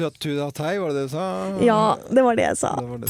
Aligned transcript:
Ratatatatei, 0.00 0.78
var 0.80 0.88
det 0.88 0.96
det 0.96 1.06
du 1.08 1.12
sa? 1.14 1.24
Ja, 1.64 1.80
det 2.10 2.22
var 2.24 2.36
det 2.38 2.46
jeg 2.48 2.56
sa. 2.60 2.74
Det. 2.80 3.08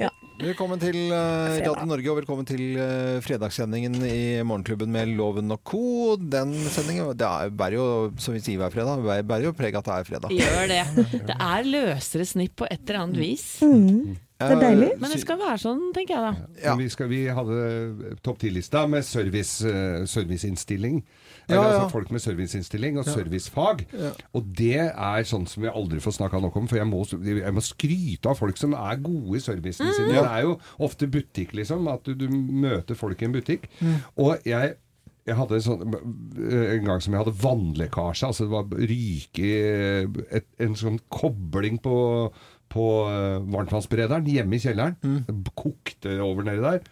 Ja. 0.00 0.10
Velkommen 0.34 0.80
til 0.82 0.96
uh. 1.12 1.54
Radio 1.54 1.86
Norge, 1.86 2.10
og 2.10 2.18
velkommen 2.18 2.46
til 2.48 2.62
uh, 2.80 3.20
fredagssendingen 3.24 3.94
i 4.08 4.42
Morgenklubben 4.46 4.90
med 4.92 5.12
Loven 5.18 5.52
og 5.54 5.60
co. 5.66 6.16
Den 6.18 6.54
sendingen 6.74 7.12
det 7.16 7.28
er, 7.28 7.52
bærer 7.54 7.76
jo, 7.78 7.86
som 8.20 8.34
vi 8.34 8.42
sier 8.44 8.58
hver 8.60 8.72
fredag, 8.74 9.04
bærer- 9.04 9.28
bærer 9.30 9.48
jo 9.50 9.54
preg 9.56 9.76
av 9.78 9.84
at 9.84 9.90
det 9.90 9.96
er 10.00 10.08
fredag. 10.10 10.34
Gjør 10.40 10.72
det. 10.72 11.18
Det 11.30 11.36
er 11.38 11.70
løsere 11.70 12.26
snipp 12.28 12.56
på 12.62 12.68
et 12.70 12.82
eller 12.88 13.04
annet 13.04 13.20
vis. 13.22 13.46
Mm. 13.62 14.16
Det 14.50 14.56
er 14.56 14.62
deilig. 14.62 14.88
Men 15.00 15.12
det 15.14 15.20
skal 15.22 15.38
være 15.40 15.60
sånn, 15.62 15.82
tenker 15.96 16.16
jeg 16.16 16.24
da. 16.24 16.48
Ja. 16.64 16.74
Vi, 16.80 16.88
skal, 16.92 17.08
vi 17.10 17.20
hadde 17.36 18.14
topp 18.24 18.40
ti-lista 18.42 18.84
med 18.90 19.06
service, 19.06 19.64
eh, 19.68 20.04
serviceinnstilling. 20.10 21.00
Ja, 21.44 21.56
Eller 21.56 21.62
ja. 21.62 21.72
altså 21.74 21.92
folk 21.92 22.12
med 22.14 22.24
serviceinnstilling 22.24 23.00
og 23.00 23.08
servicefag. 23.08 23.84
Ja. 23.92 24.12
Og 24.36 24.46
det 24.56 24.86
er 24.88 25.26
sånn 25.28 25.44
som 25.50 25.66
vi 25.66 25.72
aldri 25.72 26.00
får 26.04 26.18
snakka 26.18 26.40
nok 26.44 26.56
om, 26.62 26.70
for 26.70 26.80
jeg 26.80 26.88
må, 26.88 27.02
jeg 27.04 27.56
må 27.56 27.64
skryte 27.64 28.32
av 28.32 28.40
folk 28.40 28.60
som 28.60 28.76
er 28.78 29.02
gode 29.04 29.40
i 29.40 29.44
servicen 29.44 29.92
sin. 29.92 30.08
Det 30.12 30.22
er 30.22 30.46
jo 30.46 30.56
ofte 30.84 31.10
butikk, 31.10 31.52
liksom. 31.58 31.90
At 31.92 32.08
du, 32.08 32.16
du 32.16 32.30
møter 32.32 32.96
folk 32.98 33.20
i 33.20 33.28
en 33.28 33.36
butikk. 33.36 33.68
Og 34.16 34.36
jeg 34.48 34.76
jeg 35.24 35.38
hadde 35.38 35.56
en, 35.56 35.64
sånn, 35.64 35.94
en 36.52 36.84
gang 36.84 37.00
som 37.00 37.14
jeg 37.14 37.22
hadde 37.22 37.38
vannlekkasje. 37.40 38.28
Altså 38.28 38.44
det 38.44 38.52
var 38.52 38.88
ryke 38.90 40.42
En 40.60 40.76
sånn 40.76 40.98
kobling 41.12 41.78
på, 41.84 41.94
på 42.74 42.88
eh, 43.08 43.38
varmtvannsberederen 43.54 44.26
hjemme 44.34 44.58
i 44.58 44.62
kjelleren. 44.66 44.98
Det 45.30 45.54
Kokte 45.54 46.18
over 46.26 46.42
nedi 46.50 46.62
der. 46.66 46.84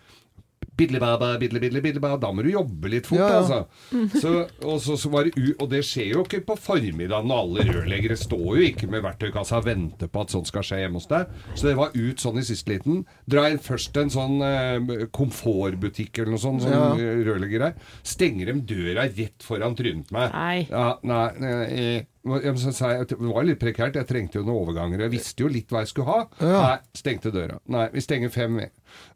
Bidlebaba, 0.79 1.35
bidle, 1.37 1.61
bidle, 1.61 1.81
bidlebaba. 1.85 2.17
Da 2.23 2.31
må 2.33 2.41
du 2.47 2.49
jobbe 2.53 2.89
litt 2.89 3.05
fort, 3.05 3.19
Ja, 3.21 3.27
ja. 3.29 3.41
altså. 3.43 4.21
Så, 4.23 4.31
og, 4.65 4.79
så, 4.81 4.95
så 4.97 5.11
var 5.13 5.27
det 5.27 5.35
u 5.37 5.51
og 5.61 5.67
det 5.69 5.83
skjer 5.85 6.15
jo 6.15 6.23
ikke 6.25 6.41
på 6.49 6.55
formiddagen 6.57 7.29
når 7.29 7.43
alle 7.43 7.67
rørleggere 7.69 8.17
står 8.17 8.47
jo 8.57 8.63
ikke 8.71 8.89
med 8.91 9.03
verktøykassa 9.05 9.59
og 9.59 9.67
venter 9.67 10.09
på 10.09 10.23
at 10.23 10.33
sånt 10.33 10.49
skal 10.49 10.65
skje 10.65 10.79
hjemme 10.81 11.03
hos 11.03 11.11
deg. 11.11 11.35
Så 11.59 11.69
det 11.69 11.75
var 11.77 11.93
ut 11.93 12.25
sånn 12.25 12.41
i 12.41 12.47
siste 12.47 12.73
liten. 12.73 13.03
Dra 13.29 13.45
inn 13.53 13.61
først 13.63 14.01
en 14.01 14.15
sånn 14.15 14.39
eh, 14.47 15.05
komfortbutikk 15.13 16.23
eller 16.23 16.37
noe 16.39 16.45
sånt, 16.47 16.65
som 16.65 16.73
Ja. 16.73 16.87
eh, 16.97 17.21
rørlegger 17.27 17.67
er. 17.69 17.75
Stenger 18.07 18.47
dem 18.55 18.63
døra 18.65 19.09
rett 19.11 19.43
foran 19.45 19.77
trynet 19.77 20.09
på 20.09 20.17
meg. 20.17 20.33
Nei. 20.33 20.67
Ja, 20.71 20.87
nei, 21.03 21.27
nei, 21.43 22.07
Det 22.23 23.17
var 23.19 23.47
litt 23.47 23.59
prekært, 23.59 23.97
jeg 23.99 24.07
trengte 24.07 24.39
jo 24.39 24.45
noen 24.47 24.61
overganger. 24.63 25.01
Jeg 25.07 25.13
visste 25.17 25.43
jo 25.43 25.51
litt 25.51 25.73
hva 25.73 25.83
jeg 25.83 25.91
skulle 25.91 26.13
ha. 26.13 26.21
Ja. 26.39 26.61
Nei, 26.63 26.77
stengte 26.95 27.33
døra. 27.35 27.59
Nei, 27.73 27.89
vi 27.95 28.05
stenger 28.05 28.31
fem. 28.31 28.61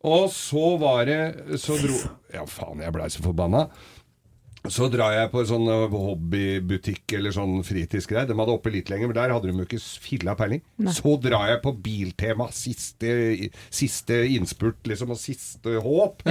Og 0.09 0.27
så 0.35 0.73
var 0.81 1.05
det 1.07 1.21
Så 1.63 1.77
dro 1.79 1.99
Ja, 2.35 2.43
faen, 2.51 2.81
jeg 2.83 2.95
blei 2.97 3.07
så 3.13 3.23
forbanna. 3.23 3.67
Så 4.73 4.89
drar 4.93 5.15
jeg 5.15 5.31
på 5.33 5.43
sånn 5.49 5.67
uh, 5.69 5.87
hobbybutikk 5.93 7.17
eller 7.19 7.35
sånn 7.35 7.61
fritidsgreie. 7.67 8.27
De 8.29 8.37
hadde 8.39 8.55
oppe 8.55 8.73
litt 8.75 8.91
lenger, 8.93 9.11
men 9.11 9.19
der 9.19 9.35
hadde 9.35 9.51
de 9.51 9.57
jo 9.57 9.67
ikke 9.67 9.81
filla 10.03 10.37
peiling. 10.39 10.63
Så 10.97 11.17
drar 11.23 11.51
jeg 11.53 11.63
på 11.65 11.73
Biltema, 11.85 12.49
siste, 12.55 13.11
siste 13.71 14.21
innspurt, 14.35 14.83
liksom, 14.89 15.15
og 15.15 15.21
siste 15.21 15.79
håp. 15.83 16.25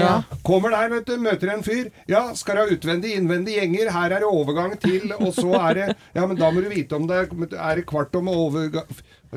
Kommer 0.45 0.75
der, 0.75 0.91
vet 0.97 1.09
du, 1.09 1.15
møter 1.21 1.53
en 1.55 1.65
fyr. 1.65 1.91
Ja, 2.11 2.27
skal 2.37 2.59
du 2.59 2.63
ha 2.63 2.77
utvendig, 2.77 3.15
innvendig 3.19 3.59
gjenger. 3.59 3.91
Her 3.95 4.17
er 4.17 4.25
det 4.25 4.31
overgang 4.31 4.77
til, 4.81 5.11
og 5.19 5.31
så 5.35 5.51
er 5.61 5.79
det 5.79 5.91
Ja, 6.15 6.23
men 6.25 6.37
da 6.39 6.47
må 6.53 6.63
du 6.63 6.69
vite 6.71 6.97
om 6.97 7.05
det 7.09 7.17
er, 7.25 7.29
er 7.53 7.79
det 7.79 7.85
kvart 7.89 8.15
om 8.17 8.29
overgang 8.31 8.87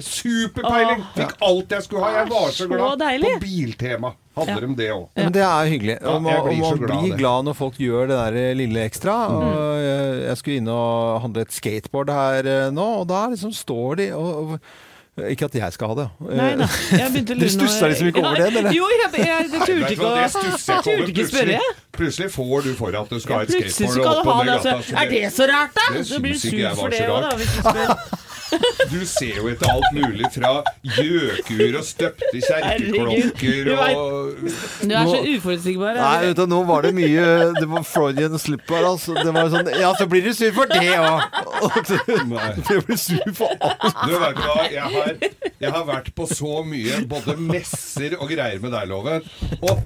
Superpeiling! 0.04 1.04
Fikk 1.16 1.36
alt 1.48 1.70
jeg 1.76 1.82
skulle 1.86 2.02
ha. 2.04 2.10
Jeg 2.22 2.30
var 2.30 2.48
så 2.50 2.64
Så 2.64 2.68
glad. 2.70 3.04
På 3.24 3.38
Biltema 3.42 4.12
hadde 4.38 4.48
Ja. 4.54 4.58
de 4.60 4.74
det 4.78 4.90
òg. 4.94 5.06
Men 5.16 5.32
det 5.34 5.42
er 5.42 5.70
hyggelig. 5.72 5.96
Og 6.06 6.22
man, 6.22 6.42
blir 6.48 6.60
man 6.62 6.78
glad 6.78 7.02
blir 7.02 7.16
glad 7.18 7.44
når 7.48 7.56
folk 7.58 7.74
gjør 7.82 8.06
det 8.08 8.18
der 8.18 8.54
lille 8.54 8.84
ekstra. 8.86 9.16
Og 9.34 9.78
jeg, 9.82 10.20
jeg 10.28 10.36
skulle 10.36 10.56
inn 10.62 10.68
og 10.68 11.20
handle 11.22 11.40
et 11.42 11.52
skateboard 11.52 12.10
her 12.14 12.46
eh, 12.46 12.68
nå, 12.70 12.86
og 13.02 13.08
da 13.10 13.24
liksom 13.32 13.52
står 13.52 13.94
de 14.02 14.12
og, 14.14 14.36
og 14.54 14.60
Ikke 15.18 15.48
at 15.48 15.54
jeg 15.58 15.72
skal 15.74 15.88
ha 15.90 15.94
det. 15.98 16.08
Nei 16.38 16.50
nei. 16.54 16.66
Dere 17.26 17.48
stussa 17.50 17.88
liksom 17.90 18.06
ikke 18.12 18.22
over 18.22 18.36
det, 18.38 18.46
eller? 18.52 18.68
Jo, 18.70 18.86
jeg, 18.86 19.08
jeg, 19.18 19.48
jeg 19.50 19.62
turte 19.66 19.92
ikke 19.96 20.06
å 20.06 20.12
det 20.14 20.28
turte 20.86 21.08
ikke 21.10 21.24
spørre. 21.26 21.56
Plutselig, 21.58 21.88
plutselig 21.98 22.28
får 22.36 22.62
du 22.68 22.74
for 22.78 22.94
at 23.00 23.10
du 23.10 23.18
skal 23.18 23.34
ha 23.34 23.42
et 23.42 23.50
skateboard 23.50 23.96
skal 23.96 24.06
opp 24.12 24.30
og 24.30 24.38
det. 24.38 24.46
ned 24.46 24.54
Altså. 24.54 24.94
gata. 24.94 25.02
Er 25.02 25.10
det 25.10 25.32
så 25.34 25.48
rart, 25.50 25.74
da? 25.74 25.86
Det 25.96 26.06
Så 26.06 26.20
blir 26.22 26.32
du 26.32 26.38
syns 26.38 26.54
ikke 26.54 26.54
sur 26.54 26.62
jeg 26.62 26.70
var 26.70 26.82
for 26.84 26.88
det 26.94 27.02
så 27.02 27.10
òg, 27.10 27.20
da. 27.26 27.86
rart. 27.88 28.14
Du 28.92 29.00
ser 29.08 29.36
jo 29.40 29.48
etter 29.50 29.68
alt 29.70 29.90
mulig 29.92 30.28
fra 30.32 30.52
gjøkur 30.96 31.76
og 31.80 31.84
støpte 31.84 32.40
kjerkeklokker 32.40 33.68
og 33.74 34.44
Du 34.88 34.94
er 34.94 35.08
så 35.10 35.18
uforutsigbar. 35.34 35.98
Nei, 35.98 36.14
vet 36.28 36.38
du, 36.38 36.44
nå 36.50 36.60
var 36.68 36.86
det 36.86 36.92
mye 36.96 37.26
Det 37.58 37.66
var 37.68 37.84
Freudian 37.86 38.38
slip 38.40 38.64
her, 38.72 38.86
altså. 38.88 39.16
Det 39.18 39.32
var 39.34 39.50
sånn 39.52 39.70
Ja, 39.78 39.90
så 39.98 40.06
blir 40.10 40.24
du 40.24 40.32
sur 40.36 40.52
for 40.56 40.70
det 40.70 40.94
òg! 40.96 41.20
Du 42.68 42.74
blir 42.86 43.00
sur 43.00 43.32
for 43.36 43.52
alt. 43.60 43.98
Du 44.08 44.14
vet 44.22 44.40
hva, 44.40 44.56
jeg 44.72 44.92
har, 44.94 45.12
jeg 45.58 45.72
har 45.74 45.86
vært 45.88 46.10
på 46.16 46.26
så 46.30 46.62
mye 46.66 47.02
både 47.10 47.34
messer 47.40 48.16
og 48.18 48.28
greier 48.30 48.60
med 48.62 48.72
deg, 48.74 48.88
Loven. 48.90 49.26
Og 49.58 49.82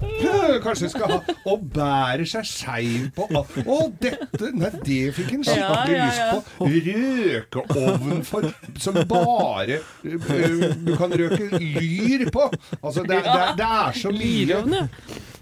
kanskje 0.63 0.91
skal 0.93 1.15
ha 1.17 1.19
Og 1.49 1.63
bærer 1.73 2.23
seg 2.29 2.45
skeiv 2.47 3.09
på 3.17 3.27
alt. 3.33 3.57
Å, 3.65 3.79
dette 4.01 4.51
Nei, 4.53 4.69
det 4.85 5.01
fikk 5.17 5.31
en 5.39 5.43
skikkelig 5.47 5.97
Ja, 5.97 5.97
ja, 5.97 5.97
ja. 5.97 6.07
lyst 6.07 6.23
på. 6.57 6.67
Røkeovn 6.93 8.23
for 8.27 8.47
Som 8.79 8.95
bare 9.09 9.79
øh, 10.03 10.63
du 10.85 10.95
kan 10.99 11.11
røke 11.11 11.49
lyr 11.59 12.29
på. 12.33 12.47
Altså, 12.81 13.03
det, 13.03 13.17
er- 13.19 13.27
det, 13.27 13.41
er- 13.41 13.55
det 13.59 13.67
er 13.67 13.99
så 13.99 14.11
mye. 14.15 14.87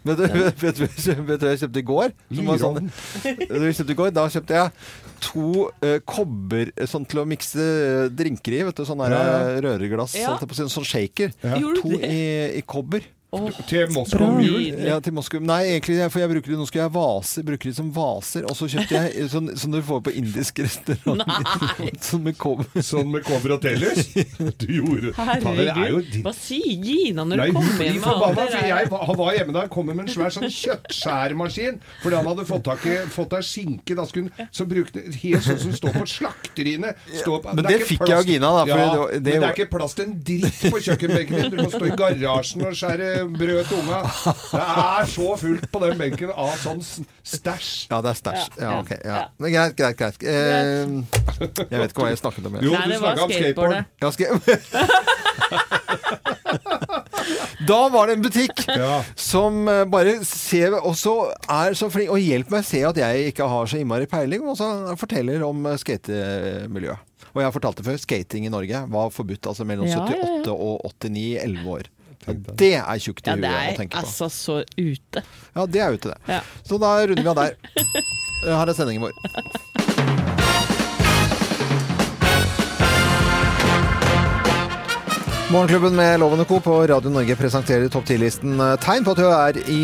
Vet 0.02 0.18
du, 0.18 0.24
vet, 0.26 0.78
du, 0.80 0.86
vet 0.88 1.06
du 1.06 1.46
hva 1.46 1.52
jeg 1.52 1.60
kjøpte 1.62 1.78
i 1.78 1.86
går? 1.86 2.14
Som 2.34 2.48
var 2.50 2.58
sånn, 2.64 2.88
vet 3.22 3.52
du 3.54 3.66
jeg 3.68 3.76
kjøpte 3.78 3.94
i 3.94 4.00
går? 4.00 4.14
Da 4.18 4.24
kjøpte 4.34 4.56
jeg 4.58 4.72
to 5.22 5.44
uh, 5.86 5.98
kobber 6.10 6.72
sånn 6.90 7.06
til 7.06 7.22
å 7.22 7.26
mikse 7.30 7.62
eh, 7.62 8.08
drinker 8.10 8.56
i. 8.58 8.64
Vet 8.66 8.82
du, 8.82 8.86
sånn 8.90 9.04
der, 9.04 9.14
Ja, 9.14 9.22
ja. 9.28 9.36
eh, 9.52 9.60
røreglass. 9.68 10.16
Ja. 10.18 10.34
Sånn, 10.42 10.72
sånn, 10.74 10.88
shaker. 10.90 11.36
To 11.84 11.94
i, 12.02 12.58
i 12.58 12.64
kobber. 12.66 13.06
Til 13.32 13.88
Moskva 13.96 14.26
om 14.28 14.42
jul 14.44 14.66
Ja, 14.84 14.98
til 15.00 15.14
Moskva. 15.16 15.40
Nei, 15.40 15.62
egentlig, 15.72 15.96
for 16.12 16.20
jeg 16.20 16.28
bruker 16.34 16.52
det, 16.52 16.58
nå 16.60 16.66
skal 16.68 16.82
jeg 16.82 16.92
vase, 16.92 17.44
bruker 17.48 17.70
det 17.70 17.76
som 17.78 17.88
vaser. 17.96 18.44
Og 18.52 18.58
så 18.60 18.68
kjøpte 18.74 18.92
jeg 19.06 19.28
sånn 19.32 19.46
som 19.56 19.72
du 19.72 19.78
får 19.88 20.02
på 20.04 20.12
indisk 20.20 20.60
restaurant. 20.60 21.24
sånn 22.04 22.24
med 22.28 22.36
kobber. 22.42 22.68
Sånn 22.92 23.08
med 23.14 23.24
kobber 23.24 23.54
og 23.56 23.62
tellus? 23.64 24.10
Du 24.60 24.66
gjorde 24.68 25.14
er 25.16 25.46
Herregud. 25.46 26.18
Hva 26.26 26.34
sier 26.36 26.76
Gina 26.84 27.24
når 27.24 27.40
Nei, 27.40 27.46
du 27.48 27.56
kommer 27.56 27.86
hjem 27.88 28.02
med 28.02 28.10
alt 28.12 28.36
det 28.42 28.48
jeg 28.52 28.68
der? 28.76 28.92
var, 28.92 29.06
han 29.08 29.20
var 29.22 29.38
hjemme 29.38 29.56
da 29.56 29.64
han 29.64 29.72
kom 29.78 29.88
med 29.88 30.04
en 30.04 30.12
svær 30.12 30.36
sånn 30.36 30.52
kjøttskjærmaskin. 30.52 31.80
Fordi 32.04 32.20
han 32.20 32.30
hadde 32.34 32.46
fått 32.52 32.66
tak 32.68 32.86
i 32.92 32.98
fått 33.16 33.38
av 33.40 33.48
skinke. 33.48 33.96
Da 33.96 34.06
skulle 34.10 34.28
hun 34.36 34.52
så 34.52 34.68
brukte 34.68 35.06
helt 35.22 35.48
sånn 35.48 35.60
som 35.70 35.74
står 35.80 35.96
på 36.02 36.06
slakteriene. 36.18 36.94
Stå 37.16 37.40
på- 37.46 37.56
Men 37.56 37.64
det, 37.64 37.78
det 37.80 37.88
fikk 37.88 38.04
jeg 38.12 38.18
av 38.20 38.28
Gina, 38.28 38.52
da, 38.60 38.66
for 38.68 38.76
Ja, 38.76 38.92
det 38.92 39.00
var- 39.00 39.12
det 39.16 39.22
men 39.22 39.42
det 39.48 39.50
er 39.54 39.56
ikke 39.56 39.72
plass 39.78 39.96
til 39.96 40.10
en 40.10 40.20
dritt 40.20 40.62
på 40.68 40.84
kjøkkenbenken 40.90 41.42
din. 41.46 41.52
Du 41.56 41.64
må 41.64 41.72
stå 41.72 41.88
i 41.88 41.96
garasjen 41.96 42.68
og 42.68 42.76
skjære 42.76 43.10
brød 43.30 43.62
til 43.70 43.78
unga. 43.82 44.00
Det 44.52 44.62
er 44.62 45.06
så 45.14 45.28
fullt 45.42 45.66
på 45.72 45.82
den 45.86 45.98
benken 46.02 46.32
av 46.34 46.54
sånn 46.62 46.82
stæsj. 46.84 47.70
Ja, 47.92 48.02
det 48.06 48.10
er 48.14 48.18
stæsj. 48.22 48.46
Ja, 48.58 48.64
Ja, 48.64 48.72
ok. 48.82 48.92
Ja. 48.98 49.16
ja. 49.16 49.22
Men 49.42 49.54
greit, 49.56 49.76
greit. 49.80 49.98
greit. 49.98 50.18
Eh, 50.24 50.86
jeg 51.72 51.80
vet 51.82 51.90
ikke 51.92 52.02
hva 52.06 52.10
jeg 52.14 52.22
snakket 52.22 52.46
om. 52.50 52.54
jeg. 52.60 52.64
Jo, 52.68 52.72
Nei, 52.76 52.84
du 52.86 52.92
det 52.94 53.00
snakka 53.04 53.22
om 53.24 53.32
skateboard. 53.38 53.74
Ja, 54.02 54.08
skal. 54.12 54.30
Da 57.68 57.78
var 57.94 58.08
det 58.10 58.16
en 58.18 58.24
butikk 58.26 58.64
Ja. 58.68 59.04
som 59.16 59.68
eh, 59.70 59.84
bare 59.90 60.18
ser 60.26 60.74
og 60.80 60.96
så 60.98 61.14
er 61.50 61.76
så 61.78 61.90
flink 61.94 62.10
og 62.12 62.20
hjelper 62.20 62.56
meg 62.58 62.64
å 62.66 62.68
se 62.68 62.82
at 62.88 62.98
jeg 62.98 63.30
ikke 63.32 63.48
har 63.48 63.70
så 63.70 63.78
innmari 63.80 64.08
peiling, 64.10 64.44
og 64.50 64.58
så 64.60 64.68
forteller 65.00 65.44
om 65.46 65.66
eh, 65.70 65.78
skatemiljøet. 65.80 67.08
Og 67.32 67.40
jeg 67.40 67.48
har 67.48 67.54
fortalt 67.56 67.78
det 67.80 67.86
før, 67.88 68.00
skating 68.02 68.48
i 68.50 68.52
Norge 68.52 68.82
var 68.92 69.14
forbudt 69.14 69.48
altså 69.54 69.64
mellom 69.68 69.88
Ja, 69.88 70.02
78 70.04 70.18
ja. 70.18 70.26
78 70.42 70.56
og 70.58 70.90
89 70.90 71.38
11 71.46 71.70
år. 71.78 71.92
Ja, 72.28 72.34
det 72.62 72.74
er 72.78 73.00
tjukt 73.02 73.26
i 73.26 73.30
Ja, 73.32 73.36
huet 73.36 73.46
å 73.50 73.56
er 73.72 73.78
tenke 73.80 73.96
på. 73.96 74.04
altså 74.06 74.30
så 74.30 74.60
ute. 74.78 75.24
Ja, 75.56 75.66
det 75.66 75.82
er 75.82 75.98
ute, 75.98 76.14
det. 76.14 76.20
Ja. 76.36 76.42
Så 76.68 76.78
da 76.82 76.94
runder 77.06 77.24
vi 77.24 77.30
av 77.30 77.36
der. 77.42 77.56
Her 78.46 78.70
er 78.70 78.74
sendingen 78.78 79.02
vår. 79.06 80.22
Morgenklubben 85.52 85.96
med 85.96 86.20
Loven 86.20 86.46
Co. 86.46 86.60
på 86.60 86.88
Radio 86.88 87.10
Norge 87.12 87.36
presenterer 87.36 87.90
topp 87.92 88.06
10-listen 88.08 88.54
eh, 88.64 88.76
tegn 88.80 89.04
på 89.04 89.12
at 89.12 89.20
du 89.20 89.26
er 89.28 89.58
i 89.68 89.82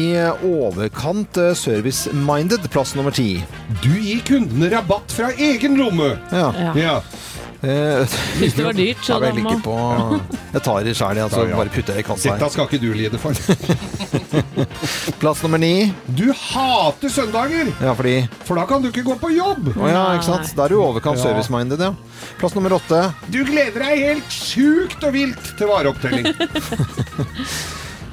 overkant 0.47 1.35
eh, 1.43 1.49
service-minded. 1.59 2.69
Plass 2.71 2.93
nummer 2.95 3.11
ti. 3.11 3.41
Du 3.83 3.89
gir 3.99 4.21
kundene 4.29 4.69
rabatt 4.71 5.11
fra 5.11 5.33
egen 5.35 5.75
lomme. 5.75 6.13
Ja. 6.31 6.53
Ja. 6.55 6.71
Ja. 6.79 6.95
Eh, 7.65 8.05
Hvis 8.37 8.53
det 8.53 8.63
var 8.67 8.75
dyrt, 8.77 8.99
så 9.01 9.15
da 9.17 9.31
må 9.33 9.55
på 9.65 9.75
Jeg 10.53 10.61
tar 10.61 10.83
det 10.85 10.91
sjæl, 10.97 11.17
altså. 11.23 11.41
Ja, 11.41 11.49
ja. 11.49 11.57
Bare 11.57 11.71
putter 11.73 11.95
det 11.97 12.03
i 12.03 12.05
kassa 12.05 12.35
Dette 12.35 12.49
skal 12.53 12.67
ikke 12.67 12.79
du 12.83 12.91
lide 12.93 13.17
for. 13.17 13.33
Plass 15.21 15.41
nummer 15.41 15.57
ni. 15.61 15.71
Du 16.05 16.27
hater 16.37 17.09
søndager! 17.09 17.71
Ja, 17.81 17.95
fordi 17.97 18.13
For 18.45 18.59
da 18.61 18.67
kan 18.69 18.83
du 18.85 18.91
ikke 18.91 19.05
gå 19.07 19.17
på 19.21 19.31
jobb! 19.33 19.71
Å 19.73 19.89
ja, 19.89 20.03
ikke 20.19 20.27
sant. 20.29 20.53
Da 20.57 20.67
er 20.67 20.75
du 20.75 20.77
i 20.77 20.83
overkant 20.85 21.17
Ja. 21.17 21.23
service-minded, 21.31 21.81
ja. 21.81 21.93
Plass 22.37 22.53
nummer 22.57 22.77
åtte. 22.77 23.01
Du 23.33 23.39
gleder 23.47 23.87
deg 23.87 24.05
helt 24.05 24.37
sjukt 24.37 25.01
og 25.07 25.17
vilt 25.17 25.53
til 25.57 25.67
vareopptelling. 25.73 26.29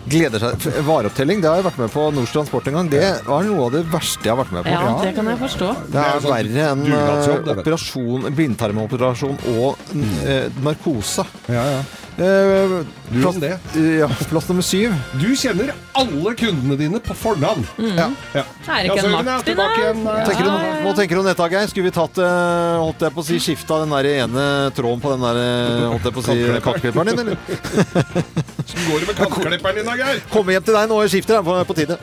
Gleder 0.04 0.42
seg. 0.42 0.66
Vareopptelling, 0.84 1.40
det 1.40 1.48
har 1.48 1.60
jeg 1.60 1.66
vært 1.68 1.78
med 1.80 1.92
på 1.94 2.06
Nordstrand 2.12 2.44
Transport 2.44 2.68
en 2.68 2.76
gang. 2.76 2.88
Det 2.92 3.04
var 3.24 3.46
noe 3.46 3.66
av 3.68 3.72
det 3.72 3.84
verste 3.88 4.26
jeg 4.26 4.34
har 4.34 4.40
vært 4.42 4.52
med 4.52 4.66
på. 4.66 4.72
Ja, 4.74 4.94
det 5.00 5.12
kan 5.16 5.30
jeg 5.32 5.40
forstå. 5.40 5.68
Det 5.80 5.92
Det 5.94 6.02
er 6.04 6.24
sånn 6.24 6.34
verre 6.34 6.66
enn 6.72 6.82
eh, 6.92 7.54
operasjon, 7.54 8.26
blindtarmoperasjon 8.36 9.38
og 9.54 9.94
eh, 10.28 10.48
narkose. 10.64 11.24
Ja, 11.48 11.64
ja. 11.76 11.84
Eh, 12.14 12.86
plass, 13.10 13.36
det. 13.42 13.58
ja, 13.98 14.08
plass 14.30 14.48
nummer 14.48 14.62
syv. 14.62 14.92
Du 15.18 15.26
kjenner 15.36 15.72
alle 15.98 16.34
kundene 16.38 16.76
dine 16.78 17.00
på 17.02 17.14
fornavn. 17.18 17.64
Ja. 17.82 18.06
Ja. 18.36 18.44
Er 18.70 18.86
ikke 18.86 19.00
en 19.00 19.08
Søren 19.08 19.16
Martin, 19.26 19.46
tilbake 19.48 19.74
da? 19.74 19.82
igjen. 19.82 20.04
Ja, 20.06 20.26
Tenker 20.28 20.44
du, 20.46 20.50
ja, 20.50 20.68
ja. 20.68 20.76
Hva 20.84 20.92
tenker 20.98 21.18
du 21.18 21.22
om 21.24 21.26
dette, 21.28 21.48
Geir? 21.54 21.70
Skulle 21.72 21.88
vi 21.88 21.94
tatt 21.96 22.20
uh, 22.22 22.78
holdt 22.84 23.02
jeg 23.02 23.14
på 23.16 23.24
å 23.24 23.26
si, 23.26 23.40
skifta 23.42 23.80
den 23.82 23.94
der 23.96 24.08
ene 24.12 24.46
tråden 24.78 25.02
på 25.02 25.10
den 25.14 25.26
der 25.26 25.40
eh, 25.42 25.82
holdt 25.90 26.06
jeg 26.06 26.14
på 26.14 26.22
å 26.22 26.26
si, 26.28 26.36
kattklipperen 26.68 27.10
din, 27.10 27.24
eller? 27.24 27.36
Hvordan 28.74 28.88
går 28.88 29.02
det 29.02 29.08
med 29.10 29.18
kattklipperen 29.18 29.80
din, 29.80 29.90
da, 29.90 29.96
Geir? 29.98 30.22
Komme 30.32 30.54
hjem 30.54 30.64
til 30.70 30.78
deg 30.78 30.88
nå 30.90 31.00
i 31.04 31.10
skifter, 31.12 31.40
er 31.40 31.46
på, 31.46 31.58
på 31.68 31.76
tide. 31.80 31.98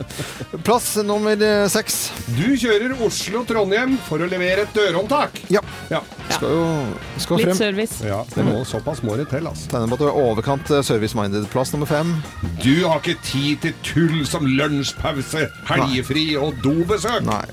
Plass 0.66 0.90
nummer 1.08 1.46
eh, 1.48 1.64
seks. 1.72 1.98
Du 2.36 2.52
kjører 2.60 2.94
Oslo-Trondheim 3.08 3.96
for 4.06 4.22
å 4.22 4.28
levere 4.30 4.66
et 4.68 4.76
dørhåndtak. 4.76 5.40
Ja. 5.52 5.64
Ja. 5.92 6.04
Skal 6.36 6.52
jo 6.52 6.62
skal 7.20 7.40
Litt 7.40 7.48
frem. 7.50 7.58
service. 7.58 7.98
ja, 8.06 8.22
det 8.36 8.44
må 8.46 8.62
såpass 8.68 9.02
må 9.04 9.16
det 9.18 9.28
til, 9.32 9.46
altså. 9.50 9.68
Er 10.02 10.16
overkant 10.18 10.70
eh, 10.70 10.82
service-minded. 10.82 11.46
Plass 11.52 11.72
nummer 11.74 11.86
fem. 11.86 12.14
Du 12.62 12.86
har 12.88 12.98
ikke 12.98 13.18
tid 13.22 13.62
til 13.62 13.74
tull 13.86 14.26
som 14.26 14.46
lunsjpause, 14.46 15.46
helgefri 15.68 16.32
og 16.40 16.58
dobesøk. 16.64 17.22
Nei. 17.28 17.44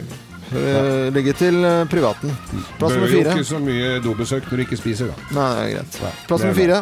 Uh, 0.49 1.13
ligger 1.13 1.35
til 1.37 1.59
eh, 1.61 1.83
privaten. 1.91 2.31
Plass 2.79 2.95
Bør 2.95 2.95
nummer 2.95 3.11
jo 3.13 3.19
ikke 3.21 3.45
så 3.45 3.59
mye 3.61 3.99
dobesøk 4.01 4.47
når 4.49 4.61
du 4.61 4.63
ikke 4.65 4.79
spiser, 4.79 5.11
da. 5.11 5.27
Nei, 5.37 5.49
det 5.53 5.65
er 5.67 5.75
greit. 5.75 5.99
Nei, 6.01 6.13
Plass 6.25 6.41
er 6.41 6.49
nummer 6.49 6.61
fire. 6.63 6.79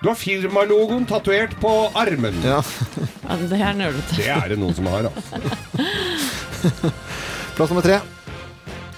Du 0.00 0.08
har 0.08 0.16
firmalogoen 0.20 1.06
tatovert 1.08 1.56
på 1.60 1.72
armen. 1.96 2.40
Ja. 2.44 2.62
Ja, 3.26 3.36
det 3.40 3.60
er 3.60 3.76
nølete. 3.76 4.16
Det 4.16 4.28
er 4.32 4.52
det 4.52 4.60
noen 4.60 4.76
som 4.76 4.88
har, 4.92 5.10
altså. 5.10 5.40
Plass 7.56 7.72
nummer 7.72 7.84
tre. 7.84 8.00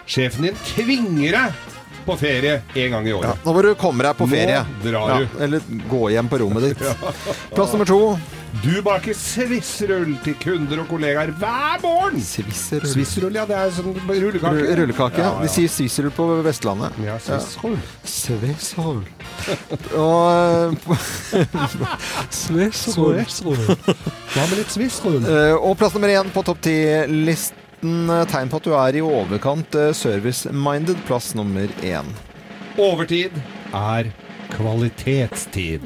Sjefen 0.08 0.48
din 0.48 0.62
tvinger 0.72 1.34
deg 1.34 1.68
på 2.08 2.16
ferie 2.20 2.58
en 2.75 2.96
gang 2.96 3.06
i 3.06 3.14
Ja. 3.14 3.37
Nå 3.44 3.55
må 3.56 3.62
du 3.69 3.70
komme 3.78 4.02
deg 4.08 4.16
på 4.19 4.26
Nå 4.26 4.34
ferie. 4.34 4.64
drar 4.82 5.08
Ja, 5.14 5.20
du. 5.20 5.38
eller 5.44 5.60
gå 5.90 6.02
hjem 6.16 6.28
på 6.32 6.40
rommet 6.43 6.69
ditt. 6.70 6.82
Plass 7.55 7.72
nummer 7.76 7.88
to. 7.88 8.00
Du 8.64 8.78
baker 8.82 9.12
svissrull 9.12 10.14
til 10.25 10.34
kunder 10.40 10.81
og 10.81 10.87
kollegaer 10.88 11.28
hver 11.37 11.82
morgen. 11.82 12.16
Svisserull. 12.25 12.88
Svissrull, 12.88 13.34
ja. 13.37 13.44
Det 13.46 13.58
er 13.60 13.75
sånn 13.76 13.93
rullekake. 14.08 14.55
Ru- 14.56 14.70
Rullekake. 14.81 15.20
Ja, 15.20 15.34
ja. 15.37 15.43
De 15.44 15.50
sier 15.52 15.69
svisserull 15.69 16.14
på 16.16 16.26
Vestlandet. 16.46 16.96
Ja, 17.05 17.19
svissrull. 17.20 17.76
Svissrull. 18.08 19.05
Og 20.00 20.75
Svissrull. 22.32 23.20
Hva 24.32 24.44
med 24.49 24.56
litt 24.62 24.72
svissrull? 24.72 25.20
Eh, 25.28 25.55
Og 25.58 25.76
plass 25.81 25.94
nummer 25.96 26.10
én 26.12 26.32
på 26.32 26.43
topp 26.46 26.60
ti-listen. 26.64 27.57
Eh, 27.84 28.25
Tegn 28.30 28.48
på 28.50 28.58
at 28.60 28.66
du 28.66 28.72
er 28.76 28.96
i 28.98 29.02
overkant 29.04 29.75
eh, 29.78 29.92
service-minded. 29.96 30.98
Plass 31.08 31.34
nummer 31.38 31.69
én. 31.84 32.08
Overtid 32.78 33.34
er 33.75 34.10
kvalitetstid. 34.54 35.84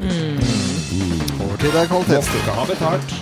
Overtid 1.43 1.77
er 1.77 1.89
kvalitetstid. 1.91 2.43
Måtte 2.47 2.57
ha 2.59 2.67
betalt. 2.69 3.15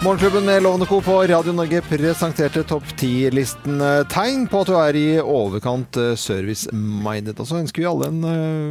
Morgenklubben 0.00 0.46
med 0.48 0.62
Lovende 0.64 0.86
Co. 0.88 1.00
på 1.04 1.18
Radio 1.28 1.52
Norge 1.52 1.82
presenterte 1.84 2.62
topp 2.64 2.86
10-listen 2.96 3.80
eh, 3.84 4.02
tegn 4.08 4.46
på 4.48 4.62
at 4.64 4.70
du 4.70 4.76
er 4.80 4.96
i 4.96 5.06
overkant 5.20 5.98
service-minded. 6.16 7.36
Og 7.36 7.50
så 7.50 7.60
ønsker 7.60 7.84
vi 7.84 7.90
alle 7.90 8.08
en 8.08 8.22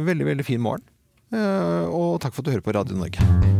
veldig, 0.08 0.26
veldig 0.32 0.48
fin 0.48 0.62
morgen. 0.62 0.82
Eh, 1.30 1.86
Og 1.86 2.18
takk 2.22 2.34
for 2.34 2.42
at 2.42 2.50
du 2.50 2.54
hører 2.56 2.66
på 2.66 2.74
Radio 2.74 2.98
Norge. 2.98 3.59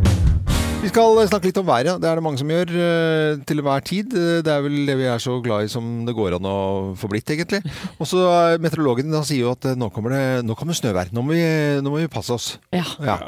Vi 0.80 0.88
skal 0.88 1.18
snakke 1.28 1.50
litt 1.50 1.58
om 1.60 1.66
været. 1.68 1.98
Det 2.00 2.08
er 2.08 2.16
det 2.16 2.22
mange 2.24 2.40
som 2.40 2.48
gjør 2.48 2.70
eh, 2.72 3.42
til 3.46 3.60
enhver 3.60 3.82
tid. 3.84 4.14
Eh, 4.16 4.38
Det 4.40 4.48
er 4.48 4.62
vel 4.64 4.78
det 4.88 4.96
vi 4.96 5.04
er 5.12 5.20
så 5.20 5.36
glad 5.44 5.66
i 5.66 5.68
som 5.72 6.06
det 6.08 6.14
går 6.16 6.38
an 6.38 6.48
å 6.48 6.54
få 6.96 7.10
blitt, 7.12 7.28
egentlig. 7.34 7.60
Og 8.00 8.08
så 8.08 8.22
eh, 8.24 8.56
Meteorologen 8.64 9.12
han 9.12 9.26
sier 9.28 9.44
jo 9.44 9.52
at 9.52 9.68
nå 9.76 9.90
kommer 9.92 10.16
det, 10.16 10.22
nå 10.48 10.56
kommer 10.56 10.76
snøvær. 10.76 11.12
Nå 11.12 11.20
må, 11.26 11.36
vi, 11.36 11.44
nå 11.84 11.92
må 11.92 12.00
vi 12.00 12.08
passe 12.12 12.32
oss. 12.32 12.48
Ja. 12.72 12.86
Ja. 13.04 13.18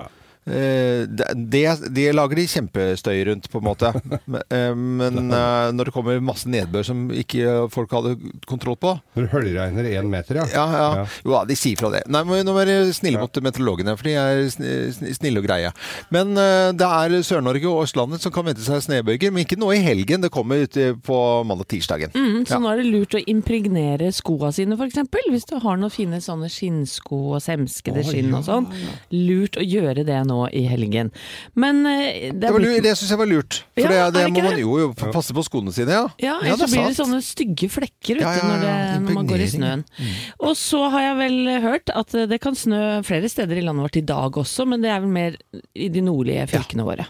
Eh, 0.43 1.05
det, 1.06 1.27
det, 1.53 1.62
det 1.94 2.09
lager 2.17 2.35
de 2.41 2.44
kjempestøy 2.50 3.21
rundt, 3.29 3.44
på 3.53 3.61
en 3.61 3.67
måte. 3.69 3.93
Men, 4.27 4.41
eh, 4.50 4.73
men 4.75 5.21
eh, 5.39 5.69
når 5.77 5.89
det 5.91 5.94
kommer 5.94 6.19
masse 6.25 6.50
nedbør 6.50 6.87
som 6.89 7.05
ikke 7.15 7.69
folk 7.71 7.93
hadde 7.94 8.17
kontroll 8.50 8.75
på 8.83 8.97
Når 9.15 9.23
det 9.29 9.31
høljregner 9.37 9.89
én 9.93 10.09
meter, 10.11 10.41
ja. 10.43 10.47
ja, 10.50 10.65
ja. 10.73 10.89
Ja. 11.03 11.05
Jo, 11.23 11.37
de 11.47 11.56
sier 11.59 11.79
fra 11.79 11.93
det. 11.94 12.03
Nei, 12.11 12.25
må, 12.27 12.41
Nå 12.43 12.56
må 12.56 12.65
dere 12.67 12.91
snille 12.97 13.23
mot 13.23 13.39
meteorologene, 13.47 13.94
for 14.00 14.09
de 14.11 14.17
er 14.19 14.43
sn- 14.50 14.67
sn- 14.97 15.15
snille 15.21 15.39
og 15.43 15.47
greie. 15.47 15.71
Men 16.15 16.35
det 16.35 16.89
er 16.89 17.15
Sør-Norge 17.23 17.69
og 17.71 17.85
Østlandet 17.87 18.25
som 18.25 18.35
kan 18.35 18.47
vente 18.49 18.65
seg 18.67 18.83
snøbøyger, 18.89 19.31
men 19.31 19.44
ikke 19.47 19.61
nå 19.62 19.71
i 19.77 19.81
helgen. 19.85 20.25
Det 20.27 20.33
kommer 20.35 20.65
ut 20.67 20.75
på 21.06 21.21
mandag-tirsdagen. 21.47 22.11
Mm, 22.19 22.43
så 22.49 22.56
Ja. 22.56 22.61
nå 22.65 22.73
er 22.73 22.83
det 22.83 22.89
lurt 22.91 23.15
å 23.15 23.23
impregnere 23.31 24.11
skoa 24.15 24.50
sine, 24.55 24.75
f.eks. 24.79 24.99
Hvis 25.31 25.47
du 25.49 25.55
har 25.62 25.79
noen 25.79 25.93
fine 25.94 26.19
sånne 26.25 26.50
skinnsko 26.53 27.23
og 27.37 27.43
semskede 27.44 28.03
skinn 28.06 28.35
og 28.35 28.44
sånn. 28.49 28.67
Lurt 29.15 29.56
å 29.61 29.65
gjøre 29.67 30.03
det 30.09 30.19
nå 30.29 30.31
i 30.52 30.62
helgen. 30.70 31.11
Men 31.58 31.82
eh, 31.87 32.31
det 32.32 32.40
Det, 32.43 32.49
er 32.49 32.56
var 32.56 32.62
blitt 32.64 32.84
det 32.87 32.94
syns 32.99 33.12
jeg 33.14 33.20
var 33.23 33.31
lurt. 33.31 33.58
For 33.76 33.82
Ja, 33.84 33.88
det, 33.88 33.99
det 34.17 34.23
det 34.23 34.32
må 34.34 34.44
man 34.49 34.61
jo, 34.62 34.73
jo 34.82 34.88
passe 35.14 35.34
på 35.37 35.44
skoene 35.46 35.73
sine, 35.75 35.94
ja. 35.99 36.06
Ja, 36.23 36.37
Ja, 36.46 36.56
så 36.61 36.69
blir 36.70 36.88
det 36.88 36.96
sånne 36.99 37.20
stygge 37.25 37.69
flekker 37.73 38.20
ute, 38.20 38.25
Ja, 38.25 38.34
ja, 38.38 38.46
når, 38.49 38.64
det, 38.67 38.75
når 39.06 39.19
man 39.20 39.31
går 39.31 39.44
i 39.44 39.50
snøen. 39.52 39.84
snøen. 39.87 40.17
Og 40.49 40.56
så 40.58 40.82
har 40.93 41.06
jeg 41.08 41.19
vel 41.23 41.38
hørt 41.67 41.93
at 42.02 42.17
det 42.32 42.40
kan 42.43 42.56
snø 42.58 42.82
flere 43.06 43.29
steder 43.32 43.61
i 43.61 43.64
landet 43.67 43.87
vårt 43.87 44.00
i 44.00 44.05
dag 44.12 44.38
også, 44.43 44.67
men 44.69 44.82
det 44.84 44.90
er 44.93 45.00
vel 45.05 45.12
mer 45.12 45.37
i 45.75 45.88
de 45.93 46.02
nordlige 46.05 46.46
fylkene 46.52 46.87
våre. 46.87 47.06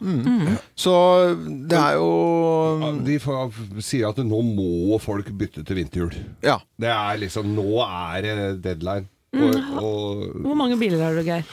Så 0.79 0.93
det 1.69 1.79
er 1.79 1.97
jo 2.01 2.11
De 3.07 3.19
sier 3.83 4.09
at 4.11 4.21
nå 4.23 4.43
må 4.47 4.99
folk 5.03 5.31
bytte 5.39 5.65
til 5.67 5.79
vinterhjul. 5.81 6.15
Ja. 6.45 6.59
Det 6.81 6.91
er 6.91 7.21
liksom 7.23 7.53
Nå 7.57 7.83
er 7.85 8.23
det 8.25 8.37
deadline. 8.65 9.09
Og, 9.33 9.55
og, 9.81 10.25
Hvor 10.45 10.57
mange 10.59 10.77
biler 10.81 11.01
har 11.01 11.15
du, 11.17 11.23
Geir? 11.25 11.47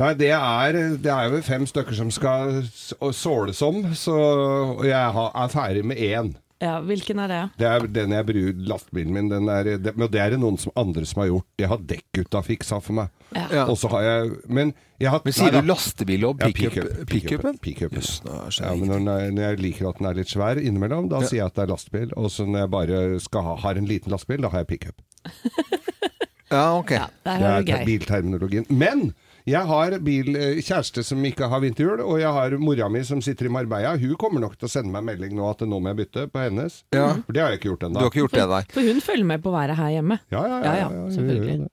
Nei, 0.00 0.12
det 0.18 0.30
er, 0.32 0.78
det 1.02 1.10
er 1.12 1.30
jo 1.32 1.42
fem 1.46 1.66
stykker 1.68 1.94
som 1.98 2.10
skal 2.14 2.62
såles 3.12 3.60
om, 3.66 3.82
så 3.98 4.16
jeg 4.86 4.94
er 4.96 5.52
ferdig 5.52 5.84
med 5.84 5.96
én. 6.00 6.32
Ja, 6.62 6.76
Hvilken 6.86 7.18
er 7.18 7.26
det? 7.26 7.38
Det 7.58 7.66
er 7.66 7.86
den 7.90 8.12
jeg 8.14 8.26
bruker, 8.28 8.58
lastebilen 8.70 9.10
min. 9.16 9.28
Den 9.32 9.48
er, 9.50 9.66
det, 9.82 9.96
men 9.98 10.06
det 10.14 10.20
er 10.22 10.30
det 10.30 10.38
noen 10.38 10.54
som 10.62 10.70
andre 10.78 11.02
som 11.10 11.18
har 11.24 11.32
gjort. 11.32 11.46
Det 11.58 11.66
har 11.72 11.80
dekkgutta 11.90 12.42
fiksa 12.46 12.78
for 12.78 12.94
meg. 13.00 13.08
Ja. 13.34 13.48
Ja. 13.50 13.64
Og 13.66 13.74
så 13.80 13.90
har 13.90 14.04
jeg 14.06 14.30
Men 14.46 14.70
jeg 15.02 15.10
har 15.10 15.24
Men 15.24 15.34
sier 15.34 15.50
nei 15.50 15.62
du 15.64 15.66
lastebil 15.72 16.26
og 16.28 16.38
Ja, 16.38 16.46
pickup? 16.52 16.76
pickup- 16.76 17.08
Pickupen? 17.10 17.58
pickupen. 17.58 17.58
pick 17.58 17.82
er 17.82 17.88
det 17.90 18.60
Ja, 18.62 18.74
men 18.78 18.92
når, 18.92 19.10
er, 19.24 19.30
når 19.34 19.42
jeg 19.48 19.58
liker 19.64 19.88
at 19.90 19.98
den 19.98 20.06
er 20.12 20.14
litt 20.20 20.30
svær 20.30 20.60
innimellom, 20.62 21.08
da 21.10 21.24
sier 21.26 21.40
jeg 21.40 21.46
at 21.50 21.54
det 21.58 21.64
er 21.66 21.72
lastebil. 21.74 22.14
Og 22.14 22.30
så 22.30 22.46
når 22.46 22.62
jeg 22.62 22.70
bare 22.76 23.00
skal 23.26 23.42
ha, 23.42 23.56
har 23.66 23.74
en 23.82 23.90
liten 23.90 24.14
lastebil, 24.14 24.46
da 24.46 24.52
har 24.54 24.62
jeg 24.62 24.70
pickup. 24.76 25.02
Ja, 26.52 26.76
ok. 26.78 26.90
Ja, 26.92 27.60
Det 27.64 27.72
er 27.72 27.84
bilterminologien. 27.88 28.66
Men 28.68 29.14
jeg 29.46 29.66
har 29.66 29.98
bil, 30.04 30.36
eh, 30.36 30.60
kjæreste 30.62 31.02
som 31.04 31.22
ikke 31.24 31.48
har 31.50 31.60
vinterhjul, 31.60 32.00
og 32.04 32.20
jeg 32.20 32.32
har 32.32 32.56
mora 32.58 32.88
mi 32.88 33.02
som 33.04 33.20
sitter 33.24 33.46
i 33.46 33.48
Marbella. 33.48 33.96
Hun 33.98 34.14
kommer 34.16 34.40
nok 34.40 34.56
til 34.58 34.68
å 34.68 34.70
sende 34.70 34.92
meg 34.94 35.04
melding 35.04 35.34
nå 35.36 35.48
at 35.50 35.64
nå 35.66 35.80
må 35.82 35.92
jeg 35.92 36.00
bytte 36.04 36.26
på 36.32 36.44
hennes. 36.44 36.82
Ja. 36.94 37.14
For 37.26 37.32
det 37.32 37.42
har 37.42 37.50
jeg 37.50 37.60
ikke 37.60 37.70
gjort 37.72 37.80
Du 37.80 37.86
ennå. 37.90 38.00
har 38.04 38.10
ikke 38.12 38.22
gjort 38.24 38.38
det, 38.38 38.48
nei? 38.48 38.62
For 38.72 38.80
hun 38.92 39.00
følger 39.00 39.24
med 39.32 39.42
på 39.42 39.50
været 39.54 39.76
her 39.76 39.90
hjemme. 39.98 40.20
Ja, 40.30 40.42
ja, 40.46 40.48
ja, 40.48 40.64
Ja, 40.64 40.72
ja, 40.72 40.88
ja, 40.90 41.04
ja, 41.04 41.10
selvfølgelig. 41.16 41.70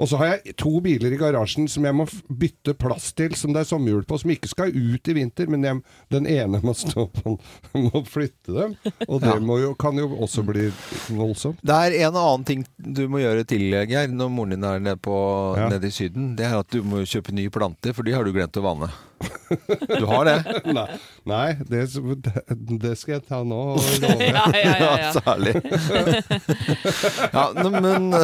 Og 0.00 0.08
så 0.08 0.20
har 0.20 0.30
jeg 0.32 0.54
to 0.60 0.72
biler 0.80 1.12
i 1.12 1.18
garasjen 1.20 1.68
som 1.68 1.84
jeg 1.84 1.96
må 1.96 2.06
bytte 2.40 2.74
plass 2.80 3.10
til, 3.16 3.34
som 3.36 3.52
det 3.52 3.62
er 3.62 3.68
sommerhjul 3.68 4.06
på, 4.08 4.18
som 4.22 4.32
ikke 4.32 4.50
skal 4.50 4.72
ut 4.72 5.10
i 5.12 5.16
vinter, 5.16 5.50
men 5.52 5.66
jeg, 5.66 5.82
den 6.12 6.28
ene 6.30 6.62
må 6.64 6.74
stå 6.76 7.06
på 7.18 7.36
må 7.86 8.02
flytte 8.08 8.56
dem. 8.56 8.76
Og 9.06 9.20
det 9.20 9.36
jo, 9.64 9.74
kan 9.80 10.00
jo 10.00 10.08
også 10.24 10.44
bli 10.46 10.70
voldsomt. 11.18 11.60
Det 11.60 11.76
er 11.76 11.98
en 12.06 12.16
annen 12.16 12.48
ting 12.48 12.64
du 12.76 13.04
må 13.12 13.20
gjøre 13.22 13.44
til, 13.48 13.68
Geir, 13.90 14.08
når 14.14 14.32
moren 14.32 14.56
din 14.56 14.66
er 14.66 14.80
nede, 14.80 15.00
på, 15.04 15.14
nede 15.60 15.90
i 15.90 15.94
Syden. 15.94 16.32
Det 16.38 16.48
er 16.48 16.58
at 16.62 16.72
du 16.72 16.80
må 16.86 17.04
kjøpe 17.04 17.36
nye 17.36 17.52
planter, 17.52 17.94
for 17.96 18.06
de 18.06 18.16
har 18.16 18.24
du 18.24 18.32
glemt 18.34 18.56
å 18.56 18.64
vanne. 18.64 18.90
Du 19.98 20.04
har 20.04 20.24
det? 20.24 20.36
Nei, 20.64 20.86
nei 21.28 21.46
det, 21.68 21.82
det 22.80 22.92
skal 22.98 23.16
jeg 23.16 23.24
ta 23.28 23.40
nå 23.44 23.58
og 23.74 23.88
love. 24.04 24.28
Ja, 24.30 24.44
ja, 24.54 24.74
ja, 24.80 24.90
ja. 25.02 25.10
Særlig. 25.16 25.54
ja, 27.36 27.44
men 27.74 28.14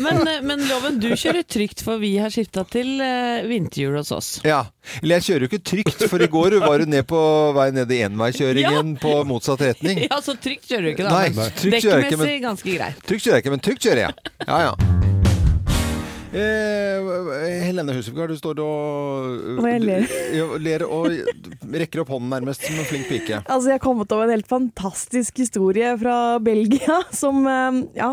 Men, 0.00 0.22
men 0.46 0.64
Loven, 0.70 1.00
du 1.02 1.10
kjører 1.12 1.44
trygt, 1.44 1.84
for 1.84 2.00
vi 2.02 2.14
har 2.22 2.32
skifta 2.32 2.64
til 2.70 3.00
eh, 3.04 3.42
vinterhjul 3.50 3.98
hos 4.00 4.12
oss. 4.16 4.30
Ja. 4.46 4.62
Eller 5.02 5.18
jeg 5.20 5.28
kjører 5.28 5.46
jo 5.46 5.50
ikke 5.50 5.62
trygt, 5.72 6.06
for 6.10 6.22
i 6.22 6.30
går 6.30 6.58
var 6.64 6.80
du 6.80 6.88
ned 6.90 7.06
på 7.10 7.20
vei 7.56 7.68
ned 7.76 7.92
i 7.92 8.02
enveiskjøringen 8.08 8.96
på 9.02 9.16
motsatt 9.28 9.66
retning. 9.66 10.06
Ja, 10.06 10.22
så 10.24 10.36
trygt 10.40 10.70
kjører 10.70 10.88
du 10.88 10.94
ikke, 10.94 11.08
da. 11.08 11.18
Nei, 11.18 11.50
trygt 11.60 11.82
kjører 11.84 12.06
jeg 12.06 12.10
ikke, 12.10 12.16
Dekkmessig 12.16 12.36
men 12.38 12.46
ganske 12.48 12.78
greit. 12.78 13.04
Trygt 13.06 13.26
kjører 13.26 13.40
jeg 13.40 13.46
ikke, 13.46 13.56
men 13.58 13.66
trygt 13.68 13.88
kjører 13.88 14.06
jeg. 14.06 14.34
Ja, 14.46 14.62
ja. 14.70 15.19
Eh, 16.30 17.64
Helene 17.66 17.92
Husebygard, 17.96 18.30
du 18.30 18.36
står 18.38 18.60
og 18.62 19.58
Og 19.58 19.64
jeg 19.66 19.80
ler? 19.82 20.04
du- 20.36 20.58
ler 20.62 20.84
og 20.86 21.08
rekker 21.74 22.04
opp 22.04 22.12
hånden 22.14 22.30
nærmest 22.30 22.62
som 22.68 22.76
en 22.78 22.86
flink 22.86 23.08
pike. 23.10 23.40
Altså, 23.50 23.72
jeg 23.72 23.78
har 23.80 23.82
kommet 23.82 24.12
over 24.14 24.28
en 24.28 24.36
helt 24.36 24.46
fantastisk 24.50 25.40
historie 25.42 25.90
fra 25.98 26.38
Belgia 26.38 27.00
som 27.10 27.42
eh, 27.50 27.80
Ja, 27.98 28.12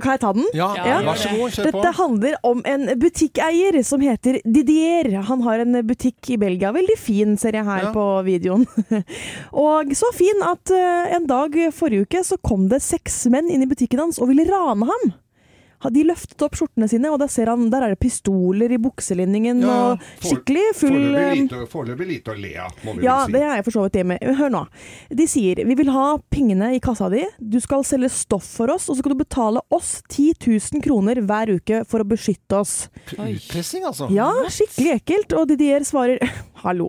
kan 0.00 0.14
jeg 0.14 0.20
ta 0.24 0.32
den? 0.36 0.48
Ja, 0.56 0.70
Ja, 0.80 0.96
vær 1.04 1.20
så 1.20 1.30
god, 1.36 1.52
kjør 1.58 1.68
på. 1.68 1.76
Dette 1.82 1.92
handler 2.00 2.34
om 2.48 2.64
en 2.68 2.88
butikkeier 3.00 3.78
som 3.88 4.00
heter 4.04 4.40
Didier. 4.44 5.10
Han 5.28 5.44
har 5.46 5.60
en 5.64 5.78
butikk 5.88 6.32
i 6.34 6.40
Belgia. 6.40 6.72
Veldig 6.76 6.96
fin, 7.00 7.36
ser 7.40 7.56
jeg 7.56 7.64
her 7.68 7.86
Ja. 7.88 7.92
på 7.92 8.08
videoen. 8.26 8.64
og 9.68 9.92
så 9.96 10.08
fin 10.16 10.40
at 10.44 10.72
eh, 10.72 11.14
en 11.20 11.28
dag 11.28 11.56
forrige 11.76 12.08
uke 12.08 12.24
så 12.24 12.40
kom 12.40 12.68
det 12.72 12.80
seks 12.84 13.26
menn 13.32 13.48
inn 13.52 13.64
i 13.64 13.68
butikken 13.70 14.06
hans 14.06 14.20
og 14.24 14.32
ville 14.32 14.48
rane 14.48 14.88
ham. 14.88 15.10
Ha- 15.84 15.90
De 15.94 16.02
løftet 16.08 16.42
opp 16.42 16.56
skjortene 16.58 16.88
sine, 16.90 17.10
og 17.14 17.20
der 17.22 17.30
ser 17.30 17.46
han, 17.52 17.68
der 17.70 17.84
er 17.86 17.92
det 17.94 18.00
pistoler 18.02 18.72
i 18.74 18.78
bukselinningen. 18.82 19.60
Ja, 19.62 19.76
og 19.92 20.06
skikkelig 20.24 20.64
full 20.74 20.96
Foreløpig 21.70 22.04
eh, 22.04 22.08
lite, 22.08 22.08
lite 22.08 22.32
å 22.34 22.38
le 22.38 22.52
av, 22.64 22.72
må 22.84 22.96
vi 22.98 23.04
ja, 23.06 23.16
vel 23.22 23.26
si. 23.28 23.32
det 23.36 23.42
er 23.46 23.54
jeg 23.60 23.66
for 23.68 23.76
så 23.76 23.84
vidt 23.86 23.98
enig 24.00 24.08
med. 24.12 24.36
Hør 24.40 24.50
nå. 24.54 24.62
De 25.20 25.26
sier 25.30 25.62
vi 25.68 25.76
vil 25.78 25.92
ha 25.94 26.06
pengene 26.34 26.72
i 26.74 26.80
kassa 26.82 27.08
di, 27.12 27.22
du 27.38 27.58
skal 27.62 27.84
selge 27.86 28.10
stoff 28.14 28.48
for 28.58 28.72
oss, 28.74 28.88
og 28.90 28.96
så 28.96 29.02
skal 29.04 29.14
du 29.14 29.20
betale 29.22 29.62
oss 29.74 29.92
10 30.10 30.34
000 30.46 30.82
kroner 30.84 31.22
hver 31.28 31.54
uke 31.58 31.82
for 31.88 32.02
å 32.02 32.08
beskytte 32.10 32.58
oss. 32.58 32.74
Utpressing, 33.14 33.86
altså. 33.88 34.10
Ja, 34.14 34.30
skikkelig 34.50 34.96
ekkelt. 34.98 35.36
Og 35.38 35.46
Didier 35.52 35.84
svarer 35.86 36.18
hallo, 36.64 36.88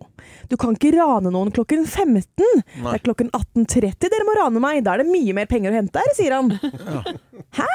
du 0.50 0.58
kan 0.58 0.74
ikke 0.78 0.96
rane 0.98 1.30
noen 1.34 1.54
klokken 1.54 1.86
15. 1.86 2.26
Det 2.34 2.96
er 2.96 3.06
klokken 3.06 3.30
18.30 3.38 4.10
dere 4.10 4.26
må 4.28 4.34
rane 4.40 4.62
meg, 4.64 4.82
da 4.86 4.96
er 4.98 5.04
det 5.04 5.12
mye 5.14 5.36
mer 5.38 5.50
penger 5.50 5.72
å 5.74 5.80
hente 5.80 6.02
her, 6.02 6.14
sier 6.18 6.36
han. 6.40 6.52
Hæ? 7.60 7.70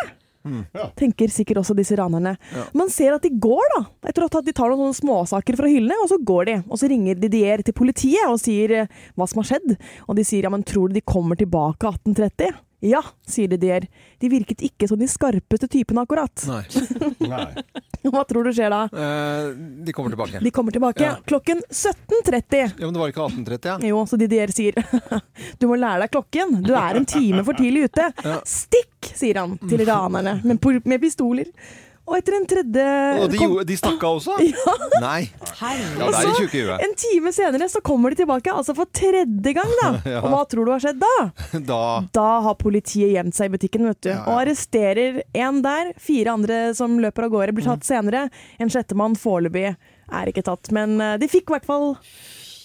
Tenker 0.98 1.32
sikkert 1.32 1.62
også 1.62 1.76
disse 1.76 1.96
ranerne. 1.98 2.34
Man 2.76 2.90
ser 2.92 3.16
at 3.16 3.24
de 3.24 3.32
går, 3.32 3.64
da. 3.76 3.82
Etter 4.10 4.26
at 4.26 4.38
de 4.44 4.52
tar 4.52 4.70
noen 4.72 4.92
sånne 4.92 5.00
småsaker 5.00 5.56
fra 5.60 5.70
hyllene, 5.70 5.96
og 6.04 6.10
så 6.12 6.18
går 6.20 6.50
de. 6.50 6.56
Og 6.68 6.80
så 6.80 6.90
ringer 6.90 7.18
Didier 7.20 7.64
til 7.64 7.76
politiet 7.76 8.28
og 8.28 8.40
sier 8.42 8.76
eh, 8.82 8.92
hva 9.16 9.28
som 9.30 9.40
har 9.42 9.54
skjedd. 9.54 9.76
Og 10.08 10.18
de 10.18 10.26
sier 10.26 10.44
ja, 10.44 10.52
men 10.52 10.66
tror 10.66 10.90
du 10.90 10.98
de 10.98 11.04
kommer 11.04 11.38
tilbake 11.40 11.94
18.30? 12.04 12.52
Ja, 12.84 13.00
sier 13.26 13.48
Didier. 13.48 13.86
De 14.20 14.28
virket 14.28 14.60
ikke 14.66 14.88
som 14.90 14.98
de 15.00 15.06
skarpeste 15.08 15.68
typene 15.72 16.02
akkurat. 16.04 16.44
Nei. 16.50 16.62
Nei. 17.32 17.46
Hva 18.04 18.24
tror 18.28 18.44
du 18.44 18.50
skjer 18.52 18.68
da? 18.74 18.82
Eh, 18.92 19.46
de 19.86 19.94
kommer 19.96 20.12
tilbake. 20.12 20.42
De 20.44 20.52
kommer 20.52 20.74
tilbake 20.76 21.00
Ja. 21.06 21.14
klokken 21.24 21.62
17.30. 21.70 22.58
Ja, 22.60 22.84
Men 22.84 22.92
det 22.92 23.00
var 23.00 23.14
ikke 23.14 23.24
1830, 23.30 23.70
ja? 23.72 23.78
Jo, 23.88 24.02
så 24.10 24.18
Didier 24.20 24.52
sier 24.52 24.76
Du 25.60 25.66
må 25.70 25.78
lære 25.80 26.04
deg 26.04 26.12
klokken. 26.12 26.58
Du 26.66 26.74
er 26.76 27.00
en 27.00 27.08
time 27.08 27.40
for 27.46 27.56
tidlig 27.56 27.86
ute. 27.88 28.10
Stikk, 28.44 29.08
sier 29.16 29.40
han 29.40 29.56
til 29.64 29.86
ranerne 29.88 30.36
med 30.44 31.00
pistoler. 31.00 31.48
Og 32.04 32.18
etter 32.18 32.34
en 32.37 32.44
tredje 32.44 32.84
Og 33.25 33.30
de, 33.32 33.38
kom- 33.40 33.54
de 33.64 33.76
stakk 33.80 34.02
av 34.04 34.18
også? 34.18 34.34
Nei. 35.04 35.23
Ja, 35.25 35.70
det 36.04 36.08
er 36.18 36.26
de 36.28 36.34
tjukke 36.42 36.76
en 36.84 36.92
time 37.00 37.32
senere 37.32 37.68
så 37.73 37.80
kommer 37.84 38.12
de 38.12 38.18
tilbake, 38.20 38.52
altså 38.52 38.75
for 38.76 38.90
tredje 38.92 39.54
gang, 39.56 39.73
da. 39.80 39.88
Og 40.23 40.28
hva 40.34 40.42
tror 40.50 40.68
du 40.68 40.73
har 40.75 40.82
skjedd 40.84 41.00
da? 41.00 41.14
Da 41.70 41.80
Da 42.12 42.26
har 42.44 42.58
politiet 42.61 43.14
gjemt 43.14 43.37
seg 43.38 43.49
i 43.49 43.54
butikken, 43.56 43.87
vet 43.88 44.02
du. 44.04 44.11
Ja, 44.12 44.18
ja. 44.20 44.26
Og 44.28 44.42
arresterer 44.42 45.23
en 45.46 45.62
der. 45.64 45.94
Fire 46.00 46.34
andre 46.37 46.61
som 46.76 46.99
løper 47.00 47.28
av 47.28 47.34
gårde, 47.38 47.56
blir 47.56 47.68
tatt 47.70 47.88
senere. 47.88 48.26
En 48.61 48.73
sjettemann 48.73 49.16
foreløpig 49.18 49.70
er 49.73 50.28
ikke 50.30 50.44
tatt. 50.44 50.68
Men 50.76 50.99
eh, 51.00 51.16
de 51.23 51.30
fikk 51.32 51.49
i 51.49 51.56
hvert 51.56 51.68
fall 51.68 51.94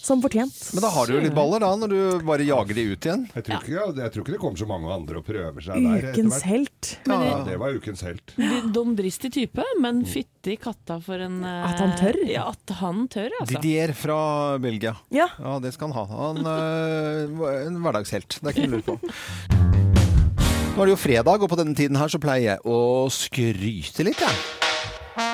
som 0.04 0.22
fortjent. 0.24 0.56
Men 0.74 0.82
da 0.86 0.90
har 0.94 1.08
du 1.10 1.14
jo 1.18 1.22
litt 1.24 1.36
baller, 1.36 1.60
da, 1.64 1.70
når 1.80 1.92
du 1.94 2.26
bare 2.28 2.46
jager 2.48 2.78
de 2.78 2.84
ut 2.94 3.06
igjen. 3.10 3.26
Jeg 3.36 3.44
tror, 3.46 3.64
ikke, 3.64 3.84
jeg 4.00 4.14
tror 4.14 4.24
ikke 4.26 4.34
det 4.36 4.40
kommer 4.42 4.62
så 4.62 4.68
mange 4.70 4.92
andre 4.96 5.20
og 5.22 5.26
prøver 5.28 5.66
seg 5.66 5.84
der. 5.86 6.08
Ukens 6.14 6.42
helt. 6.48 6.92
Men 7.10 7.22
Ja, 7.26 7.38
det- 7.38 7.52
det 7.52 7.58
var 7.60 7.76
ukens 7.78 8.02
helt. 8.08 8.34
Dumdristig 8.74 9.32
type, 9.36 9.64
men 9.82 10.04
fytti 10.06 10.58
katta 10.60 11.00
for 11.04 11.16
en 11.20 11.44
eh, 11.44 11.70
At 11.70 11.80
han 11.84 11.94
tør? 12.00 12.16
Ja, 12.30 12.48
at 12.54 12.76
han 12.80 13.08
tør, 13.08 13.30
altså. 13.42 13.60
Didier 13.60 13.94
fra 13.94 14.20
Belgia. 14.60 14.96
Ja. 15.12 15.28
Ja, 15.40 15.60
det 15.60 15.74
skal 15.76 15.92
han 15.92 15.98
ha. 16.00 16.06
Han 16.30 16.46
øh, 16.46 17.66
en 17.68 17.82
hverdagshelt. 17.84 18.40
Det 18.42 18.50
er 18.50 18.56
ikke 18.56 18.70
noe 18.70 18.80
å 18.80 18.80
lure 18.80 18.88
på. 18.88 19.00
Nå 20.80 20.84
er 20.84 20.86
det 20.86 20.94
jo 20.94 21.02
fredag, 21.02 21.42
og 21.44 21.50
på 21.52 21.58
denne 21.60 21.76
tiden 21.76 21.98
her 22.00 22.08
så 22.08 22.20
pleier 22.24 22.54
jeg 22.56 22.60
å 22.64 23.10
skryte 23.12 24.06
litt, 24.08 24.22
jeg. 24.24 24.36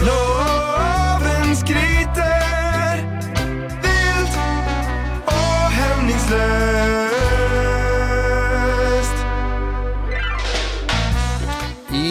Loven 0.01 1.51
skryter 1.59 2.34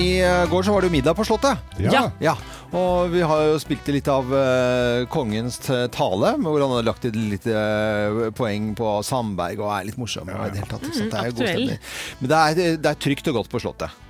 I 0.04 0.12
øh, 0.20 0.44
går 0.50 0.66
så 0.66 0.74
var 0.74 0.84
det 0.84 0.90
jo 0.90 0.94
middag 0.94 1.16
på 1.16 1.24
Slottet. 1.26 1.74
Ja. 1.80 2.06
Ja, 2.22 2.34
og 2.76 3.12
vi 3.14 3.22
har 3.24 3.44
jo 3.48 3.58
spilt 3.62 3.88
litt 3.94 4.08
av 4.10 4.28
uh, 4.28 5.04
kongens 5.12 5.60
tale, 5.64 6.34
hvor 6.42 6.60
han 6.60 6.74
har 6.76 6.86
lagt 6.86 7.06
et 7.08 7.16
lite 7.16 7.54
uh, 7.54 8.24
poeng 8.36 8.72
på 8.78 8.96
Sandberg 9.06 9.62
og 9.62 9.70
er 9.76 9.88
litt 9.88 10.00
morsom. 10.00 10.28
og 10.28 10.48
i 10.48 10.54
det 10.54 10.64
hele 10.64 10.72
tatt, 10.72 10.88
ikke? 10.90 11.10
Det 11.10 11.20
er 11.20 11.30
jo 11.30 11.36
god 11.38 11.52
stemning. 11.52 11.84
Men 12.20 12.32
det 12.32 12.40
er, 12.40 12.74
det 12.82 12.90
er 12.92 13.04
trygt 13.06 13.30
og 13.32 13.40
godt 13.40 13.52
på 13.54 13.62
Slottet. 13.64 14.00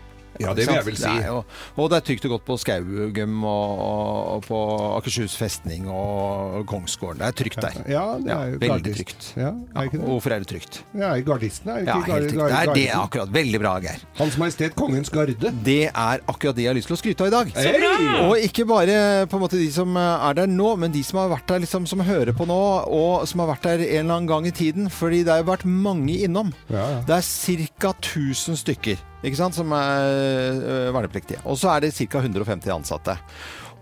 Ja, 0.40 0.54
det 0.56 0.66
vil 0.66 0.74
jeg 0.74 0.86
vel 0.86 0.96
si. 0.98 1.08
Det 1.08 1.26
jo, 1.28 1.40
og 1.78 1.90
det 1.90 1.98
er 1.98 2.04
trygt 2.08 2.24
og 2.26 2.32
godt 2.34 2.44
på 2.48 2.56
Skaugum 2.58 3.44
og, 3.46 3.82
og, 3.84 4.40
på 4.48 4.60
Akershus 4.96 5.36
festning 5.38 5.86
og 5.90 6.64
Kongsgården. 6.70 7.20
Det 7.22 7.28
er 7.28 7.36
trygt 7.38 7.60
der. 7.62 7.78
Ja, 7.90 8.04
det 8.18 8.32
er 8.34 8.50
jo 8.54 8.58
veldig 8.58 8.70
gardist. 8.72 8.98
trygt. 8.98 9.28
Ja, 9.38 9.52
er 9.54 9.88
ikke 9.88 10.00
det? 10.00 10.08
Hvorfor 10.08 10.34
er 10.34 10.44
det 10.44 10.50
trygt? 10.50 10.80
Ja, 10.98 11.12
gardisten 11.28 11.70
er 11.70 11.78
jo 11.82 11.86
Ja, 11.86 11.98
helt 12.00 12.28
trygt. 12.32 12.42
Det 12.42 12.58
er 12.60 12.74
det 12.74 12.86
akkurat. 12.98 13.34
Veldig 13.34 13.60
bra, 13.62 13.74
Geir. 13.84 14.02
Hans 14.18 14.38
Majestet 14.40 14.74
Kongens 14.78 15.10
Garde. 15.14 15.52
Det 15.64 15.80
er 15.88 16.26
akkurat 16.26 16.56
det 16.56 16.66
jeg 16.66 16.72
har 16.72 16.78
lyst 16.80 16.90
til 16.90 16.98
å 16.98 17.00
skryte 17.00 17.26
av 17.26 17.30
i 17.30 17.34
dag. 17.36 17.54
Hey! 17.54 18.26
Og 18.26 18.36
ikke 18.42 18.66
bare 18.68 18.98
på 19.30 19.38
en 19.38 19.44
måte 19.46 19.60
de 19.60 19.70
som 19.72 19.96
er 20.00 20.38
der 20.40 20.50
nå, 20.50 20.74
men 20.80 20.94
de 20.94 21.02
som 21.06 21.22
har 21.22 21.32
vært 21.36 21.48
der 21.50 21.64
liksom, 21.64 21.86
som 21.90 22.02
hører 22.04 22.34
på 22.36 22.46
nå, 22.48 22.60
og 22.90 23.26
som 23.30 23.44
har 23.44 23.54
vært 23.54 23.70
der 23.70 23.84
en 23.86 24.04
eller 24.04 24.18
annen 24.18 24.30
gang 24.30 24.50
i 24.50 24.54
tiden. 24.54 24.90
Fordi 24.90 25.22
det 25.24 25.34
har 25.34 25.42
jo 25.44 25.50
vært 25.52 25.66
mange 25.68 26.18
innom. 26.26 26.52
Ja, 26.68 26.84
ja. 26.98 27.02
Det 27.06 27.20
er 27.20 27.64
ca. 27.78 27.94
1000 27.94 28.58
stykker 28.60 29.00
ikke 29.24 29.38
sant, 29.40 29.56
som 29.56 29.72
er 29.72 30.58
øh, 30.60 30.94
vernepliktige. 30.94 31.40
Og 31.48 31.58
så 31.60 31.72
er 31.74 31.84
det 31.84 31.94
ca. 31.96 32.20
150 32.20 32.72
ansatte. 32.74 33.16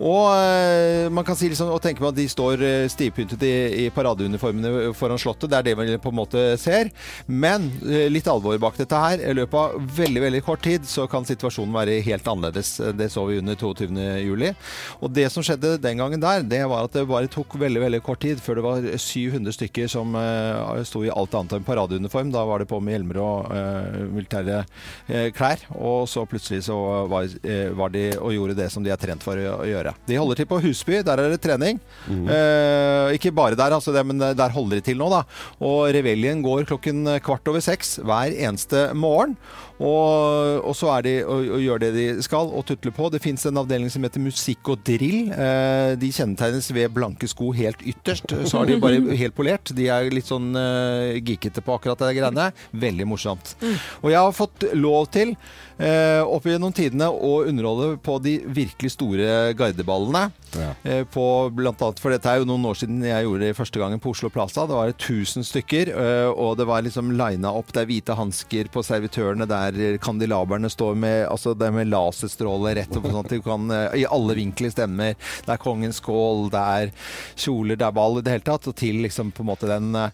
Og 0.00 0.32
øh, 0.34 1.12
man 1.12 1.24
kan 1.26 1.36
si 1.36 1.50
liksom, 1.50 1.70
og 1.72 1.82
tenke 1.82 2.02
på 2.02 2.10
at 2.10 2.16
de 2.16 2.24
står 2.30 2.62
øh, 2.64 2.88
stivpyntet 2.90 3.42
i, 3.46 3.52
i 3.84 3.90
paradeuniformene 3.94 4.92
foran 4.96 5.20
Slottet. 5.20 5.50
Det 5.50 5.58
er 5.58 5.66
det 5.68 5.76
man 5.78 5.92
på 6.02 6.10
en 6.10 6.18
måte 6.18 6.44
ser. 6.58 6.90
Men 7.26 7.68
øh, 7.84 8.08
litt 8.10 8.28
alvor 8.30 8.58
bak 8.62 8.78
dette 8.80 8.98
her. 8.98 9.22
I 9.22 9.34
løpet 9.36 9.58
av 9.58 9.76
veldig 9.98 10.24
veldig 10.24 10.42
kort 10.46 10.64
tid 10.64 10.88
så 10.88 11.06
kan 11.10 11.26
situasjonen 11.28 11.74
være 11.76 12.00
helt 12.06 12.26
annerledes. 12.28 12.74
Det 12.96 13.10
så 13.12 13.26
vi 13.28 13.38
under 13.42 13.58
22. 13.58 13.90
juli. 14.24 14.52
Og 15.00 15.12
det 15.12 15.28
som 15.32 15.44
skjedde 15.44 15.76
den 15.82 16.00
gangen 16.00 16.22
der, 16.22 16.42
det 16.42 16.64
var 16.70 16.88
at 16.88 16.96
det 16.96 17.06
bare 17.10 17.30
tok 17.30 17.58
veldig 17.60 17.84
veldig 17.84 18.02
kort 18.02 18.22
tid 18.24 18.40
før 18.42 18.58
det 18.58 18.66
var 18.66 18.88
700 19.02 19.54
stykker 19.54 19.90
som 19.90 20.16
uh, 20.16 20.82
sto 20.86 21.02
i 21.04 21.10
alt 21.12 21.34
annet 21.38 21.56
enn 21.58 21.66
paradeuniform. 21.66 22.32
Da 22.34 22.44
var 22.48 22.62
det 22.62 22.68
på 22.70 22.80
med 22.82 22.96
hjelmer 22.96 23.20
og 23.22 23.52
uh, 23.52 24.02
militære 24.10 24.62
uh, 24.64 25.28
klær. 25.36 25.62
Og 25.78 26.08
så 26.10 26.24
plutselig 26.26 26.64
så 26.66 26.78
var, 27.10 27.30
var 27.78 27.92
de 27.94 28.06
og 28.18 28.34
gjorde 28.34 28.58
det 28.58 28.70
som 28.72 28.84
de 28.84 28.92
er 28.92 29.00
trent 29.00 29.22
for 29.24 29.38
å, 29.38 29.60
å 29.62 29.91
gjøre. 29.92 30.08
De 30.08 30.18
holder 30.18 30.40
til 30.40 30.48
på 30.50 30.60
Husby, 30.62 31.00
der 31.04 31.20
er 31.20 31.32
det 31.32 31.40
trening. 31.42 31.80
Eh, 32.08 33.12
ikke 33.16 33.32
bare 33.34 33.56
der, 33.58 33.72
altså 33.76 33.92
det, 33.94 34.04
men 34.06 34.18
der 34.18 34.48
holder 34.54 34.78
de 34.80 34.86
til 34.86 34.98
nå, 34.98 35.08
da. 35.12 35.22
Og 35.60 35.92
reveljen 35.94 36.42
går 36.42 36.66
klokken 36.68 37.04
kvart 37.22 37.48
over 37.48 37.60
seks 37.60 37.98
hver 38.02 38.32
eneste 38.32 38.90
morgen. 38.94 39.36
Og, 39.82 40.62
og 40.62 40.76
så 40.78 40.90
er 40.96 41.06
de 41.06 41.14
og, 41.24 41.48
og 41.56 41.62
gjør 41.64 41.82
det 41.82 41.90
de 41.96 42.04
skal, 42.24 42.50
og 42.54 42.64
tutler 42.68 42.94
på. 42.94 43.08
Det 43.12 43.22
fins 43.24 43.46
en 43.48 43.58
avdeling 43.62 43.90
som 43.92 44.04
heter 44.06 44.22
musikk 44.22 44.72
og 44.74 44.84
drill. 44.86 45.32
Eh, 45.34 45.94
de 45.98 46.12
kjennetegnes 46.14 46.70
ved 46.74 46.94
blanke 46.94 47.28
sko 47.30 47.50
helt 47.56 47.82
ytterst. 47.82 48.36
Så 48.46 48.60
har 48.60 48.70
de 48.70 48.78
bare 48.82 49.02
helt 49.22 49.36
polert. 49.36 49.74
De 49.74 49.88
er 49.90 50.12
litt 50.14 50.30
sånn 50.30 50.52
eh, 50.58 51.18
geekete 51.24 51.64
på 51.64 51.76
akkurat 51.76 52.06
det 52.06 52.14
greiene. 52.20 52.50
Veldig 52.84 53.08
morsomt. 53.10 53.56
Og 54.02 54.12
jeg 54.12 54.20
har 54.20 54.36
fått 54.36 54.68
lov 54.78 55.10
til 55.14 55.34
eh, 55.82 56.22
opp 56.22 56.46
gjennom 56.46 56.74
tidene 56.74 57.10
å 57.10 57.42
underholde 57.48 57.96
på 58.02 58.18
de 58.22 58.38
virkelig 58.46 58.94
store 58.96 59.52
gardeballene. 59.58 60.28
Ja. 60.52 60.72
Eh, 60.84 61.04
på 61.08 61.24
blant 61.56 61.80
annet, 61.82 62.00
for 62.02 62.12
dette 62.12 62.28
er 62.28 62.42
jo 62.42 62.48
noen 62.48 62.66
år 62.68 62.76
siden 62.82 63.00
jeg 63.06 63.24
gjorde 63.24 63.46
det 63.46 63.56
første 63.56 63.80
gangen 63.80 64.02
på 64.02 64.12
Oslo 64.12 64.28
Plaza. 64.32 64.66
Det 64.68 64.76
var 64.76 64.92
1000 64.92 65.46
stykker, 65.48 65.92
eh, 65.96 66.28
og 66.30 66.58
det 66.60 66.68
var 66.68 66.84
liksom 66.84 67.14
lina 67.16 67.52
opp. 67.56 67.72
Det 67.72 67.84
er 67.84 67.90
hvite 67.90 68.18
hansker 68.18 68.70
på 68.72 68.84
servitørene 68.84 69.48
der 69.48 69.71
kandelaberne 70.02 70.70
står 70.70 70.94
med, 70.98 71.26
altså 71.28 71.54
det 71.58 71.70
med 71.74 71.90
laserstråler 71.90 72.76
rett 72.80 72.96
opp, 72.98 73.08
sånn 73.08 73.20
at 73.24 73.32
du 73.32 73.42
kan 73.44 73.70
eh, 73.74 73.98
i 74.02 74.06
alle 74.06 74.36
vinkler 74.38 74.72
stemmer. 74.72 75.16
Det 75.46 75.54
er 75.54 75.62
kongens 75.62 76.00
skål, 76.02 76.48
det 76.52 76.62
er 76.76 76.92
kjoler, 77.34 77.78
det 77.78 77.88
er 77.88 77.96
ball 77.96 78.20
i 78.20 78.24
det 78.24 78.36
hele 78.36 78.46
tatt. 78.46 78.68
Og 78.70 78.76
til 78.78 79.02
liksom 79.04 79.32
på 79.34 79.44
en 79.44 79.50
måte 79.52 79.68
den 79.70 79.92
uh, 79.96 80.10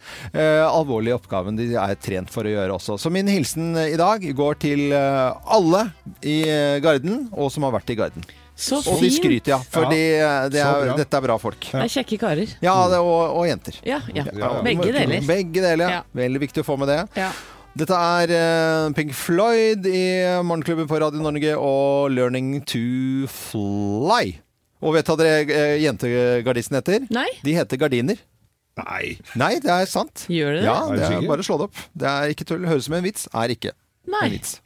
alvorlige 0.68 1.18
oppgaven 1.18 1.58
de 1.58 1.70
er 1.78 1.96
trent 2.02 2.32
for 2.32 2.46
å 2.48 2.52
gjøre 2.52 2.76
også. 2.78 2.98
Så 3.00 3.12
min 3.14 3.28
hilsen 3.30 3.72
i 3.84 3.96
dag 3.98 4.24
går 4.36 4.60
til 4.64 4.88
uh, 4.94 5.36
alle 5.48 5.88
i 6.24 6.40
eh, 6.48 6.78
Garden, 6.82 7.26
og 7.32 7.50
som 7.52 7.66
har 7.66 7.74
vært 7.78 7.90
i 7.92 7.98
Garden. 7.98 8.24
Så 8.58 8.80
Og 8.90 8.98
de 8.98 9.10
skryter, 9.14 9.52
ja. 9.52 9.58
For 9.70 9.86
Ja, 9.86 9.90
de, 9.92 10.50
det 10.50 10.62
er, 10.64 10.88
dette 10.98 11.20
er 11.20 11.22
bra 11.22 11.36
folk. 11.38 11.68
Det 11.70 11.84
er 11.84 11.92
kjekke 11.92 12.18
karer. 12.18 12.56
Ja, 12.64 12.74
det, 12.90 12.98
og, 12.98 13.36
og 13.38 13.46
jenter. 13.46 13.78
Ja, 13.86 14.00
ja. 14.10 14.26
Begge 14.66 14.90
deler. 14.90 15.22
Begge 15.28 15.62
deler, 15.62 15.84
ja. 15.84 16.00
Ja. 16.00 16.18
Veldig 16.24 16.42
viktig 16.48 16.64
å 16.64 16.66
få 16.66 16.78
med 16.82 16.90
det. 16.90 17.04
Dette 17.78 17.94
er 17.94 18.32
eh, 18.34 18.88
Pink 18.96 19.12
Floyd 19.14 19.84
i 19.86 20.00
Morgenklubben 20.46 20.88
på 20.90 20.98
Radio 21.02 21.22
Norge 21.22 21.52
og 21.54 22.10
'Learning 22.10 22.56
to 22.66 23.28
Fly'. 23.30 24.38
Og 24.82 24.94
vet 24.94 25.06
du 25.06 25.12
hva 25.12 25.18
dere 25.20 25.54
eh, 25.54 25.76
jentegardisten 25.84 26.78
heter? 26.78 27.06
Nei, 27.14 27.28
De 27.44 27.54
heter 27.54 27.78
gardiner. 27.80 28.18
Nei. 28.78 29.18
Nei, 29.38 29.52
det 29.62 29.70
er 29.74 29.86
sant. 29.90 30.24
gjør 30.30 30.54
det? 30.58 30.64
Ja, 30.66 30.76
Er 30.86 30.94
det 30.96 31.02
er 31.04 31.12
sikker? 31.16 31.28
bare 31.28 31.42
slå 31.46 31.56
det 31.58 31.66
opp. 31.66 31.78
Det 31.98 32.08
er 32.08 32.34
ikke 32.34 32.46
tull. 32.46 32.66
Høres 32.66 32.86
ut 32.86 32.90
som 32.90 32.94
en 32.98 33.06
vits, 33.06 33.28
er 33.34 33.54
ikke 33.54 33.72
en 33.74 34.30
vits. 34.30 34.60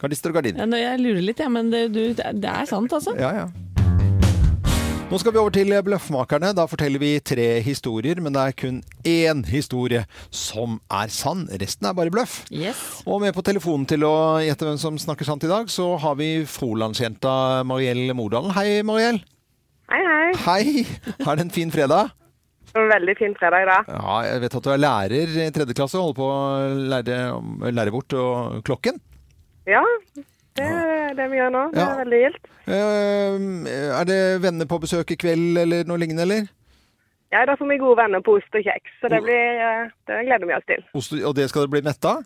Gardister 0.00 0.28
og 0.32 0.36
gardiner. 0.36 0.60
Ja, 0.76 0.90
jeg 0.92 1.00
lurer 1.00 1.22
litt, 1.24 1.38
ja, 1.40 1.48
men 1.48 1.70
det, 1.72 1.86
du, 1.94 2.02
det 2.12 2.50
er 2.52 2.66
sant, 2.68 2.92
altså. 2.92 3.14
Ja, 3.16 3.32
ja. 3.32 3.46
Nå 5.06 5.20
skal 5.22 5.30
vi 5.30 5.38
over 5.38 5.52
til 5.54 5.70
Bløffmakerne. 5.86 6.48
Da 6.58 6.64
forteller 6.66 6.98
vi 6.98 7.12
tre 7.22 7.60
historier, 7.62 8.18
men 8.18 8.34
det 8.34 8.42
er 8.42 8.54
kun 8.58 8.80
én 9.06 9.44
historie 9.46 10.00
som 10.34 10.80
er 10.90 11.12
sann. 11.14 11.44
Resten 11.62 11.86
er 11.86 11.94
bare 11.94 12.10
bløff. 12.10 12.40
Yes. 12.50 12.80
Og 13.06 13.20
med 13.22 13.30
på 13.36 13.44
telefonen 13.46 13.86
til 13.86 14.02
å 14.02 14.42
gjette 14.42 14.66
hvem 14.66 14.80
som 14.82 14.98
snakker 14.98 15.28
sant 15.28 15.46
i 15.46 15.52
dag, 15.52 15.70
så 15.70 15.92
har 16.02 16.18
vi 16.18 16.42
Frolandsjenta 16.50 17.62
Mariell 17.70 18.10
Mordalen. 18.18 18.50
Hei, 18.58 18.82
Mariell. 18.82 19.22
Hei, 19.94 20.02
hei. 20.10 20.28
Hei! 20.42 20.86
Har 21.22 21.38
det 21.38 21.46
en 21.46 21.54
fin 21.54 21.70
fredag? 21.70 22.10
En 22.74 22.90
veldig 22.90 23.14
fin 23.22 23.38
fredag 23.38 23.62
i 23.62 23.70
dag. 23.70 23.92
Ja, 23.94 24.16
jeg 24.26 24.42
vet 24.42 24.58
at 24.58 24.66
du 24.66 24.72
er 24.74 24.86
lærer 24.88 25.36
i 25.46 25.50
tredje 25.54 25.78
klasse 25.78 26.02
og 26.02 26.08
holder 26.08 26.18
på 26.18 26.32
å 26.34 26.40
lære, 26.96 27.20
lære 27.78 27.94
bort 27.94 28.18
og 28.18 28.58
klokken. 28.66 28.98
Ja, 29.70 29.86
det 30.56 30.66
er 30.66 31.16
det 31.18 31.26
vi 31.32 31.40
gjør 31.40 31.50
nå. 31.54 31.64
Det 31.74 31.82
er 31.84 31.98
veldig 32.02 32.20
gildt. 32.24 32.46
Eh, 32.66 33.98
Er 34.00 34.04
det 34.08 34.20
venner 34.42 34.66
på 34.70 34.78
besøk 34.82 35.10
i 35.14 35.18
kveld 35.20 35.58
eller 35.62 35.84
noe 35.88 36.00
lignende, 36.02 36.24
eller? 36.26 36.46
Ja, 37.34 37.44
da 37.48 37.56
får 37.58 37.68
vi 37.68 37.78
gode 37.82 37.98
venner 37.98 38.22
på 38.24 38.36
ost 38.38 38.54
og 38.54 38.62
kjeks, 38.62 38.90
så 39.00 39.10
det, 39.12 39.18
blir, 39.26 39.60
eh, 39.60 39.88
det 40.08 40.20
gleder 40.28 40.46
vi 40.46 40.54
oss 40.56 40.66
til. 40.70 40.84
Ost, 40.94 41.12
og 41.12 41.34
det 41.36 41.48
skal 41.50 41.66
det 41.66 41.72
bli 41.74 41.82
mett 41.86 42.04
av? 42.08 42.22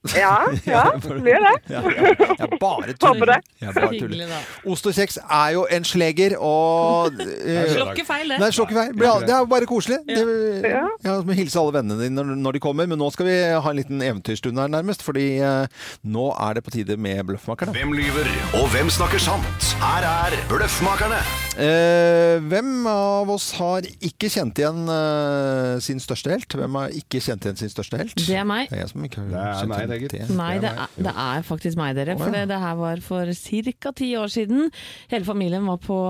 Ja, 0.16 0.46
ja, 0.64 0.82
blir 1.04 1.36
det. 1.44 1.50
Ja, 1.74 1.80
ja. 1.84 2.12
Jeg 2.40 2.56
bare 2.60 2.94
tuller. 2.96 3.26
Det. 3.34 3.38
Jeg 3.60 3.74
bare 3.74 3.88
tuller. 3.88 4.22
Hyggelig. 4.24 4.38
Ost 4.72 4.86
og 4.88 4.94
kjeks 4.96 5.18
er 5.20 5.50
jo 5.52 5.66
en 5.76 5.84
sleger, 5.84 6.36
og 6.40 7.18
eh, 7.20 7.66
Slå 7.74 7.90
ikke 7.92 8.06
feil, 8.08 8.32
det. 8.32 8.38
Nei, 8.40 8.48
ikke 8.48 8.78
feil. 8.78 8.94
Det 8.96 9.34
er 9.36 9.44
bare 9.50 9.68
koselig. 9.68 9.98
Det, 10.08 10.24
Ja. 10.70 10.86
ja, 11.04 11.18
må 11.26 11.36
hilse 11.36 11.60
alle 11.60 11.74
vennene 11.76 12.00
dine 12.00 12.16
når, 12.16 12.32
når 12.40 12.56
de 12.56 12.62
kommer. 12.64 12.88
Men 12.88 13.00
nå 13.02 13.10
skal 13.12 13.28
vi 13.28 13.36
ha 13.52 13.70
en 13.74 13.76
liten 13.80 14.00
eventyrstund 14.04 14.58
her, 14.60 14.72
nærmest. 14.72 15.04
Fordi 15.04 15.26
eh, 15.44 15.84
nå 16.08 16.30
er 16.32 16.56
det 16.58 16.64
på 16.64 16.72
tide 16.78 16.96
med 16.96 17.20
Bløffmakerne. 17.28 17.76
Hvem 17.76 17.92
lyver, 18.00 18.32
og 18.60 18.70
hvem 18.72 18.88
snakker 18.92 19.20
sant? 19.20 19.74
Her 19.84 20.08
er 20.08 20.40
Bløffmakerne. 20.48 21.20
Eh, 21.60 22.38
hvem 22.48 22.86
av 22.88 23.28
oss 23.34 23.50
har 23.58 23.84
ikke 24.00 24.30
kjent 24.32 24.56
igjen 24.60 24.88
eh, 24.88 25.74
sin 25.84 26.00
største 26.00 26.32
helt? 26.32 26.56
Hvem 26.56 26.78
har 26.78 26.94
ikke 26.96 27.20
kjent 27.20 27.44
igjen 27.44 27.58
sin 27.60 27.72
største 27.72 28.00
helt? 28.00 28.16
Det 28.16 28.38
er 28.40 28.46
meg. 28.48 28.70
Det 28.70 28.78
er 28.78 28.82
jeg 28.86 28.92
som 28.94 29.04
ikke 29.04 29.20
har 29.20 29.28
Det 29.34 29.42
er 29.50 29.70
meg, 29.72 29.84
det, 29.90 29.98
gitt. 30.04 30.32
Nei, 30.38 30.52
det 30.62 30.70
er, 30.72 30.94
det 30.96 31.14
er 31.26 31.44
faktisk 31.50 31.80
meg, 31.80 31.92
dere. 31.98 32.16
For 32.20 32.32
det, 32.32 32.46
det 32.52 32.62
her 32.64 32.80
var 32.80 33.04
for 33.04 33.34
ca. 33.34 33.92
ti 34.00 34.10
år 34.16 34.32
siden. 34.32 34.70
Hele 35.12 35.28
familien 35.28 35.68
var 35.68 35.82
på, 35.84 36.00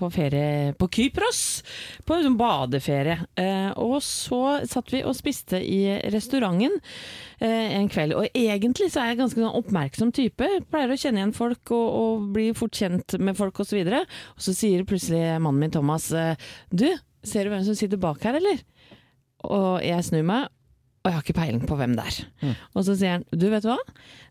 på 0.00 0.10
ferie 0.14 0.72
på 0.80 0.88
Kypros. 0.96 1.44
På 2.08 2.16
en 2.16 2.26
sånn 2.30 2.40
badeferie. 2.40 3.20
Eh, 3.36 3.70
og 3.76 3.98
så 4.04 4.62
satt 4.64 4.94
vi 4.94 5.04
og 5.04 5.16
spiste 5.18 5.60
i 5.60 5.82
restauranten 6.14 6.80
en 7.44 7.88
kveld. 7.92 8.14
Og 8.16 8.28
egentlig 8.32 8.88
så 8.92 9.02
er 9.02 9.12
jeg 9.12 9.20
ganske 9.20 9.42
sånn 9.42 9.58
oppmerksom 9.60 10.12
type. 10.16 10.48
Pleier 10.72 10.92
å 10.92 10.98
kjenne 11.00 11.20
igjen 11.20 11.34
folk 11.36 11.72
og, 11.76 11.86
og 12.00 12.28
bli 12.36 12.46
fort 12.56 12.76
kjent 12.78 13.18
med 13.20 13.36
folk 13.38 13.60
osv. 13.60 13.80
Og, 13.82 13.90
så 13.92 14.02
og 14.36 14.46
så 14.46 14.56
sier 14.56 14.86
plutselig 14.88 15.24
mannen 15.36 15.66
min 15.66 15.74
Thomas 15.74 16.08
eh, 16.16 16.48
Du, 16.72 16.88
ser 17.26 17.46
du 17.46 17.52
hvem 17.52 17.66
som 17.66 17.76
sitter 17.78 18.00
bak 18.00 18.24
her, 18.24 18.38
eller? 18.40 18.62
Og 19.46 19.84
jeg 19.84 20.06
snur 20.06 20.24
meg, 20.26 20.48
og 21.02 21.10
jeg 21.10 21.18
har 21.18 21.26
ikke 21.26 21.38
peiling 21.38 21.66
på 21.68 21.76
hvem 21.78 21.92
det 21.98 22.06
er. 22.08 22.16
Og 22.74 22.86
så 22.86 22.96
sier 22.98 23.18
han, 23.18 23.26
du 23.30 23.46
vet 23.52 23.66
hva? 23.68 23.76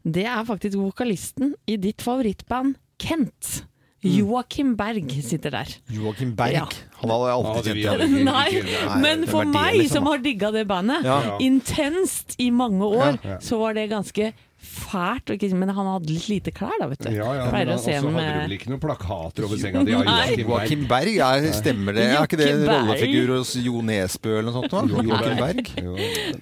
Det 0.04 0.26
er 0.28 0.48
faktisk 0.48 0.82
vokalisten 0.82 1.54
i 1.72 1.78
ditt 1.80 2.04
favorittband, 2.04 2.76
Kent. 3.00 3.66
Joakim 4.06 4.76
Berg 4.78 5.10
sitter 5.26 5.50
der. 5.52 5.72
Joakim 5.92 6.36
Berg. 6.38 6.54
Ja. 6.54 6.66
Han 7.02 7.10
hadde 7.10 7.66
jeg 7.66 7.76
vi 7.76 7.84
kjent 7.84 8.04
igjen. 8.04 8.26
Nei, 8.26 9.00
men 9.02 9.26
for 9.28 9.46
meg 9.50 9.76
liksom, 9.80 9.96
som 10.04 10.10
har 10.12 10.22
digga 10.24 10.52
det 10.54 10.68
bandet, 10.70 11.04
Ja. 11.06 11.38
intenst 11.44 12.36
i 12.40 12.52
mange 12.52 12.86
år, 12.86 13.18
Ja. 13.24 13.38
så 13.42 13.58
var 13.60 13.74
det 13.74 13.90
ganske 13.90 14.34
fælt. 14.66 15.34
Men 15.56 15.72
han 15.76 15.90
hadde 15.90 16.12
litt 16.12 16.28
lite 16.32 16.54
klær, 16.56 16.74
da, 16.82 16.90
vet 16.92 17.04
du. 17.06 17.12
Ja, 17.14 17.30
ja, 17.38 17.46
men 17.54 17.72
også 17.76 17.96
hadde 17.96 18.12
du 18.12 18.20
vel 18.20 18.56
ikke 18.58 18.72
noen 18.74 18.82
plakater 18.84 19.48
over 19.48 19.62
senga 19.62 19.84
di 19.88 19.96
av. 19.96 20.34
Joakim 20.40 20.86
Berg? 20.90 21.18
Er, 21.26 21.48
stemmer 21.56 21.98
det? 21.98 22.08
Er 22.12 22.28
ikke 22.28 22.40
det 22.40 22.50
en 22.54 22.66
rollefigur 22.70 23.34
hos 23.38 23.56
Jo 23.62 23.82
Nesbø 23.86 24.38
eller 24.40 24.52
noe 24.52 24.70
sånt? 24.70 24.74
da? 24.74 25.02
Joakim 25.10 25.42
Berg? 25.42 25.72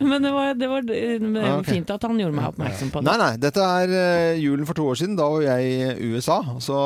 Men 0.03 0.25
det 0.25 0.34
var, 0.36 0.53
det 0.60 0.70
var 0.72 0.88
det 0.88 1.01
okay. 1.22 1.74
Fint 1.74 1.94
at 1.94 2.06
han 2.08 2.20
gjorde 2.20 2.38
meg 2.38 2.50
oppmerksom 2.51 2.92
på 2.94 3.01
det. 3.01 3.10
Nei, 3.10 3.18
nei. 3.22 3.32
Dette 3.42 3.68
er 3.80 3.96
eh, 3.98 4.42
julen 4.42 4.68
for 4.70 4.77
to 4.77 4.88
år 4.92 5.00
siden. 5.00 5.18
Da 5.20 5.27
var 5.32 5.46
jeg 5.46 5.72
i 5.72 6.12
USA. 6.13 6.39
Så 6.63 6.77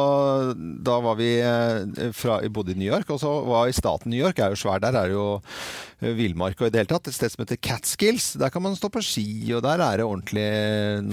da 0.58 1.00
var 1.03 1.20
vi 1.20 1.32
eh, 1.44 2.12
fra, 2.17 2.39
bodde 2.53 2.75
i 2.75 2.79
New 2.79 2.89
York, 2.89 3.10
og 3.13 3.22
så 3.24 3.34
var 3.48 3.70
i 3.70 3.75
staten 3.75 4.13
New 4.13 4.22
York. 4.22 4.39
er 4.39 4.53
jo 4.53 4.62
svær. 4.63 4.82
Der 4.84 4.96
er 4.96 5.12
det 5.12 5.17
jo 5.17 5.27
eh, 5.38 6.13
villmark 6.17 6.60
og 6.62 6.69
i 6.69 6.73
det 6.73 6.84
hele 6.84 6.91
tatt. 6.91 7.10
Et 7.10 7.17
sted 7.17 7.34
som 7.34 7.43
heter 7.43 7.62
Catskills. 7.62 8.34
Der 8.39 8.54
kan 8.54 8.65
man 8.65 8.78
stå 8.80 8.91
på 8.93 9.04
ski, 9.06 9.28
og 9.58 9.63
der 9.65 9.84
er 9.84 10.02
det 10.02 10.08
ordentlig 10.08 10.47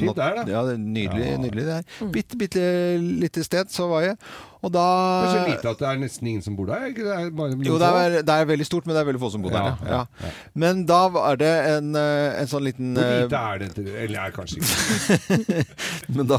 Fint 0.00 0.13
der, 0.16 0.34
da. 0.40 0.44
Ja, 0.50 0.64
det 0.68 0.74
er 0.74 0.82
nydelig, 0.82 1.28
Ja. 1.30 1.36
nydelig 1.42 1.64
det 1.68 1.76
er. 1.80 2.08
Bitte, 2.14 2.36
bitte 2.38 2.64
lite 3.00 3.44
sted, 3.44 3.70
så 3.70 3.88
var 3.90 4.00
jeg. 4.02 4.16
Og 4.64 4.72
da 4.72 4.80
Det 4.80 5.28
er 5.28 5.34
så 5.44 5.48
lite 5.50 5.68
at 5.74 5.78
det 5.82 5.88
er 5.90 5.98
nesten 6.00 6.26
ingen 6.30 6.42
som 6.42 6.54
bor 6.56 6.64
der. 6.70 6.86
Ikke? 6.88 7.02
Det 7.04 7.12
er 7.12 7.30
bare 7.36 7.50
Jo, 7.66 7.74
det 7.78 7.88
er, 7.88 8.14
det 8.24 8.32
er 8.32 8.46
veldig 8.48 8.64
stort, 8.64 8.86
men 8.86 8.96
det 8.96 9.02
er 9.02 9.08
veldig 9.10 9.20
få 9.20 9.28
som 9.34 9.42
bor 9.44 9.50
der. 9.52 9.58
Ja, 9.60 9.74
Ja, 9.84 9.98
ja, 9.98 10.04
ja. 10.24 10.30
Men 10.54 10.86
da 10.88 11.00
var 11.12 11.36
det 11.36 11.50
en, 11.76 11.90
eh, 12.00 12.40
en 12.40 12.46
sånn 12.48 12.64
liten 12.64 12.94
Hvor 12.96 13.04
eh, 13.04 13.22
lite 13.26 13.36
er 13.36 13.58
det? 13.58 13.74
til- 13.74 13.88
Eller 14.06 14.20
er 14.24 14.30
kanskje 14.32 14.62
ikke 14.62 15.64
Men 16.16 16.26
da, 16.26 16.38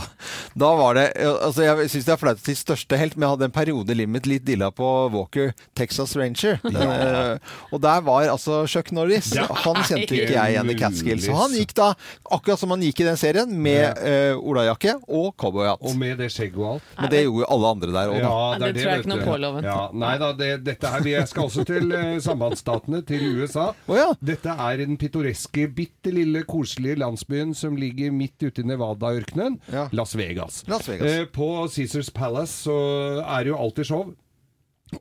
da 0.56 0.70
var 0.80 0.96
det 0.96 1.06
altså 1.20 1.65
Jeg 1.65 1.89
syns 1.91 2.06
det 2.08 2.13
er 2.13 2.20
flaut 2.22 2.39
å 2.39 2.46
si 2.46 2.56
største 2.56 3.00
helt, 3.00 3.18
men 3.18 3.28
jeg 3.28 3.36
hadde 3.36 3.48
en 3.50 3.56
periode 3.56 3.91
i 3.91 3.98
livet 4.00 4.13
mitt 4.13 4.30
litt 4.30 4.46
dilla 4.48 4.70
på 4.72 4.88
Walker 5.12 5.52
Texas 5.76 6.15
Ranger. 6.15 6.60
Den, 6.63 6.78
eh, 6.80 7.56
og 7.76 7.82
der 7.84 8.04
var 8.06 8.28
altså 8.32 8.62
Chuck 8.70 8.91
Norris. 8.96 9.34
Det 9.36 9.44
Han 9.65 9.82
kjente 9.84 10.15
ikke 10.15 10.34
jeg 10.36 10.54
igjen 10.56 10.72
i 10.72 10.78
Catskills. 10.80 11.28
Så 11.28 11.36
han 11.36 11.56
gikk 11.56 11.76
da, 11.78 11.89
akkurat 12.38 12.62
som 12.62 12.72
han 12.72 12.84
gikk 12.86 13.04
i 13.04 13.08
den 13.10 13.20
serien, 13.20 13.52
med 13.65 14.00
uh, 14.00 14.39
olajakke 14.39 14.96
og 15.06 15.34
cowboyhatt. 15.39 15.84
Og 15.86 15.98
med 16.00 16.20
det 16.22 16.30
skjegget 16.34 16.60
og 16.62 16.70
alt. 16.76 16.89
Men 17.00 17.12
det 17.12 17.22
gjorde 17.26 17.44
jo 17.44 17.50
alle 17.56 17.72
andre 17.76 17.91
der 17.96 18.13
òg, 18.13 18.15
da. 18.15 18.30
Ja, 18.30 18.60
det 18.62 18.72
tror 18.78 18.91
jeg 18.91 19.04
ikke 19.04 19.12
noe 19.12 19.28
på, 19.28 19.38
Loven. 19.44 19.68
Ja, 19.68 19.78
nei 20.06 20.13
da, 20.22 20.32
det, 20.39 20.52
dette 20.65 20.94
her, 20.96 21.06
vi 21.06 21.15
skal 21.32 21.50
også 21.50 21.65
til 21.68 21.96
eh, 21.96 22.15
sambandsstatene, 22.24 23.02
til 23.08 23.28
USA. 23.41 23.68
Oh, 23.89 23.98
ja. 24.00 24.08
Dette 24.32 24.56
er 24.70 24.82
den 24.84 25.00
pittoreske, 25.02 25.68
bitte 25.76 26.13
lille, 26.15 26.46
koselige 26.48 27.00
landsbyen 27.04 27.56
som 27.58 27.76
ligger 27.80 28.13
midt 28.15 28.48
ute 28.48 28.63
i 28.63 28.70
Nevada-ørkenen. 28.72 29.60
Ja. 29.74 29.88
Las 29.96 30.15
Vegas. 30.18 30.44
Las 30.67 30.88
Vegas. 30.89 31.12
Eh, 31.12 31.25
på 31.25 31.47
Caesars 31.75 32.12
Palace 32.15 32.53
så 32.67 32.75
er 33.23 33.43
det 33.45 33.53
jo 33.53 33.58
alltid 33.62 33.89
show. 33.89 34.13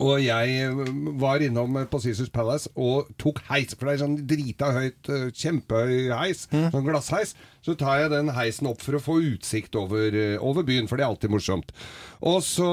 Og 0.00 0.20
jeg 0.24 0.59
eh, 0.64 0.92
var 1.20 1.42
innom 1.44 1.76
på 1.90 2.00
Caesars 2.02 2.30
Palace 2.35 2.70
og 2.76 3.11
tok 3.20 3.40
heis, 3.50 3.74
for 3.74 3.87
det 3.90 3.96
er 3.98 4.04
sånn 4.04 4.16
drita 4.26 4.72
høyt, 4.74 5.11
eh, 5.11 5.26
kjempehøy 5.30 6.09
heis, 6.16 6.46
Mm. 6.54 6.70
sånn 6.72 6.85
glassheis. 6.87 7.35
Så 7.64 7.72
tar 7.80 8.02
jeg 8.02 8.11
den 8.12 8.28
heisen 8.37 8.66
opp 8.68 8.83
for 8.85 8.92
å 8.92 9.00
få 9.00 9.14
utsikt 9.24 9.74
over, 9.80 10.12
eh, 10.12 10.37
over 10.37 10.62
byen, 10.62 10.87
for 10.87 10.96
det 11.00 11.04
er 11.07 11.09
alltid 11.09 11.30
morsomt. 11.33 11.70
Og 12.20 12.42
så 12.44 12.68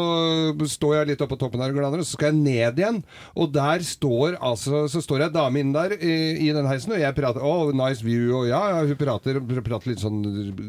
står 0.67 0.95
jeg 0.97 1.07
litt 1.07 1.21
oppe 1.23 1.35
på 1.37 1.39
toppen 1.39 1.59
der 1.63 1.71
og 1.71 1.77
glaner, 1.77 1.99
og 2.03 2.05
så 2.07 2.17
skal 2.17 2.31
jeg 2.33 2.41
ned 2.43 2.75
igjen. 2.81 3.03
Og 3.39 3.51
der 3.53 3.79
står 3.87 4.35
altså 4.41 4.81
Så 4.91 4.99
står 5.03 5.19
jeg 5.25 5.33
dame 5.33 5.59
inne 5.59 5.73
der 5.73 5.95
i, 5.95 6.47
i 6.47 6.51
den 6.51 6.65
heisen, 6.67 6.91
og 6.91 6.99
jeg 6.99 7.15
prater 7.15 7.41
Oh, 7.41 7.71
nice 7.71 8.03
view, 8.03 8.35
og 8.35 8.47
ja, 8.49 8.59
ja 8.75 8.81
hun 8.85 8.95
prater, 8.99 9.39
prater 9.63 9.87
litt 9.91 9.99
sånn 10.03 10.19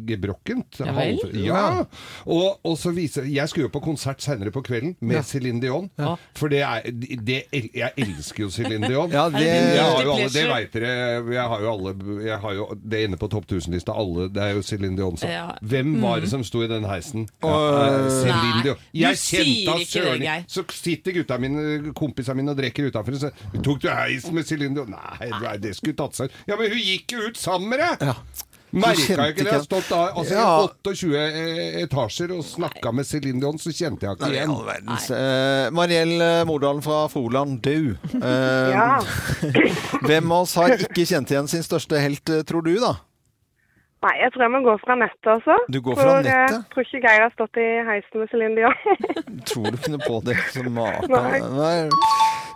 gebrokkent. 0.07 0.79
Ja 0.83 0.93
vel? 0.95 1.19
Ja. 1.43 1.85
Og, 2.27 2.59
og 2.65 2.77
så 2.79 2.93
viser 2.95 3.27
Jeg 3.27 3.49
skulle 3.51 3.67
jo 3.69 3.75
på 3.75 3.83
konsert 3.85 4.23
senere 4.23 4.53
på 4.55 4.63
kvelden 4.63 4.95
med 5.01 5.23
Céline 5.27 5.61
Dion. 5.63 5.91
Ja. 5.99 6.15
For 6.43 6.51
det 6.51 6.63
er 6.67 6.89
det, 7.23 7.39
Jeg 7.53 7.93
elsker 8.03 8.45
jo 8.45 8.49
Céline 8.51 8.89
Dion. 8.91 9.13
Ja, 9.17 9.29
det- 9.31 9.43
jeg 9.47 9.83
har 9.85 10.03
jo 10.03 10.15
alle, 10.17 10.29
det 10.35 10.45
veit 10.51 10.75
dere. 10.75 10.93
Jeg 11.37 11.47
har 11.53 11.63
jo 11.63 11.71
alle 11.73 11.93
Jeg 12.27 12.39
har 12.43 12.57
jo 12.59 12.67
det 12.95 13.03
inne 13.07 13.19
på 13.21 13.29
topp 13.31 13.47
1000-lista. 13.47 13.95
Alle 13.95 14.27
Det 14.33 14.43
er 14.43 14.57
jo 14.57 14.65
Céline 14.67 14.99
Dion. 14.99 15.17
Så. 15.21 15.31
Ja. 15.31 15.47
Hvem 15.63 15.95
var 16.03 16.21
det 16.25 16.31
som 16.33 16.45
sto 16.47 16.65
i 16.65 16.71
den 16.71 16.87
heisen? 16.89 17.29
Ja, 17.45 17.55
uh, 17.55 18.09
Céline 18.19 18.63
Dion. 18.67 18.83
du 18.93 18.99
Jeg 19.05 19.21
sier 19.23 19.45
kjente 19.47 19.77
at 19.77 19.95
søren 19.95 20.47
Så 20.51 20.67
sitter 20.75 21.19
gutta 21.21 21.39
mine, 21.39 21.93
kompisene 21.95 22.41
mine 22.41 22.55
og 22.55 22.59
drikker 22.59 22.91
utafor. 22.91 23.19
Så 23.23 23.31
tok 23.63 23.83
du 23.85 23.91
heis 23.93 24.27
med 24.33 24.49
Céline 24.49 24.75
Dion? 24.75 24.91
Nei, 24.93 25.31
nei, 25.43 25.57
det 25.63 25.77
skulle 25.79 25.97
tatt 25.99 26.19
seg 26.19 26.33
Ja, 26.49 26.57
men 26.59 26.73
hun 26.73 26.83
gikk 26.83 27.15
jo 27.17 27.29
ut 27.29 27.39
sammen 27.39 27.71
med 27.73 27.85
deg! 27.85 28.09
Ja. 28.13 28.17
Merka 28.73 29.27
ikke 29.29 29.43
det? 29.45 29.51
Jeg 29.51 29.53
har 29.53 29.65
stått 29.67 29.91
altså, 29.93 30.33
Ja. 30.33 30.65
i 30.65 30.69
28 30.89 31.15
eh, 31.21 31.83
etasjer 31.83 32.33
og 32.33 32.45
snakka 32.47 32.93
med 32.97 33.05
Céline 33.05 33.41
Dion, 33.43 33.59
så 33.61 33.69
kjente 33.75 34.07
jeg 34.09 34.17
ikke 34.17 34.31
igjen. 34.33 34.55
verdens. 34.67 35.11
Eh, 35.13 35.71
Mariell 35.77 36.15
Mordalen 36.49 36.83
fra 36.83 37.03
Froland, 37.13 37.61
du. 37.63 37.97
Eh, 38.17 38.73
Ja. 38.73 39.03
Hvem 40.09 40.33
av 40.33 40.43
oss 40.47 40.55
har 40.57 40.73
ikke 40.79 41.05
kjent 41.07 41.31
igjen 41.31 41.49
sin 41.53 41.63
største 41.63 42.01
helt, 42.01 42.29
eh, 42.33 42.43
tror 42.49 42.65
du, 42.65 42.75
da? 42.81 42.95
Nei, 44.03 44.17
jeg 44.19 44.33
tror 44.35 44.43
jeg 44.43 44.51
må 44.51 44.61
gå 44.67 44.73
fra 44.83 44.97
nettet 44.99 45.29
også. 45.37 45.55
Du 45.71 45.79
går 45.81 45.95
fra 45.95 46.03
for, 46.09 46.17
eh, 46.19 46.25
nettet? 46.27 46.57
Jeg 46.57 46.75
tror 46.75 46.87
ikke 46.89 47.03
Geir 47.07 47.21
har 47.23 47.35
stått 47.37 47.59
i 47.63 47.69
heisen 47.87 48.19
med 48.19 48.33
Céline 48.33 48.57
Dion. 48.59 48.75
Tror 49.51 49.69
du 49.71 49.79
kunne 49.85 49.99
på 50.03 50.19
det 50.27 50.35
som 50.51 50.67
maka? 50.75 51.07
Nei. 51.07 51.39
Nei. 51.55 51.77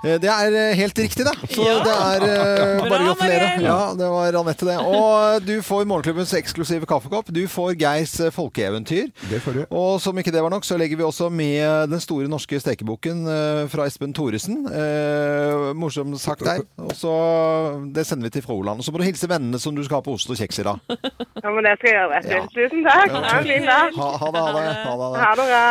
Eh, 0.04 0.18
Det 0.22 0.30
er 0.30 0.54
eh, 0.58 0.74
helt 0.78 0.98
riktig, 0.98 1.24
da. 1.26 1.32
Så 1.46 1.62
Ja. 1.62 1.76
det 1.86 1.94
er 1.94 2.24
uh, 2.26 2.88
bare 2.90 2.98
å 2.98 3.06
gratulere. 3.12 3.46
Ja, 3.62 3.78
det 3.98 4.08
var 4.10 4.38
Anette, 4.40 4.66
det. 4.66 4.76
Og 4.82 5.46
du 5.46 5.54
får 5.62 5.86
Morgenklubbens 5.86 6.34
eksklusive 6.34 6.86
kaffekopp. 6.86 7.30
Du 7.34 7.44
får 7.50 7.76
Geirs 7.78 8.16
folkeeventyr. 8.34 9.08
Det 9.30 9.40
får 9.42 9.60
du. 9.60 9.62
Og 9.70 10.00
som 10.02 10.18
ikke 10.18 10.34
det 10.34 10.42
var 10.42 10.50
nok, 10.50 10.66
så 10.66 10.78
legger 10.78 10.98
vi 10.98 11.06
også 11.06 11.30
med 11.30 11.90
den 11.94 12.02
store 12.02 12.26
norske 12.30 12.58
stekeboken 12.62 13.22
fra 13.70 13.86
Espen 13.86 14.14
Thoresen. 14.14 14.64
Uh, 14.66 15.70
morsomt 15.78 16.18
sagt 16.22 16.44
der. 16.46 16.66
Og 16.82 16.92
så 16.98 17.14
Det 17.94 18.06
sender 18.06 18.28
vi 18.28 18.34
til 18.36 18.42
Froland. 18.46 18.82
Og 18.82 18.84
så 18.86 18.92
må 18.92 18.98
du 18.98 19.06
hilse 19.06 19.30
vennene 19.30 19.58
som 19.62 19.74
du 19.78 19.82
skal 19.86 20.00
ha 20.00 20.06
på 20.06 20.14
ost 20.18 20.30
og 20.30 20.38
kjeks 20.38 20.60
i 20.62 20.66
dag. 20.66 20.78
Ja, 21.42 21.50
men 21.52 21.66
det 21.66 21.76
skal 21.76 21.90
jeg 21.90 21.98
gjøre, 21.98 22.10
vet 22.14 22.24
du. 22.24 22.32
Ja. 22.32 22.42
Tusen 22.56 22.86
takk. 22.86 23.12
Ha 23.12 23.36
en 23.36 23.48
fin 23.50 23.66
dag. 23.68 23.96
Ha, 24.00 24.10
ha 24.22 24.28
det, 24.32 24.40
ha 24.40 24.52
det. 24.56 24.66
Ha 24.66 24.92
det, 24.96 25.04
ha 25.04 25.08
det. 25.12 25.20
Ha 25.20 25.32
det 25.36 25.48
bra. 25.52 25.64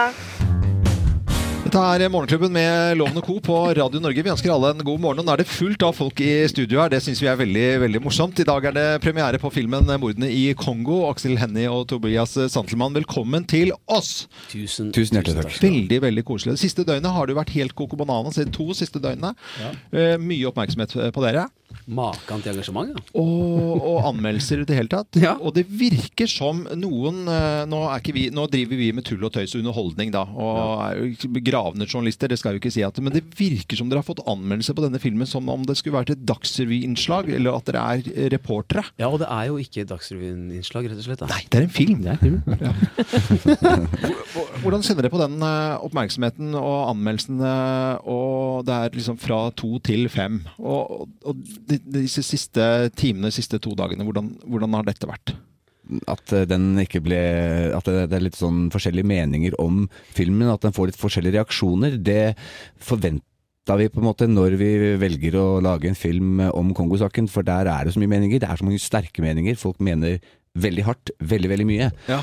Dette 1.65 1.81
er 1.81 2.11
Morgenklubben 2.13 2.53
med 2.53 2.99
Loven 2.99 3.17
og 3.17 3.25
Co. 3.25 3.39
på 3.43 3.55
Radio 3.73 3.99
Norge. 3.99 4.21
Vi 4.21 4.29
ønsker 4.29 4.53
alle 4.53 4.69
en 4.75 4.83
god 4.85 5.01
morgen. 5.01 5.23
Og 5.23 5.25
nå 5.25 5.33
er 5.33 5.41
det 5.41 5.47
fullt 5.49 5.81
av 5.87 5.95
folk 5.97 6.21
i 6.21 6.45
studio 6.51 6.83
her. 6.83 6.91
Det 6.93 6.99
syns 7.01 7.23
vi 7.23 7.31
er 7.31 7.39
veldig 7.41 7.65
veldig 7.81 8.03
morsomt. 8.05 8.37
I 8.39 8.45
dag 8.45 8.67
er 8.69 8.77
det 8.77 8.85
premiere 9.01 9.41
på 9.41 9.49
filmen 9.51 9.89
'Mordene 9.89 10.29
i 10.29 10.53
Kongo'. 10.53 11.09
Aksel 11.09 11.39
Hennie 11.41 11.65
og 11.65 11.87
Tobias 11.89 12.37
Santelmann, 12.53 12.93
velkommen 12.93 13.49
til 13.49 13.73
oss! 13.89 14.27
Tusen, 14.53 14.93
Tusen 14.93 15.17
hjertelig 15.17 15.41
takk. 15.41 15.57
Veldig 15.65 16.01
veldig 16.05 16.25
koselig. 16.29 16.53
Det 16.59 16.63
siste 16.67 16.85
døgnet 16.85 17.11
har 17.11 17.25
du 17.25 17.33
vært 17.33 17.57
helt 17.57 17.73
coco 17.73 17.97
banana. 17.97 18.29
De 18.29 18.45
to 18.53 18.69
siste 18.77 19.01
døgnene. 19.01 19.33
Eh, 19.91 20.15
mye 20.21 20.45
oppmerksomhet 20.53 20.93
på 21.11 21.25
dere. 21.25 21.49
Makan 21.85 22.41
til 22.41 22.55
engasjement, 22.55 22.89
ja. 22.95 23.01
Og, 23.21 23.75
og 23.77 24.07
anmeldelser 24.09 24.63
i 24.63 24.67
det 24.67 24.77
hele 24.79 24.91
tatt. 24.91 25.13
Ja. 25.25 25.35
Og 25.41 25.55
det 25.55 25.63
virker 25.65 26.29
som 26.29 26.59
noen 26.77 27.23
eh, 27.31 27.63
nå, 27.69 27.79
er 27.89 28.01
ikke 28.01 28.13
vi, 28.13 28.25
nå 28.33 28.43
driver 28.51 28.77
vi 28.77 28.91
med 28.93 29.05
tull 29.07 29.23
og 29.25 29.31
tøys 29.33 29.55
og 29.55 29.63
underholdning, 29.63 30.11
da. 30.13 30.21
Og 30.29 30.81
er 30.85 30.99
jo 30.99 31.07
ikke 31.09 31.55
journalister, 31.89 32.29
det 32.29 32.37
skal 32.37 32.53
jeg 32.53 32.59
jo 32.59 32.61
ikke 32.61 32.73
si. 32.75 32.83
At, 32.85 32.99
men 33.01 33.13
det 33.15 33.23
virker 33.37 33.79
som 33.79 33.89
dere 33.89 34.03
har 34.03 34.07
fått 34.07 34.21
anmeldelse 34.29 34.75
på 34.77 34.83
denne 34.85 35.01
filmen 35.01 35.29
som 35.29 35.49
om 35.49 35.65
det 35.65 35.77
skulle 35.79 35.97
vært 35.97 36.13
et 36.13 36.25
Dagsrevy-innslag, 36.29 37.31
eller 37.37 37.57
at 37.57 37.69
dere 37.69 37.85
er 37.95 38.29
reportere. 38.35 38.85
Ja, 39.01 39.09
og 39.09 39.21
det 39.23 39.29
er 39.33 39.49
jo 39.49 39.57
ikke 39.61 39.87
Dagsrevyen-innslag, 39.89 40.89
rett 40.91 41.01
og 41.01 41.07
slett. 41.07 41.23
Da. 41.23 41.29
Nei, 41.31 41.41
det 41.49 41.61
er 41.61 41.65
en 41.65 41.75
film. 41.75 42.05
Det 42.05 42.13
er 42.13 42.17
en 42.17 42.23
film. 42.25 42.41
Hvordan 44.61 44.85
kjenner 44.85 45.05
dere 45.05 45.13
på 45.13 45.21
den 45.23 45.37
eh, 45.45 45.85
oppmerksomheten 45.85 46.53
og 46.59 46.77
anmeldelsene, 46.91 47.55
og 48.09 48.65
det 48.67 48.77
er 48.77 48.99
liksom 48.99 49.19
fra 49.21 49.45
to 49.57 49.77
til 49.85 50.09
fem? 50.13 50.43
Og, 50.59 51.07
og 51.25 51.54
de, 51.69 51.79
disse 52.01 52.23
siste 52.25 52.63
timene, 52.97 53.31
siste 53.33 53.59
to 53.63 53.75
dagene, 53.77 54.05
hvordan, 54.07 54.31
hvordan 54.45 54.77
har 54.77 54.87
dette 54.87 55.09
vært? 55.09 55.35
At 56.09 56.33
eh, 56.33 56.47
den 56.49 56.71
ikke 56.81 57.03
ble 57.05 57.19
At 57.77 57.85
det, 57.85 58.07
det 58.09 58.17
er 58.17 58.23
litt 58.25 58.39
sånn 58.39 58.71
forskjellige 58.73 59.05
meninger 59.05 59.57
om 59.61 59.83
filmen, 60.17 60.49
at 60.49 60.65
den 60.65 60.73
får 60.75 60.91
litt 60.91 61.01
forskjellige 61.01 61.37
reaksjoner, 61.37 61.99
det 62.01 62.33
forventa 62.81 63.77
vi 63.79 63.89
på 63.89 64.01
en 64.01 64.07
måte 64.07 64.27
når 64.29 64.57
vi 64.61 64.71
velger 65.01 65.37
å 65.41 65.45
lage 65.63 65.89
en 65.89 65.97
film 65.97 66.41
om 66.51 66.73
Kongosaken, 66.77 67.29
for 67.31 67.45
der 67.45 67.69
er 67.69 67.85
det 67.85 67.95
så 67.95 68.01
mye 68.01 68.11
meninger. 68.11 68.41
Det 68.41 68.49
er 68.49 68.59
så 68.59 68.65
mange 68.67 68.81
sterke 68.81 69.23
meninger. 69.25 69.57
Folk 69.57 69.79
mener 69.81 70.19
veldig 70.53 70.83
hardt, 70.85 71.13
veldig, 71.17 71.49
veldig 71.49 71.65
mye. 71.71 71.87
Ja. 72.09 72.19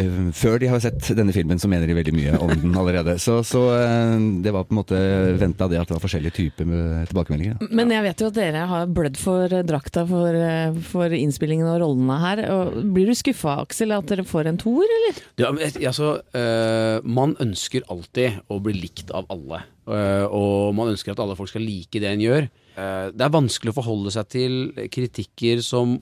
Eh, 0.00 0.30
Før 0.36 0.58
de 0.62 0.68
har 0.70 0.80
sett 0.82 1.10
denne 1.16 1.34
filmen, 1.34 1.58
så 1.60 1.68
mener 1.70 1.88
de 1.90 1.96
veldig 1.96 2.14
mye 2.16 2.38
om 2.40 2.52
den 2.52 2.76
allerede. 2.78 3.18
Så, 3.20 3.40
så 3.46 3.64
eh, 3.76 4.14
det 4.44 4.52
var 4.54 4.64
på 4.68 4.74
en 4.74 4.80
måte 4.80 5.00
venta 5.40 5.68
det 5.68 5.80
at 5.80 5.90
det 5.90 5.96
var 5.96 6.04
forskjellige 6.04 6.36
typer 6.38 6.68
med 6.68 7.10
tilbakemeldinger. 7.10 7.58
da. 7.60 7.68
Men 7.82 7.92
jeg 7.92 8.06
vet 8.06 8.24
jo 8.24 8.30
at 8.32 8.38
dere 8.38 8.64
har 8.70 8.94
blødd 8.98 9.20
for 9.20 9.52
eh, 9.52 9.64
drakta 9.68 10.06
for, 10.08 10.38
eh, 10.38 10.78
for 10.88 11.16
innspillingen 11.16 11.68
og 11.68 11.82
rollene 11.84 12.18
her. 12.22 12.44
Og 12.54 12.80
blir 12.94 13.10
du 13.12 13.16
skuffa, 13.18 13.58
Aksel, 13.66 13.92
at 13.96 14.08
dere 14.08 14.24
får 14.28 14.48
en 14.52 14.60
toer, 14.62 14.96
eller? 14.98 15.20
Ja, 15.42 15.52
men, 15.52 15.76
altså, 15.82 16.14
øh, 16.40 17.04
man 17.04 17.36
ønsker 17.42 17.84
alltid 17.92 18.40
å 18.48 18.60
bli 18.64 18.76
likt 18.80 19.12
av 19.14 19.28
alle. 19.32 19.62
Og 19.92 20.76
man 20.78 20.92
ønsker 20.92 21.10
at 21.12 21.20
alle 21.20 21.34
folk 21.34 21.50
skal 21.50 21.64
like 21.66 21.98
det 22.00 22.06
en 22.06 22.22
gjør. 22.22 22.44
Eh, 22.78 23.06
det 23.12 23.24
er 23.26 23.34
vanskelig 23.34 23.72
å 23.72 23.78
forholde 23.80 24.12
seg 24.14 24.28
til 24.30 24.58
kritikker 24.94 25.60
som 25.66 25.98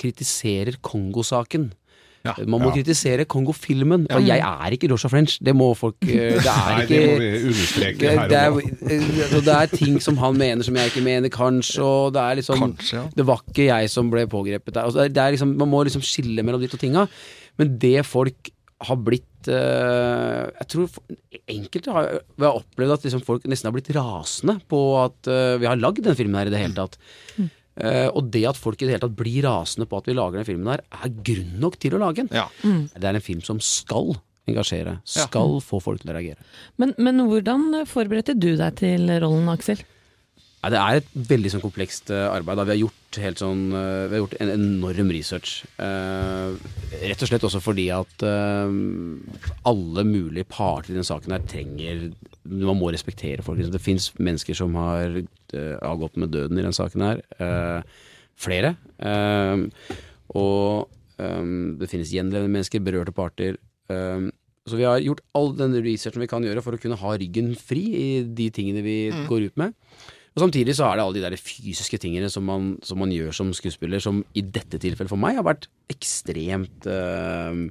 kritiserer 0.00 0.78
Kongo-saken. 0.84 1.70
Ja. 2.26 2.34
Man 2.46 2.64
må 2.64 2.72
kritisere 2.74 3.24
Kongo-filmen. 3.30 4.06
Og 4.12 4.26
jeg 4.26 4.42
er 4.42 4.74
ikke 4.76 4.90
Joshua 4.90 5.10
French. 5.12 5.38
Det 5.44 5.54
må 5.56 5.70
folk 5.78 5.96
øh, 6.02 6.10
Det 6.46 6.50
er 6.50 6.72
Nei, 6.72 6.82
ikke 6.82 6.90
det 6.90 7.06
må 7.06 7.20
vi 7.22 7.30
understreke 7.52 8.00
det, 8.02 8.12
her 8.18 8.32
det, 8.32 8.40
er, 8.42 8.58
eh, 8.96 9.38
det 9.46 9.54
er 9.56 9.72
ting 9.76 10.00
som 10.02 10.18
han 10.22 10.38
mener 10.40 10.66
som 10.66 10.76
jeg 10.78 10.92
ikke 10.92 11.04
mener, 11.06 11.32
kanskje, 11.32 11.82
og 11.86 12.12
det 12.16 12.22
er 12.24 12.40
liksom 12.42 12.62
Kanskje, 12.66 12.98
ja. 12.98 13.06
Det 13.16 13.26
var 13.28 13.42
ikke 13.46 13.68
jeg 13.70 13.90
som 13.92 14.10
ble 14.12 14.26
pågrepet 14.30 14.74
der. 14.74 14.84
Altså, 14.88 15.06
det 15.08 15.22
er- 15.22 15.36
liksom, 15.36 15.54
man 15.60 15.70
må 15.72 15.84
liksom 15.86 16.04
skille 16.04 16.42
mellom 16.46 16.60
de 16.62 16.68
to 16.72 16.80
tinga. 16.80 17.06
Men 17.58 17.78
det 17.80 18.02
folk 18.06 18.50
har 18.86 18.98
blitt 19.00 19.48
uh, 19.48 20.50
Jeg 20.52 20.66
tror 20.68 20.90
enkelte 21.48 21.92
har, 21.94 22.10
vi 22.36 22.44
har 22.44 22.58
opplevd 22.58 22.92
at 22.98 23.06
liksom 23.06 23.22
folk 23.24 23.46
nesten 23.48 23.70
har 23.70 23.76
blitt 23.76 23.88
rasende 23.96 24.58
på 24.68 24.80
at 25.00 25.30
uh, 25.32 25.54
vi 25.62 25.68
har 25.70 25.78
lagd 25.80 26.02
den 26.04 26.18
filmen 26.18 26.36
her 26.36 26.50
i 26.50 26.52
det 26.52 26.60
hele 26.60 26.76
tatt. 26.76 26.98
Eh, 27.76 28.08
og 28.08 28.30
det 28.32 28.44
at 28.48 28.58
folk 28.60 28.80
i 28.80 28.86
det 28.86 28.96
hele 28.96 29.04
tatt 29.04 29.18
blir 29.18 29.44
rasende 29.46 29.88
på 29.88 30.00
at 30.00 30.08
vi 30.08 30.16
lager 30.16 30.40
den 30.40 30.48
filmen 30.48 30.72
her, 30.72 30.84
er 30.96 31.18
grunn 31.26 31.58
nok 31.62 31.76
til 31.82 31.96
å 31.96 32.02
lage 32.02 32.24
den. 32.24 32.32
Ja. 32.32 32.46
Det 32.62 33.04
er 33.04 33.18
en 33.18 33.24
film 33.24 33.42
som 33.44 33.60
skal 33.64 34.16
engasjere. 34.46 35.00
Skal 35.06 35.58
få 35.64 35.80
folk 35.82 36.02
til 36.02 36.12
å 36.12 36.16
reagere. 36.16 36.40
Men, 36.80 36.94
men 37.02 37.24
hvordan 37.28 37.82
forberedte 37.90 38.36
du 38.38 38.52
deg 38.58 38.78
til 38.80 39.10
rollen, 39.20 39.50
Aksel? 39.52 39.82
Nei, 40.64 40.70
det 40.72 40.78
er 40.80 40.98
et 40.98 41.10
veldig 41.28 41.50
sånn 41.52 41.62
komplekst 41.62 42.10
eh, 42.10 42.24
arbeid. 42.26 42.58
Da. 42.58 42.64
Vi 42.66 42.72
har 42.72 42.80
gjort 42.80 43.18
helt 43.22 43.38
sånn 43.38 43.60
eh, 43.70 44.06
Vi 44.08 44.16
har 44.16 44.22
gjort 44.24 44.36
en 44.42 44.52
enorm 44.54 45.12
research. 45.14 45.60
Eh, 45.78 46.56
rett 47.06 47.22
og 47.22 47.30
slett 47.30 47.44
også 47.46 47.60
fordi 47.62 47.84
at 47.94 48.24
eh, 48.26 48.72
alle 49.70 50.04
mulige 50.08 50.48
parter 50.50 50.90
i 50.90 50.96
den 50.98 51.06
saken 51.06 51.36
her 51.36 51.44
trenger 51.46 52.08
Man 52.50 52.80
må 52.80 52.90
respektere 52.90 53.44
folk. 53.46 53.62
Det 53.62 53.82
fins 53.84 54.08
mennesker 54.18 54.58
som 54.58 54.74
har 54.80 55.20
eh, 55.20 55.76
avgått 55.86 56.18
med 56.18 56.34
døden 56.34 56.58
i 56.58 56.66
den 56.66 56.74
saken 56.74 57.04
her. 57.04 57.22
Eh, 57.38 58.02
flere. 58.36 58.74
Og 60.34 60.88
eh, 61.22 61.46
det 61.78 61.92
finnes 61.92 62.10
gjenlevende 62.16 62.52
mennesker, 62.56 62.82
berørte 62.82 63.14
parter. 63.14 63.60
Så 64.66 64.74
vi 64.74 64.82
har 64.82 64.98
gjort 64.98 65.22
all 65.38 65.52
den 65.54 65.78
researchen 65.78 66.24
vi 66.24 66.30
kan 66.30 66.42
gjøre 66.42 66.62
for 66.64 66.74
å 66.74 66.80
kunne 66.82 66.98
ha 66.98 67.14
ryggen 67.14 67.52
fri 67.54 67.84
i 67.94 68.08
de 68.26 68.48
tingene 68.50 68.82
vi 68.82 68.98
går 69.30 69.46
ut 69.46 69.60
med. 69.62 69.76
Og 70.36 70.42
Samtidig 70.44 70.74
så 70.76 70.84
er 70.84 70.98
det 70.98 71.04
alle 71.06 71.16
de 71.16 71.24
der 71.24 71.40
fysiske 71.40 71.96
tingene 71.96 72.28
som 72.28 72.44
man, 72.44 72.74
som 72.84 73.00
man 73.00 73.12
gjør 73.14 73.32
som 73.32 73.54
skuespiller, 73.56 74.02
som 74.04 74.20
i 74.36 74.42
dette 74.44 74.76
tilfellet 74.82 75.08
for 75.08 75.20
meg 75.20 75.38
har 75.38 75.46
vært 75.46 75.64
ekstremt 75.88 76.84
eh, 76.92 77.62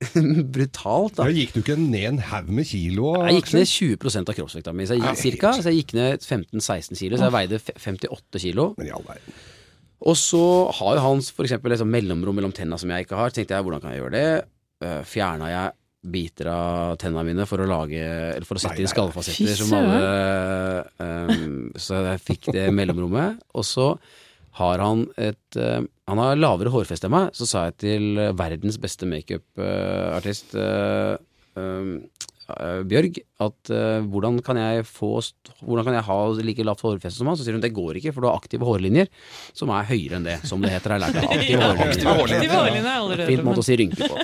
brutalt. 0.56 1.18
Da 1.18 1.28
Ja, 1.28 1.34
gikk 1.36 1.52
du 1.52 1.60
ikke 1.60 1.76
ned 1.76 2.06
en 2.14 2.22
haug 2.30 2.48
med 2.56 2.70
kilo? 2.70 3.12
Jeg 3.28 3.42
gikk 3.42 3.52
ned 3.58 3.68
20 3.68 4.22
av 4.22 4.36
kroppsvekta 4.38 4.72
mi, 4.72 4.88
så 4.88 4.96
jeg, 4.96 5.04
gikk, 5.04 5.20
cirka, 5.20 5.52
så 5.58 5.68
jeg 5.68 5.82
gikk 5.82 5.92
ned 5.98 6.24
15-16 6.24 6.96
kilo. 7.02 7.20
Så 7.20 7.28
jeg 7.28 7.36
veide 7.36 7.60
58 7.68 8.44
kilo. 8.46 8.70
Men 8.80 8.88
i 8.88 8.94
all 8.96 9.04
verden. 9.04 9.36
Og 10.00 10.16
så 10.16 10.42
har 10.78 10.96
jo 10.96 11.04
han 11.04 11.20
for 11.20 11.44
eksempel 11.44 11.76
et 11.76 11.84
mellomrom 11.84 12.40
mellom 12.40 12.56
tenna 12.56 12.80
som 12.80 12.88
jeg 12.88 13.04
ikke 13.04 13.20
har. 13.20 13.36
Tenkte 13.36 13.58
jeg, 13.58 13.66
hvordan 13.66 13.84
kan 13.84 13.92
jeg 13.92 14.00
gjøre 14.00 14.16
det? 14.16 14.28
Uh, 14.80 15.02
Fjerna 15.04 15.52
jeg 15.52 15.76
biter 16.00 16.48
av 16.48 16.96
tennene 17.00 17.26
mine 17.28 17.46
for 17.48 17.60
å 17.60 17.68
lage 17.68 18.00
Eller 18.00 18.46
for 18.48 18.56
å 18.56 18.62
sette 18.62 18.78
Nei, 18.78 18.86
inn 18.86 18.92
skallfasetter 18.92 19.58
som 19.58 19.74
alle 19.76 20.84
um, 20.96 21.70
Så 21.76 22.00
jeg 22.06 22.22
fikk 22.24 22.50
det 22.56 22.70
mellomrommet. 22.72 23.42
Og 23.52 23.66
så 23.68 23.90
har 24.60 24.82
han 24.82 25.04
et 25.20 25.58
uh, 25.60 25.82
Han 26.08 26.22
har 26.22 26.40
lavere 26.40 26.72
hårfeste 26.72 27.10
enn 27.10 27.14
meg. 27.14 27.34
Så 27.36 27.48
sa 27.48 27.68
jeg 27.68 27.76
til 27.84 28.06
eh, 28.18 28.32
verdens 28.36 28.80
beste 28.82 29.06
makeupartist 29.08 30.56
uh, 30.58 31.14
uh, 31.60 31.92
Bjørg 32.90 33.18
at 33.44 33.70
uh, 33.72 34.00
hvordan 34.10 34.38
kan 34.44 34.58
jeg 34.60 34.84
få 34.88 35.10
st- 35.24 35.52
Hvordan 35.64 35.86
kan 35.88 35.96
jeg 35.96 36.04
ha 36.06 36.16
like 36.44 36.66
lavt 36.66 36.82
hårfeste 36.84 37.18
som 37.20 37.30
han? 37.30 37.38
Så 37.38 37.46
sier 37.46 37.56
hun 37.56 37.62
det 37.64 37.72
går 37.76 37.98
ikke, 38.00 38.12
for 38.16 38.24
du 38.24 38.28
har 38.30 38.38
aktive 38.40 38.66
hårlinjer 38.68 39.08
som 39.56 39.72
er 39.74 39.88
høyere 39.90 40.18
enn 40.20 40.26
det, 40.28 40.36
som 40.48 40.60
det 40.64 40.72
heter. 40.74 40.96
Jeg 40.96 41.04
lærte 41.04 41.24
aktive 41.26 41.60
ja, 41.64 41.70
Aktive 41.86 42.16
hårlinjer. 42.18 42.44
Aktive 42.44 42.60
hårlinjer 42.60 43.24
Fint 43.30 43.46
måte 43.46 43.64
å 43.64 43.66
si 43.66 43.78
rynke 43.80 44.10
på. 44.10 44.20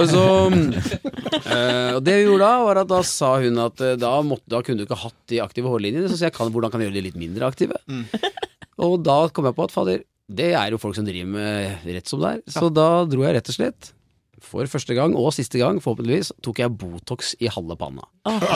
Og 0.00 0.04
så 0.10 0.24
uh, 0.50 1.96
det 2.04 2.14
vi 2.20 2.26
gjorde 2.26 2.44
da, 2.44 2.52
var 2.66 2.82
at 2.84 2.90
da 2.90 3.00
sa 3.06 3.32
hun 3.42 3.58
at 3.64 3.82
uh, 3.84 3.94
da, 4.00 4.12
måtte, 4.26 4.46
da 4.52 4.62
kunne 4.66 4.82
du 4.82 4.86
ikke 4.88 5.00
hatt 5.04 5.18
de 5.32 5.40
aktive 5.44 5.70
hårlinjene. 5.72 6.08
Så 6.10 6.18
sier 6.20 6.30
jeg 6.30 6.36
kan, 6.38 6.52
hvordan 6.54 6.72
kan 6.72 6.82
jeg 6.82 6.90
gjøre 6.90 7.00
de 7.00 7.06
litt 7.10 7.18
mindre 7.20 7.48
aktive? 7.50 7.78
Og 8.80 9.00
da 9.04 9.22
kom 9.34 9.48
jeg 9.48 9.56
på 9.58 9.66
at 9.66 9.74
fader, 9.74 10.04
det 10.30 10.52
er 10.54 10.70
jo 10.72 10.78
folk 10.80 10.94
som 10.96 11.06
driver 11.08 11.32
med 11.34 11.88
rett 11.90 12.06
som 12.10 12.20
det 12.22 12.36
er. 12.36 12.42
Så 12.54 12.68
da 12.72 12.88
dro 13.10 13.24
jeg 13.26 13.34
rett 13.36 13.50
og 13.50 13.56
slett, 13.56 13.90
for 14.44 14.68
første 14.70 14.96
gang 14.96 15.16
og 15.18 15.32
siste 15.36 15.60
gang, 15.60 15.80
forhåpentligvis, 15.82 16.32
tok 16.44 16.62
jeg 16.62 16.72
Botox 16.80 17.34
i 17.40 17.50
halve 17.52 17.76
panna. 17.80 18.06
Åh, 18.28 18.48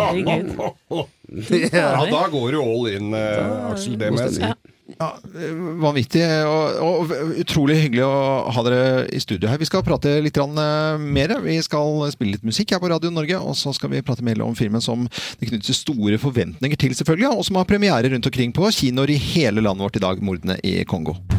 herregud. 0.00 0.56
Ja, 1.28 2.06
da 2.08 2.22
går 2.32 2.54
du 2.54 2.58
all 2.62 2.86
in, 2.88 3.12
eh, 3.12 3.68
Aksel. 3.68 3.98
Det 4.00 4.08
må 4.14 4.22
jeg 4.22 4.38
si. 4.38 4.46
Ja, 4.94 5.08
eh, 5.36 5.58
vanvittig 5.82 6.22
og, 6.48 6.78
og 6.80 7.10
utrolig 7.42 7.76
hyggelig 7.82 8.06
å 8.06 8.48
ha 8.56 8.64
dere 8.64 9.02
i 9.12 9.20
studio 9.20 9.50
her. 9.50 9.60
Vi 9.60 9.68
skal 9.68 9.84
prate 9.84 10.14
litt 10.24 10.40
eh, 10.40 11.02
mer. 11.04 11.34
Vi 11.44 11.58
skal 11.66 12.06
spille 12.14 12.38
litt 12.38 12.46
musikk 12.48 12.72
her 12.72 12.80
på 12.80 12.88
Radio 12.88 13.12
Norge, 13.12 13.36
og 13.36 13.58
så 13.60 13.74
skal 13.76 13.92
vi 13.92 14.00
prate 14.06 14.24
mer 14.24 14.40
om 14.46 14.56
filmen 14.56 14.80
som 14.84 15.04
det 15.08 15.50
knyttes 15.50 15.82
store 15.84 16.16
forventninger 16.22 16.80
til, 16.80 16.96
selvfølgelig, 16.96 17.34
og 17.36 17.44
som 17.50 17.60
har 17.60 17.68
premiere 17.68 18.08
rundt 18.14 18.30
omkring 18.32 18.56
på 18.56 18.72
kinoer 18.80 19.12
i 19.12 19.20
hele 19.34 19.60
landet 19.60 19.84
vårt 19.84 20.00
i 20.00 20.06
dag, 20.08 20.24
'Mordene 20.24 20.56
i 20.64 20.80
Kongo'. 20.88 21.37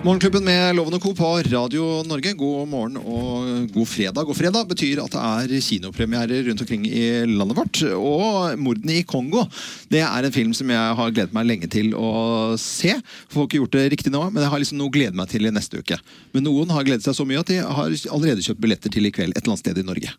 Morgenklubben 0.00 0.46
med 0.46 0.78
Loven 0.78 0.94
og 0.96 1.02
Co. 1.04 1.10
på 1.12 1.30
Radio 1.52 1.86
Norge. 2.08 2.30
God 2.32 2.68
morgen 2.72 2.94
og 2.96 3.66
god 3.74 3.84
fredag. 3.84 4.24
God 4.24 4.36
fredag 4.38 4.68
betyr 4.70 5.02
at 5.02 5.12
det 5.12 5.24
er 5.52 5.64
kinopremierer 5.66 6.46
rundt 6.46 6.62
omkring 6.64 6.86
i 6.88 7.02
landet 7.28 7.58
vårt. 7.58 7.82
Og 7.92 8.56
'Mordene 8.56 8.94
i 8.96 9.04
Kongo' 9.04 9.44
det 9.92 10.00
er 10.00 10.24
en 10.24 10.32
film 10.32 10.54
som 10.56 10.70
jeg 10.72 10.94
har 10.96 11.10
gledet 11.12 11.34
meg 11.36 11.44
lenge 11.44 11.68
til 11.68 11.92
å 11.92 12.56
se. 12.56 12.94
Får 13.28 13.44
ikke 13.44 13.60
gjort 13.60 13.76
det 13.76 13.92
riktig 13.92 14.12
nå, 14.14 14.22
men 14.32 14.40
jeg 14.40 14.50
har 14.50 14.62
liksom 14.62 14.78
noe 14.80 14.88
å 14.88 14.94
glede 14.94 15.12
meg 15.20 15.28
til 15.28 15.44
i 15.44 15.52
neste 15.52 15.76
uke. 15.84 16.00
Men 16.32 16.44
noen 16.48 16.72
har 16.72 16.82
gledet 16.88 17.04
seg 17.04 17.18
så 17.20 17.28
mye 17.28 17.44
at 17.44 17.52
de 17.52 17.60
har 17.60 17.92
allerede 18.08 18.40
kjøpt 18.40 18.60
billetter 18.60 18.88
til 18.88 19.04
i 19.04 19.12
kveld 19.12 19.36
et 19.36 19.42
eller 19.44 19.52
annet 19.52 19.64
sted 19.66 19.76
i 19.76 19.84
Norge. 19.84 20.16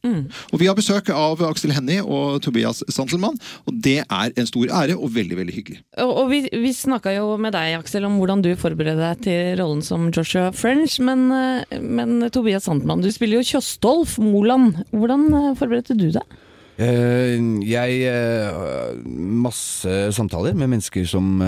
Og 0.54 0.62
vi 0.62 0.70
har 0.70 0.78
besøk 0.78 1.10
av 1.10 1.42
Aksel 1.42 1.74
Hennie 1.74 2.06
og 2.06 2.38
Tobias 2.46 2.84
Santelmann, 2.88 3.42
og 3.66 3.82
det 3.82 4.06
er 4.06 4.30
en 4.38 4.46
stor 4.46 4.70
ære 4.70 4.94
og 4.94 5.10
veldig, 5.10 5.42
veldig 5.42 5.58
hyggelig. 5.58 5.82
Og, 5.98 6.14
og 6.22 6.30
vi, 6.30 6.46
vi 6.54 6.70
snakka 6.70 7.18
jo 7.18 7.34
med 7.42 7.58
deg, 7.58 7.80
Aksel, 7.82 8.06
om 8.06 8.22
hvordan 8.22 8.46
du 8.46 8.54
forbereder 8.54 9.02
deg 9.02 9.26
til 9.26 9.58
rollen 9.58 9.71
som 9.80 10.10
Joshua 10.12 10.52
French, 10.52 11.00
men, 11.00 11.32
eh, 11.32 11.80
men 11.80 12.30
Tobias 12.30 12.68
Sandmann, 12.68 13.02
du 13.02 13.08
spiller 13.12 13.40
jo 13.40 13.48
Kjøstolf 13.56 14.18
Moland. 14.20 14.84
Hvordan 14.92 15.30
eh, 15.32 15.54
forberedte 15.56 15.96
du 15.96 16.10
deg? 16.12 16.38
Eh, 16.82 17.40
jeg 17.68 18.10
uh, 18.10 19.00
Masse 19.46 19.96
samtaler 20.16 20.56
med 20.58 20.72
mennesker 20.72 21.08
som 21.08 21.40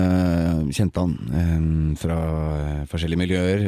kjente 0.72 1.02
han 1.02 1.94
fra 1.98 2.18
forskjellige 2.90 3.20
miljøer. 3.20 3.64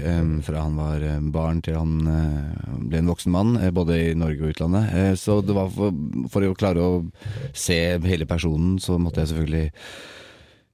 fra 0.47 0.64
han 0.64 0.77
var 0.81 1.05
barn 1.35 1.61
til 1.61 1.77
han 1.77 1.95
ble 2.88 3.01
en 3.03 3.12
voksen 3.12 3.33
mann, 3.35 3.57
både 3.77 3.99
i 4.01 4.19
Norge 4.19 4.42
og 4.42 4.57
utlandet. 4.57 5.19
Så 5.21 5.40
det 5.45 5.57
var 5.57 5.69
for, 5.75 5.95
for 6.33 6.47
å 6.49 6.57
klare 6.59 6.83
å 6.83 7.05
se 7.53 7.99
hele 8.09 8.27
personen, 8.27 8.79
så 8.81 8.99
måtte 8.99 9.23
jeg 9.23 9.35
selvfølgelig 9.35 9.66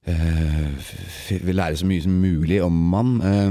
vil 0.03 1.55
lære 1.55 1.77
så 1.79 1.85
mye 1.87 2.03
som 2.03 2.11
mulig 2.19 2.57
om 2.63 2.93
han. 2.93 3.11
Eh, 3.23 3.49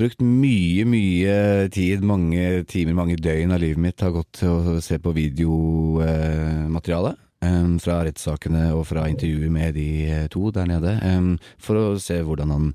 brukt 0.00 0.20
mye, 0.24 0.84
mye 0.88 1.68
tid, 1.74 2.00
mange 2.06 2.64
timer, 2.70 2.94
mange 2.96 3.16
døgn 3.20 3.52
av 3.52 3.60
livet 3.60 3.78
mitt 3.84 4.00
har 4.00 4.10
gått 4.14 4.32
til 4.40 4.48
å 4.48 4.80
se 4.84 4.96
på 4.98 5.12
videomateriale. 5.16 7.16
eh, 7.42 7.76
fra 7.80 8.02
rettssakene 8.04 8.72
og 8.76 8.86
fra 8.88 9.06
intervjuer 9.08 9.50
med 9.52 9.74
de 9.74 9.88
eh, 10.10 10.26
to 10.28 10.50
der 10.50 10.66
nede. 10.68 10.98
um, 11.04 11.38
for 11.58 11.74
å 11.76 11.98
se 12.00 12.20
hvordan 12.22 12.50
han 12.52 12.74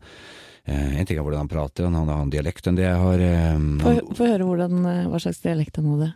uh, 0.67 0.97
En 0.97 1.05
ting 1.05 1.17
er 1.17 1.21
hvordan 1.21 1.39
han 1.45 1.47
prater, 1.51 1.83
han 1.85 1.93
har 1.93 2.01
en 2.07 2.09
annen 2.09 2.31
dialekt 2.33 2.65
enn 2.67 2.75
det 2.75 2.83
jeg 2.87 2.97
har. 2.97 3.19
Um, 3.55 3.77
Få 4.17 4.25
høre 4.25 4.43
hvordan, 4.47 4.85
eh, 4.89 5.05
hva 5.11 5.19
slags 5.21 5.37
dialekt 5.43 5.75
han 5.77 5.85
hadde. 5.93 6.13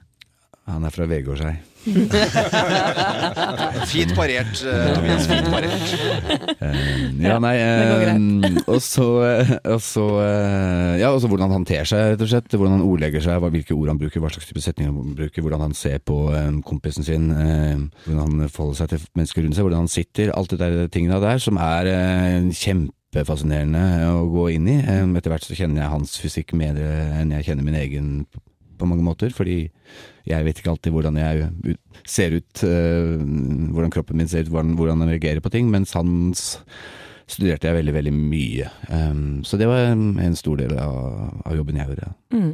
han 0.66 0.84
er 0.86 0.90
fra 0.90 1.06
Vegårshei. 1.06 1.54
Fint 3.92 4.14
parert, 4.18 4.62
eh, 4.64 4.94
Tobias. 4.96 5.28
Fint 5.30 5.48
parert. 5.50 5.88
Eh, 6.60 6.76
ja, 7.24 7.38
nei 7.42 7.56
eh, 7.60 8.18
Og 8.70 8.82
så, 8.84 9.08
og 9.64 9.82
så 9.84 10.06
Ja, 11.00 11.12
og 11.12 11.22
så 11.22 11.28
hvordan 11.32 11.54
han 11.54 11.66
ter 11.68 11.86
seg, 11.90 12.00
rett 12.14 12.26
og 12.26 12.32
slett. 12.32 12.54
Hvordan 12.54 12.76
han 12.78 12.88
ordlegger 12.88 13.22
seg, 13.26 13.36
hvilke 13.56 13.78
ord 13.78 13.90
han 13.94 14.02
bruker, 14.02 14.20
hva 14.24 14.32
slags 14.34 14.48
type 14.50 14.64
setninger 14.64 14.92
han 14.94 15.18
bruker. 15.18 15.42
Hvordan 15.46 15.66
han 15.68 15.76
ser 15.78 16.00
på 16.04 16.18
kompisen 16.68 17.04
sin. 17.08 17.26
hvordan 18.06 18.24
han 18.26 18.36
forholder 18.50 18.78
seg 18.84 18.88
til 18.94 19.00
mennesker 19.18 19.40
rundt 19.46 19.58
seg. 19.58 19.64
Hvordan 19.68 19.86
han 19.86 19.96
sitter. 19.96 20.28
Alt 20.36 20.52
det 20.56 20.62
der 20.62 20.74
tingene 20.94 21.24
der 21.24 21.38
som 21.42 21.56
er 21.62 21.84
kjempe 22.54 22.94
kjempefascinerende 23.10 23.82
å 24.14 24.28
gå 24.30 24.44
inn 24.54 24.68
i. 24.70 24.76
Etter 25.18 25.32
hvert 25.34 25.48
så 25.48 25.58
kjenner 25.58 25.82
jeg 25.82 25.94
hans 25.96 26.12
fysikk 26.22 26.54
mer 26.54 26.78
enn 26.78 27.34
jeg 27.34 27.48
kjenner 27.48 27.66
min 27.66 27.80
egen 27.80 28.10
på 28.80 28.88
mange 28.90 29.06
måter, 29.06 29.34
fordi 29.36 29.60
jeg 30.30 30.46
vet 30.46 30.62
ikke 30.62 30.74
alltid 30.74 30.96
hvordan 30.96 31.20
jeg 31.20 31.76
ser 32.08 32.38
ut, 32.40 32.64
eh, 32.66 33.20
hvordan 33.76 33.94
kroppen 33.94 34.20
min 34.20 34.30
ser 34.32 34.48
ut, 34.48 34.54
hvordan, 34.54 34.76
hvordan 34.80 35.04
han 35.04 35.14
reagerer 35.14 35.44
på 35.44 35.52
ting, 35.54 35.70
mens 35.72 35.96
hans 35.98 36.60
studerte 37.30 37.70
jeg 37.70 37.78
veldig, 37.80 37.96
veldig 37.96 38.14
mye. 38.16 38.70
Um, 38.90 39.40
så 39.46 39.60
det 39.62 39.70
var 39.70 39.92
en, 39.92 40.36
stor 40.40 40.60
del 40.60 40.76
av, 40.82 41.00
av 41.46 41.58
jobben 41.58 41.80
jeg 41.80 41.92
gjorde. 41.92 42.12
Mm. 42.34 42.52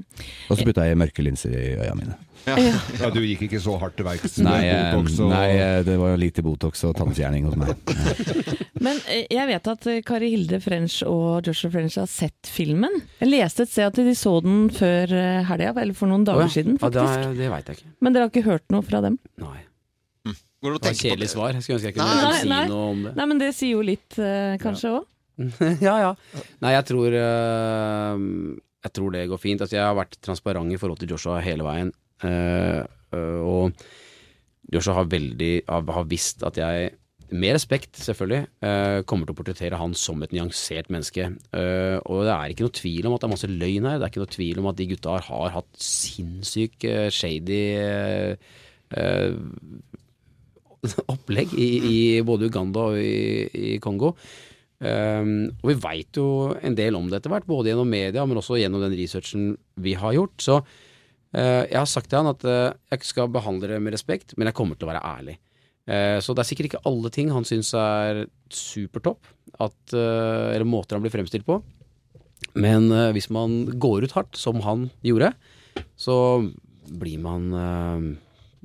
Og 0.50 0.58
så 0.58 0.68
putta 0.68 0.88
jeg 0.88 1.00
mørke 1.00 1.26
linser 1.26 1.56
i 1.56 1.68
øya 1.80 1.96
mine. 1.98 2.18
Ja, 2.46 3.10
du 3.10 3.22
gikk 3.26 3.48
ikke 3.48 3.60
så 3.62 3.74
hardt 3.82 3.96
til 3.98 4.06
verks 4.06 4.38
Nei, 4.46 4.68
Botox 4.70 5.18
og 5.24 5.32
nei, 5.32 5.48
eh, 5.58 5.80
det 5.88 5.96
var 5.98 6.14
lite 6.22 6.44
Botox 6.46 6.84
og 6.86 6.94
tannfjerning 7.00 7.48
hos 7.48 7.58
meg. 7.58 7.74
Men 8.86 9.00
eh, 9.10 9.26
jeg 9.34 9.50
vet 9.50 9.70
at 9.72 9.88
eh, 9.90 10.02
Kari 10.06 10.30
Hilde 10.36 10.60
French 10.62 11.00
og 11.10 11.48
Joshua 11.48 11.74
French 11.74 11.98
har 11.98 12.10
sett 12.12 12.52
filmen. 12.52 13.02
Jeg 13.24 13.32
leste 13.32 13.66
et 13.66 13.74
sted 13.74 13.90
at 13.90 13.98
de 13.98 14.14
så 14.18 14.38
den 14.46 14.68
før 14.74 15.10
helga, 15.50 15.74
eller 15.74 15.98
for 15.98 16.12
noen 16.12 16.28
dager 16.28 16.52
siden, 16.54 16.78
Ja, 16.78 16.86
faktisk. 16.86 17.24
det, 17.26 17.38
det 17.42 17.54
vet 17.56 17.72
jeg 17.72 17.82
ikke. 17.82 17.96
Men 18.06 18.16
dere 18.16 18.28
har 18.28 18.36
ikke 18.36 18.50
hørt 18.52 18.76
noe 18.76 18.86
fra 18.86 19.02
dem? 19.06 19.18
Nei. 19.42 19.58
Går 20.66 20.74
det 20.76 20.80
å 20.80 20.82
var 20.82 20.82
et 20.82 20.88
tenke 20.90 21.02
på 21.02 21.08
kjedelig 21.08 21.28
det? 21.28 21.32
svar. 21.36 21.54
Jeg 21.56 21.66
skulle 21.68 21.78
ønske 21.80 21.92
jeg 21.92 21.98
kunne 22.00 22.16
Nei, 22.26 22.40
si 22.42 22.50
nei. 22.52 22.62
noe 22.74 22.88
om 22.92 23.04
det. 23.06 23.14
Nei, 23.22 23.28
men 23.32 23.42
det 23.44 23.52
sier 23.58 23.76
jo 23.76 23.84
litt, 23.86 24.18
eh, 24.18 24.56
kanskje 24.66 24.94
òg. 24.98 25.06
ja, 25.88 25.96
ja. 26.00 26.12
Nei, 26.64 26.72
jeg 26.78 26.86
tror 26.88 27.16
eh, 27.20 28.26
Jeg 28.86 28.94
tror 28.96 29.16
det 29.16 29.26
går 29.32 29.42
fint. 29.42 29.62
Altså, 29.66 29.78
jeg 29.78 29.86
har 29.86 29.98
vært 29.98 30.20
transparent 30.26 30.72
i 30.76 30.80
forhold 30.82 31.02
til 31.02 31.12
Joshua 31.16 31.40
hele 31.46 31.66
veien. 31.68 31.94
eh, 32.24 32.82
eh, 33.14 33.40
og 33.46 33.86
Joshua 34.74 34.96
har 35.04 35.10
veldig 35.12 35.54
har, 35.70 35.84
har 36.00 36.06
visst 36.10 36.42
at 36.48 36.58
jeg 36.58 36.94
med 37.36 37.56
respekt, 37.58 37.98
selvfølgelig, 37.98 38.44
eh, 38.62 39.00
kommer 39.10 39.26
til 39.26 39.34
å 39.34 39.38
portrettere 39.40 39.78
han 39.82 39.96
som 39.98 40.22
et 40.22 40.32
nyansert 40.32 40.92
menneske. 40.94 41.26
Eh, 41.58 41.96
og 42.06 42.22
det 42.28 42.34
er 42.36 42.54
ikke 42.54 42.68
noe 42.68 42.76
tvil 42.78 43.08
om 43.10 43.16
at 43.16 43.24
det 43.24 43.28
er 43.28 43.34
masse 43.34 43.50
løgn 43.50 43.88
her. 43.90 43.98
Det 43.98 44.06
er 44.06 44.12
ikke 44.14 44.22
noe 44.22 44.34
tvil 44.36 44.62
om 44.62 44.68
at 44.70 44.78
de 44.78 44.88
gutta 44.92 45.16
har, 45.18 45.26
har 45.32 45.56
hatt 45.58 45.82
sinnssykt 45.82 46.86
eh, 46.86 47.08
shady 47.10 47.60
eh, 47.82 48.36
eh, 48.94 49.34
opplegg 51.12 51.54
i, 51.58 51.70
i 51.86 51.98
både 52.26 52.50
Uganda 52.50 52.90
og 52.92 53.00
i, 53.00 53.48
i 53.76 53.78
Kongo. 53.84 54.16
Um, 54.76 55.54
og 55.64 55.70
vi 55.70 55.76
veit 55.80 56.18
jo 56.20 56.52
en 56.60 56.76
del 56.76 56.98
om 56.98 57.08
det 57.08 57.22
etter 57.22 57.32
hvert, 57.32 57.48
både 57.48 57.72
gjennom 57.72 57.88
media, 57.90 58.26
men 58.28 58.42
også 58.42 58.58
gjennom 58.60 58.84
den 58.84 58.96
researchen 58.98 59.54
vi 59.82 59.96
har 59.98 60.16
gjort. 60.18 60.36
Så 60.44 60.58
uh, 60.60 61.64
jeg 61.64 61.78
har 61.78 61.90
sagt 61.90 62.12
til 62.12 62.20
han 62.20 62.34
at 62.34 62.44
uh, 62.44 62.76
jeg 62.92 63.08
skal 63.08 63.32
behandle 63.32 63.72
det 63.72 63.80
med 63.84 63.96
respekt, 63.96 64.36
men 64.36 64.50
jeg 64.50 64.58
kommer 64.58 64.78
til 64.78 64.90
å 64.90 64.92
være 64.92 65.06
ærlig. 65.16 65.38
Uh, 65.88 66.20
så 66.20 66.36
det 66.36 66.44
er 66.44 66.50
sikkert 66.50 66.70
ikke 66.72 66.84
alle 66.92 67.14
ting 67.14 67.32
han 67.32 67.48
syns 67.48 67.72
er 67.80 68.26
supertopp, 68.52 69.32
eller 69.56 70.68
måter 70.68 70.98
han 70.98 71.06
blir 71.06 71.14
fremstilt 71.14 71.48
på. 71.48 71.62
Men 72.60 72.90
hvis 73.16 73.30
man 73.32 73.62
går 73.80 74.04
ut 74.06 74.14
hardt, 74.16 74.36
som 74.36 74.60
han 74.64 74.90
gjorde, 75.04 75.30
så 76.00 76.18
blir 76.92 77.22
man 77.24 77.48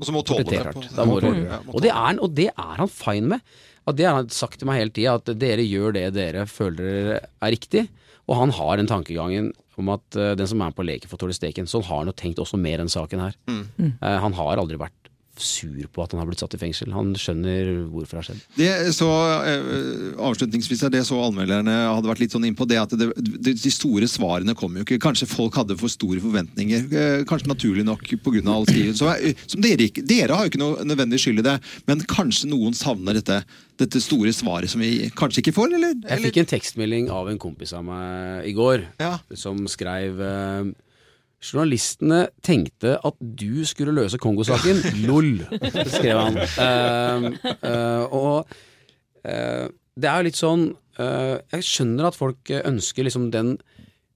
Og 0.00 0.06
så 0.08 0.12
må 0.16 0.22
tåle 0.24 0.44
det. 0.48 0.62
på- 0.74 0.84
Da 0.96 1.04
må 1.04 1.20
du- 1.20 1.28
Ja, 1.44 1.58
må 1.66 1.74
og, 1.74 1.80
det 1.82 1.90
er, 1.90 1.94
han- 1.94 2.18
og 2.20 2.34
det 2.34 2.48
er 2.56 2.76
han 2.80 2.88
fine 2.88 3.28
med. 3.28 3.40
At 3.86 3.96
det 3.96 4.06
har 4.06 4.14
han 4.16 4.28
sagt 4.28 4.58
til 4.58 4.66
meg 4.68 4.78
hele 4.78 4.90
tida, 4.90 5.14
at 5.14 5.24
dere 5.38 5.64
gjør 5.64 5.92
det 5.92 6.14
dere 6.14 6.46
føler 6.46 7.20
er 7.42 7.50
riktig. 7.50 7.88
Og 8.28 8.36
han 8.36 8.50
har 8.50 8.76
den 8.76 8.86
tankegangen 8.86 9.52
om 9.80 9.88
at 9.88 10.16
eh, 10.16 10.34
den 10.36 10.46
som 10.46 10.60
er 10.60 10.70
på 10.76 10.84
leken, 10.84 11.08
får 11.08 11.18
tåle 11.18 11.32
steken. 11.34 11.64
Sånn 11.66 11.82
har 11.84 11.98
han 12.04 12.06
jo 12.06 12.12
tenkt 12.12 12.36
også 12.38 12.58
mer 12.60 12.78
enn 12.78 12.88
saken 12.92 13.18
her. 13.18 13.34
Mm. 13.48 13.66
Eh, 14.02 14.18
han 14.20 14.32
har 14.34 14.56
aldri 14.60 14.76
vært 14.76 14.99
sur 15.42 15.87
på 15.92 16.03
at 16.05 16.12
han 16.12 16.20
har 16.22 16.26
blitt 16.29 16.40
satt 16.42 16.55
i 16.55 16.61
fengsel. 16.61 16.92
Han 16.92 17.12
skjønner 17.18 17.70
hvorfor 17.90 18.16
det 18.16 18.20
har 18.20 18.26
skjedd. 18.29 18.42
Det 18.57 18.94
så, 18.96 19.09
eh, 19.44 20.14
avslutningsvis 20.20 20.83
er 20.87 20.92
det 20.94 21.03
så 21.09 21.18
anmelderne 21.24 21.74
hadde 21.94 22.09
vært 22.11 22.20
litt 22.24 22.35
sånn 22.35 22.46
innpå 22.48 22.66
det 22.68 22.79
at 22.81 22.94
det, 22.98 23.11
de, 23.16 23.55
de 23.55 23.72
store 23.72 24.09
svarene 24.11 24.55
kom 24.59 24.76
jo 24.76 24.85
ikke. 24.87 24.98
Kanskje 25.03 25.29
folk 25.31 25.55
hadde 25.61 25.76
for 25.81 25.88
store 25.92 26.20
forventninger. 26.22 26.87
eh, 26.92 27.24
Kanskje 27.31 27.50
naturlig 27.53 27.85
nok 27.87 28.05
pga. 28.22 28.42
all 28.50 28.66
skriven. 28.66 28.94
Så, 28.96 29.09
eh, 29.16 29.35
som 29.46 29.61
dere, 29.64 29.88
dere 29.90 30.37
har 30.37 30.46
jo 30.46 30.50
ikke 30.53 30.62
noe 30.62 30.85
nødvendig 30.85 31.20
skyld 31.22 31.40
i 31.40 31.46
det, 31.48 31.57
men 31.87 32.00
kanskje 32.11 32.48
noen 32.50 32.74
savner 32.76 33.14
dette, 33.20 33.42
dette 33.81 34.00
store 34.00 34.33
svaret 34.37 34.68
som 34.70 34.81
vi 34.81 35.09
kanskje 35.16 35.40
ikke 35.44 35.55
får, 35.57 35.74
eller? 35.74 35.94
Jeg 36.09 36.24
fikk 36.29 36.37
en 36.42 36.50
tekstmelding 36.53 37.11
av 37.11 37.29
en 37.33 37.38
kompis 37.40 37.72
av 37.72 37.85
meg 37.85 38.46
i 38.46 38.53
går, 38.53 38.85
Ja. 39.00 39.18
som 39.35 39.66
skrev 39.68 40.20
eh, 40.20 40.72
Journalistene 41.40 42.26
tenkte 42.44 42.98
at 43.03 43.16
du 43.20 43.64
skulle 43.68 43.94
løse 43.96 44.18
Kongo-saken. 44.20 44.83
LOL, 45.09 45.38
skrev 45.88 46.18
han. 46.20 46.37
Uh, 46.61 47.29
uh, 47.70 48.05
og 48.12 48.57
uh, 49.24 49.66
det 50.00 50.09
er 50.09 50.20
jo 50.20 50.26
litt 50.29 50.38
sånn 50.38 50.62
eh, 51.03 51.35
Jeg 51.53 51.64
skjønner 51.66 52.07
at 52.09 52.16
folk 52.16 52.50
ønsker 52.57 53.05
liksom 53.05 53.26
den 53.35 53.57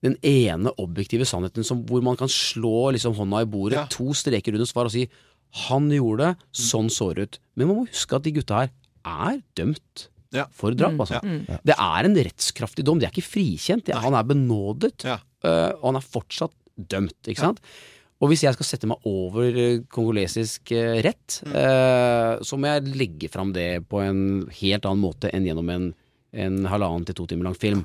den 0.05 0.15
ene 0.29 0.69
objektive 0.81 1.25
sannheten 1.25 1.65
som, 1.65 1.79
hvor 1.89 2.03
man 2.05 2.17
kan 2.21 2.29
slå 2.29 2.91
liksom 2.93 3.15
hånda 3.17 3.39
i 3.41 3.47
bordet, 3.49 3.79
Ja. 3.79 3.85
to 3.89 4.13
streker 4.17 4.53
under 4.53 4.69
svar 4.69 4.85
og 4.85 4.93
si 4.93 5.07
'han 5.65 5.89
gjorde 5.89 6.19
det, 6.27 6.45
sånn 6.53 6.91
så 6.93 7.15
det 7.17 7.25
ut'. 7.25 7.39
Men 7.57 7.69
man 7.69 7.77
må 7.79 7.85
huske 7.89 8.13
at 8.17 8.23
de 8.23 8.33
gutta 8.37 8.59
her 8.61 8.71
er 9.05 9.41
dømt 9.57 10.09
Ja. 10.33 10.45
for 10.53 10.73
drap, 10.77 10.93
altså. 11.01 11.21
Det 11.65 11.73
er 11.79 12.05
en 12.05 12.15
rettskraftig 12.17 12.85
dom. 12.85 12.99
De 13.01 13.07
er 13.07 13.13
ikke 13.17 13.25
frikjent. 13.33 13.85
De- 13.87 13.95
Han 13.97 14.13
er 14.15 14.23
benådet, 14.25 15.05
Ja. 15.05 15.19
og 15.43 15.83
han 15.95 15.97
er 15.97 16.05
fortsatt 16.05 16.53
dømt. 16.77 17.19
Ikke 17.27 17.43
sant? 17.43 17.61
Og 18.23 18.31
hvis 18.31 18.45
jeg 18.45 18.57
skal 18.57 18.67
sette 18.67 18.89
meg 18.89 19.05
over 19.09 19.45
øh, 19.51 19.83
kongolesisk 19.93 20.71
rett, 20.73 21.03
rett, 21.05 21.41
eh, 21.51 22.33
så 22.47 22.57
må 22.57 22.71
jeg 22.71 22.95
legge 22.95 23.29
fram 23.33 23.53
det 23.57 23.85
på 23.91 24.01
en 24.05 24.23
helt 24.61 24.87
annen 24.87 25.03
måte 25.03 25.33
enn 25.35 25.49
gjennom 25.49 25.73
en 25.75 25.89
en 26.35 26.65
halvannen 26.71 27.07
til 27.09 27.15
to 27.21 27.27
timer 27.31 27.51
lang 27.51 27.59
film. 27.59 27.85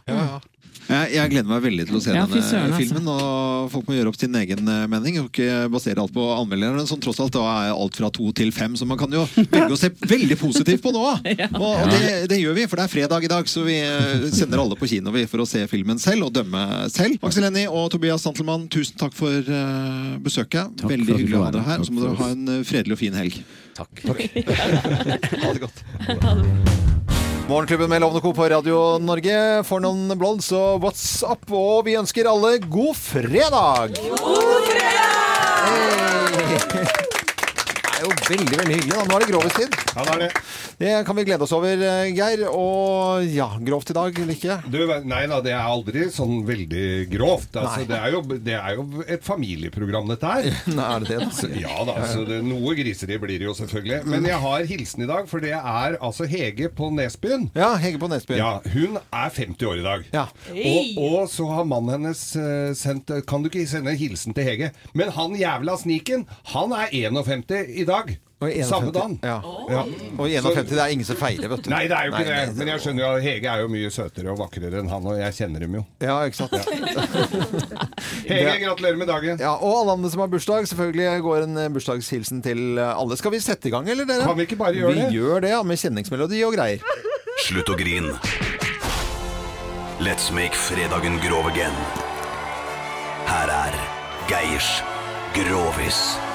Jeg, 0.90 1.10
jeg 1.14 1.30
gleder 1.30 1.46
meg 1.52 1.60
veldig 1.62 1.84
til 1.86 1.98
å 1.98 2.02
se 2.02 2.14
Ja, 2.16 2.24
denne 2.26 2.42
søren, 2.42 2.72
altså. 2.74 2.80
filmen. 2.82 3.10
Og 3.14 3.68
folk 3.70 3.90
må 3.90 3.94
gjøre 3.94 4.10
opp 4.10 4.18
sin 4.18 4.34
egen 4.40 4.70
eh, 4.74 4.86
mening, 4.90 5.20
og 5.22 5.28
ikke 5.30 5.68
basere 5.70 6.02
alt 6.02 6.14
på 6.16 6.24
anmelderne, 6.34 6.82
som 6.90 6.98
tross 7.04 7.20
alt 7.22 7.36
da 7.36 7.44
er 7.68 7.74
alt 7.76 8.00
fra 8.00 8.10
to 8.16 8.32
til 8.34 8.50
fem. 8.56 8.74
Så 8.80 8.88
man 8.90 8.98
kan 8.98 9.14
jo 9.14 9.22
velge 9.54 9.76
å 9.76 9.78
se 9.78 9.92
veldig 9.94 10.38
positivt 10.42 10.82
på 10.82 10.94
nå. 10.96 11.04
Og, 11.60 11.68
og 11.68 11.92
det, 11.94 12.02
det 12.32 12.40
gjør 12.40 12.58
vi, 12.58 12.66
for 12.72 12.82
det 12.82 12.88
er 12.88 12.94
fredag 12.96 13.26
i 13.28 13.30
dag, 13.30 13.50
så 13.52 13.62
vi 13.68 13.78
eh, 13.84 14.26
sender 14.34 14.64
alle 14.64 14.78
på 14.80 14.90
kino 14.90 15.14
vi, 15.14 15.28
for 15.30 15.44
å 15.44 15.48
se 15.50 15.62
filmen 15.70 16.02
selv 16.02 16.30
og 16.30 16.34
dømme 16.40 16.66
selv. 16.94 17.20
Aksel 17.28 17.46
Hennie 17.50 17.70
og 17.70 17.90
Tobias 17.94 18.26
Santelmann, 18.26 18.66
tusen 18.74 18.98
takk 18.98 19.14
for 19.18 19.30
eh, 19.46 20.14
besøket. 20.26 20.74
Takk 20.82 20.90
veldig 20.96 21.12
for 21.14 21.22
hyggelig 21.22 21.38
å 21.38 21.46
ha 21.46 21.54
dere 21.54 21.68
her. 21.70 21.84
Og 21.84 21.90
så 21.90 21.94
må 21.94 22.02
Takk 22.08 22.16
dere 22.16 22.24
ha 22.24 22.32
en 22.34 22.66
fredelig 22.66 22.98
og 22.98 23.04
fin 23.04 23.20
helg. 23.20 23.42
Takk. 23.78 24.06
Ha 25.40 25.54
det 25.54 25.62
godt. 25.68 26.98
Morgenklubben 27.50 27.90
med 27.90 28.02
Lovende 28.02 28.22
Co. 28.22 28.34
på 28.34 28.46
Radio 28.50 29.00
Norge 29.02 29.64
For 29.66 29.82
noen 29.82 30.14
blondes 30.22 30.52
og 30.54 30.84
what's 30.84 31.24
up, 31.26 31.50
og 31.50 31.88
vi 31.88 31.96
ønsker 31.98 32.30
alle 32.30 32.60
god 32.62 32.94
fredag! 32.94 33.98
God 34.22 34.70
fredag! 34.70 36.30
Det 36.70 37.09
er 38.00 38.08
jo 38.08 38.16
veldig, 38.30 38.58
veldig 38.62 38.76
hyggelig. 38.78 38.96
Da. 38.96 39.06
Nå 39.10 39.16
er 39.18 39.24
det 39.24 39.30
grovistid. 39.34 39.78
Ja, 39.90 40.04
det 40.06 40.14
er 40.14 40.22
det. 40.24 40.30
Det 40.80 40.92
kan 41.08 41.18
vi 41.18 41.26
glede 41.28 41.46
oss 41.46 41.54
over, 41.56 41.82
eh, 41.90 42.12
Geir. 42.16 42.46
Og 42.50 43.26
ja, 43.34 43.50
grovt 43.68 43.92
i 43.92 43.96
dag, 43.98 44.20
eller 44.24 44.36
ikke? 44.36 44.58
Du, 44.72 44.80
nei 45.10 45.24
da, 45.32 45.40
det 45.44 45.54
er 45.56 45.68
aldri 45.68 46.06
sånn 46.14 46.44
veldig 46.48 46.86
grovt. 47.12 47.58
Altså, 47.60 47.84
det, 47.90 48.00
er 48.00 48.16
jo, 48.16 48.22
det 48.48 48.56
er 48.56 48.78
jo 48.78 49.04
et 49.06 49.26
familieprogram, 49.26 50.08
dette 50.14 50.34
her. 50.34 50.50
Nei, 50.80 50.86
er 50.86 51.04
det 51.04 51.10
det, 51.10 51.20
da? 51.26 51.30
Så, 51.36 51.50
ja 51.60 51.84
da, 51.88 51.98
så 52.10 52.24
det, 52.28 52.40
noe 52.46 52.76
griseri 52.78 53.20
blir 53.22 53.42
det 53.42 53.50
jo 53.50 53.56
selvfølgelig. 53.58 54.02
Men 54.10 54.28
jeg 54.30 54.40
har 54.46 54.68
hilsen 54.70 55.06
i 55.06 55.10
dag, 55.10 55.28
for 55.32 55.44
det 55.44 55.56
er 55.58 55.98
altså 55.98 56.28
Hege 56.30 56.70
på 56.76 56.92
Nesbyen. 56.96 57.50
Ja, 57.58 57.74
Hege 57.82 58.02
på 58.02 58.10
Nesbyen. 58.12 58.40
Ja, 58.40 58.52
hun 58.76 59.00
er 59.02 59.36
50 59.40 59.70
år 59.70 59.82
i 59.82 59.86
dag. 59.86 60.08
Ja. 60.16 60.26
Og, 60.54 61.02
og 61.04 61.20
så 61.32 61.48
har 61.52 61.68
mannen 61.68 61.98
hennes 62.00 62.24
eh, 62.40 62.72
sendt 62.78 63.12
Kan 63.28 63.44
du 63.44 63.50
ikke 63.50 63.66
sende 63.70 63.92
en 63.94 64.00
hilsen 64.00 64.36
til 64.38 64.46
Hege? 64.48 64.72
Men 64.98 65.12
han 65.16 65.36
jævla 65.38 65.76
sniken, 65.82 66.26
han 66.54 66.74
er 66.78 66.94
51 66.96 67.74
i 67.82 67.86
dag. 67.88 67.89
Og 68.40 68.48
51. 68.48 68.68
Samme 68.70 68.92
dagen. 68.96 69.18
Ja. 69.20 69.42
Ja. 69.68 69.82
Og 70.16 70.30
51, 70.32 70.70
det 70.72 70.80
er 70.80 70.94
ingen 70.94 71.04
som 71.08 71.18
feirer, 71.20 71.50
vet 71.52 71.66
du. 71.66 71.70
Nei, 71.74 71.82
det 71.92 71.96
er 71.98 72.08
jo 72.08 72.14
ikke 72.14 72.24
Nei, 72.24 72.46
det. 72.48 72.54
Men 72.56 72.70
jeg 72.72 72.84
skjønner 72.86 73.04
jo 73.04 73.10
at 73.18 73.26
Hege 73.26 73.50
er 73.52 73.64
jo 73.66 73.72
mye 73.74 73.90
søtere 73.92 74.32
og 74.32 74.38
vakrere 74.40 74.80
enn 74.80 74.92
han, 74.94 75.10
og 75.12 75.18
jeg 75.20 75.36
kjenner 75.42 75.66
dem 75.66 75.76
jo. 75.76 75.82
Ja, 76.00 76.16
ikke 76.24 76.40
sant? 76.40 76.56
Hege, 78.30 78.54
gratulerer 78.64 79.02
med 79.02 79.12
dagen. 79.12 79.44
Ja, 79.44 79.58
Og 79.58 79.82
alle 79.82 79.98
andre 79.98 80.14
som 80.14 80.24
har 80.24 80.32
bursdag. 80.32 80.70
Selvfølgelig 80.72 81.26
går 81.28 81.50
en 81.50 81.60
eh, 81.66 81.68
bursdagshilsen 81.76 82.40
til 82.48 82.80
eh, 82.80 82.94
alle. 82.94 83.20
Skal 83.20 83.36
vi 83.36 83.44
sette 83.44 83.68
i 83.68 83.76
gang, 83.76 83.92
eller 83.92 84.08
dere? 84.08 84.24
Kan 84.24 84.40
vi 84.40 84.48
ikke 84.48 84.62
bare 84.64 84.78
gjøre 84.78 84.94
vi 84.96 85.02
det? 85.02 85.10
Vi 85.12 85.20
gjør 85.20 85.44
det, 85.44 85.52
ja, 85.58 85.60
med 85.68 85.84
kjenningsmelodi 85.84 86.40
og 86.48 86.56
greier. 86.56 86.88
Slutt 87.44 87.74
å 87.74 87.76
grin. 87.80 88.08
Let's 90.00 90.32
make 90.32 90.56
fredagen 90.56 91.20
grov 91.28 91.52
again. 91.52 91.76
Her 93.28 93.52
er 93.52 93.80
Geirs 94.32 94.78
Grovis. 95.36 96.29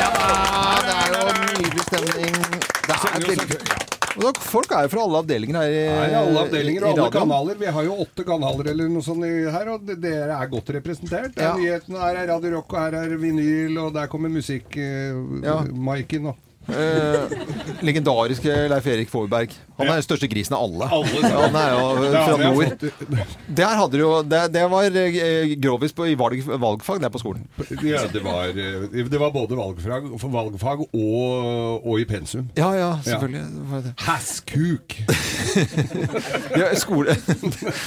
Ja, 0.00 0.10
det 0.86 0.96
er 0.96 1.14
jo 1.14 1.36
nydelig 1.44 1.86
stemning. 1.88 2.40
Det 2.86 2.98
er 2.98 3.24
veldig 3.28 3.78
Folk 4.42 4.72
er 4.74 4.84
jo 4.84 4.90
fra 4.90 5.02
alle 5.06 5.20
avdelinger 5.22 5.56
her 5.60 5.70
i, 5.70 5.82
er 5.86 6.14
alle 6.18 6.40
avdelinger 6.42 6.84
og 6.84 6.98
alle 6.98 7.12
kanaler. 7.14 7.58
Vi 7.60 7.70
har 7.76 7.86
jo 7.86 7.94
åtte 8.02 8.24
kanaler 8.26 8.70
eller 8.72 8.90
noe 8.90 9.06
sånt 9.06 9.24
her, 9.24 9.70
og 9.70 9.86
dere 9.86 10.34
er 10.34 10.50
godt 10.50 10.72
representert. 10.76 11.32
Det 11.36 11.44
er 11.44 11.48
Ja. 11.48 11.56
Nyhetene, 11.56 12.02
her 12.02 12.18
er 12.24 12.28
Radio 12.34 12.56
Rock, 12.56 12.74
og 12.74 12.80
her 12.80 12.98
er 13.04 13.16
vinyl, 13.16 13.78
og 13.78 13.94
der 13.94 14.10
kommer 14.10 14.28
musikk 14.28 14.76
eh, 14.76 15.14
Ja. 15.44 15.60
Og 15.62 16.36
Eh, 16.70 17.30
legendariske 17.82 18.68
Leif 18.70 18.86
Erik 18.86 19.08
Forberg. 19.10 19.54
Han 19.80 19.88
er 19.88 19.98
den 19.98 20.06
største 20.06 20.28
grisen 20.30 20.54
av 20.56 20.64
alle. 20.66 20.88
Alle 20.92 21.30
han 21.30 21.56
er 21.60 21.72
jo 21.74 22.10
fra 22.14 22.36
nord. 22.44 22.84
Der 23.60 23.74
hadde 23.80 23.96
du 23.96 24.02
jo 24.02 24.10
Det, 24.22 24.40
det 24.54 24.64
var 24.70 24.98
eh, 25.02 25.54
grovis 25.60 25.94
på, 25.96 26.06
i 26.10 26.16
valg, 26.20 26.42
valgfag 26.46 27.00
der 27.02 27.12
på 27.12 27.20
skolen. 27.22 27.46
Ja, 27.82 28.04
det 28.12 28.22
var, 28.24 28.52
eh, 28.54 28.86
det 29.10 29.20
var 29.20 29.32
både 29.34 29.58
valgfag, 29.58 30.08
valgfag 30.20 30.84
og, 30.86 31.86
og 31.86 32.00
i 32.00 32.06
pensum. 32.08 32.48
Ja, 32.58 32.70
ja, 32.76 32.90
selvfølgelig. 33.06 33.44
Ja. 33.72 33.94
Hasskuk! 34.10 34.96
Ja, 36.60 36.66
skole. 36.78 37.14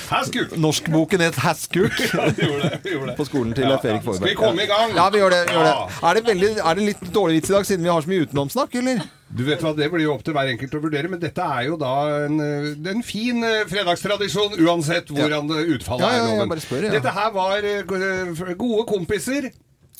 Hasskuk! 0.09 0.55
Norskboken 0.57 1.21
het 1.23 1.35
Hasskuk. 1.43 1.91
Ja, 2.13 2.29
vi 2.35 2.45
gjorde 2.47 2.69
det. 2.69 2.79
Vi 2.83 2.93
gjorde 2.95 3.09
det. 3.11 3.15
På 3.17 3.25
skolen 3.27 3.53
til 3.53 3.63
Ja, 3.67 3.73
Leif 3.75 3.85
Erik. 3.85 4.03
Forberg. 4.05 4.21
Skal 4.21 4.29
vi 4.29 4.35
komme 4.39 4.63
i 4.63 4.69
gang? 4.69 4.95
Ja, 4.95 5.09
vi 5.13 5.21
gjør 5.21 5.33
det. 5.35 5.41
Gjør 5.51 5.67
det. 5.67 5.73
Er, 6.03 6.13
det 6.19 6.23
veldig, 6.27 6.51
er 6.63 6.79
det 6.79 6.87
litt 6.91 7.03
dårlig 7.15 7.39
vits 7.41 7.51
i 7.51 7.55
dag, 7.57 7.67
siden 7.69 7.85
vi 7.87 7.91
har 7.93 8.05
så 8.05 8.11
mye 8.13 8.27
utenomsnakk, 8.27 8.75
eller? 8.81 9.03
Du 9.33 9.43
vet 9.47 9.61
hva, 9.63 9.73
Det 9.77 9.89
blir 9.91 10.05
jo 10.05 10.13
opp 10.13 10.23
til 10.25 10.35
hver 10.35 10.51
enkelt 10.51 10.77
å 10.77 10.81
vurdere, 10.83 11.09
men 11.11 11.21
dette 11.21 11.41
er 11.41 11.67
jo 11.69 11.77
da 11.81 11.93
en, 12.27 12.39
eh, 12.43 12.71
en 12.93 13.03
fin 13.05 13.43
eh, 13.47 13.65
fredagstradisjon, 13.69 14.59
uansett 14.61 15.09
hvordan 15.13 15.49
det 15.49 15.65
utfallet 15.77 16.05
Ja, 16.05 16.15
ja, 16.19 16.25
er. 16.29 16.39
ja, 16.43 16.49
bare 16.53 16.63
spør, 16.63 16.87
ja. 16.87 16.95
Dette 16.97 17.13
her 17.17 17.31
var 17.35 17.69
eh, 17.69 18.55
gode 18.59 18.87
kompiser. 18.89 19.49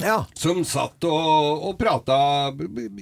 Ja. 0.02 0.24
Som 0.38 0.64
satt 0.66 1.06
og, 1.06 1.64
og 1.68 1.76
prata 1.78 2.16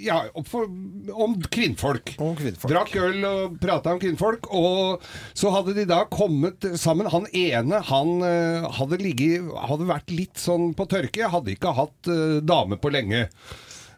ja, 0.03 0.17
om 0.35 1.37
kvinnfolk. 1.41 2.15
Om 2.19 2.35
kvinnfolk. 2.37 2.71
Drakk 2.73 2.95
øl 2.99 3.25
og 3.27 3.57
prata 3.63 3.95
om 3.95 4.01
kvinnfolk. 4.01 4.49
Og 4.51 5.05
så 5.37 5.53
hadde 5.55 5.75
de 5.77 5.87
da 5.89 6.03
kommet 6.11 6.67
sammen. 6.79 7.09
Han 7.13 7.29
ene 7.31 7.81
han 7.87 8.13
eh, 8.27 8.69
hadde, 8.79 8.99
ligget, 9.01 9.47
hadde 9.71 9.89
vært 9.89 10.13
litt 10.13 10.41
sånn 10.41 10.73
på 10.77 10.87
tørke. 10.91 11.31
Hadde 11.31 11.55
ikke 11.55 11.73
hatt 11.77 12.11
uh, 12.11 12.39
dame 12.43 12.77
på 12.81 12.91
lenge. 12.93 13.27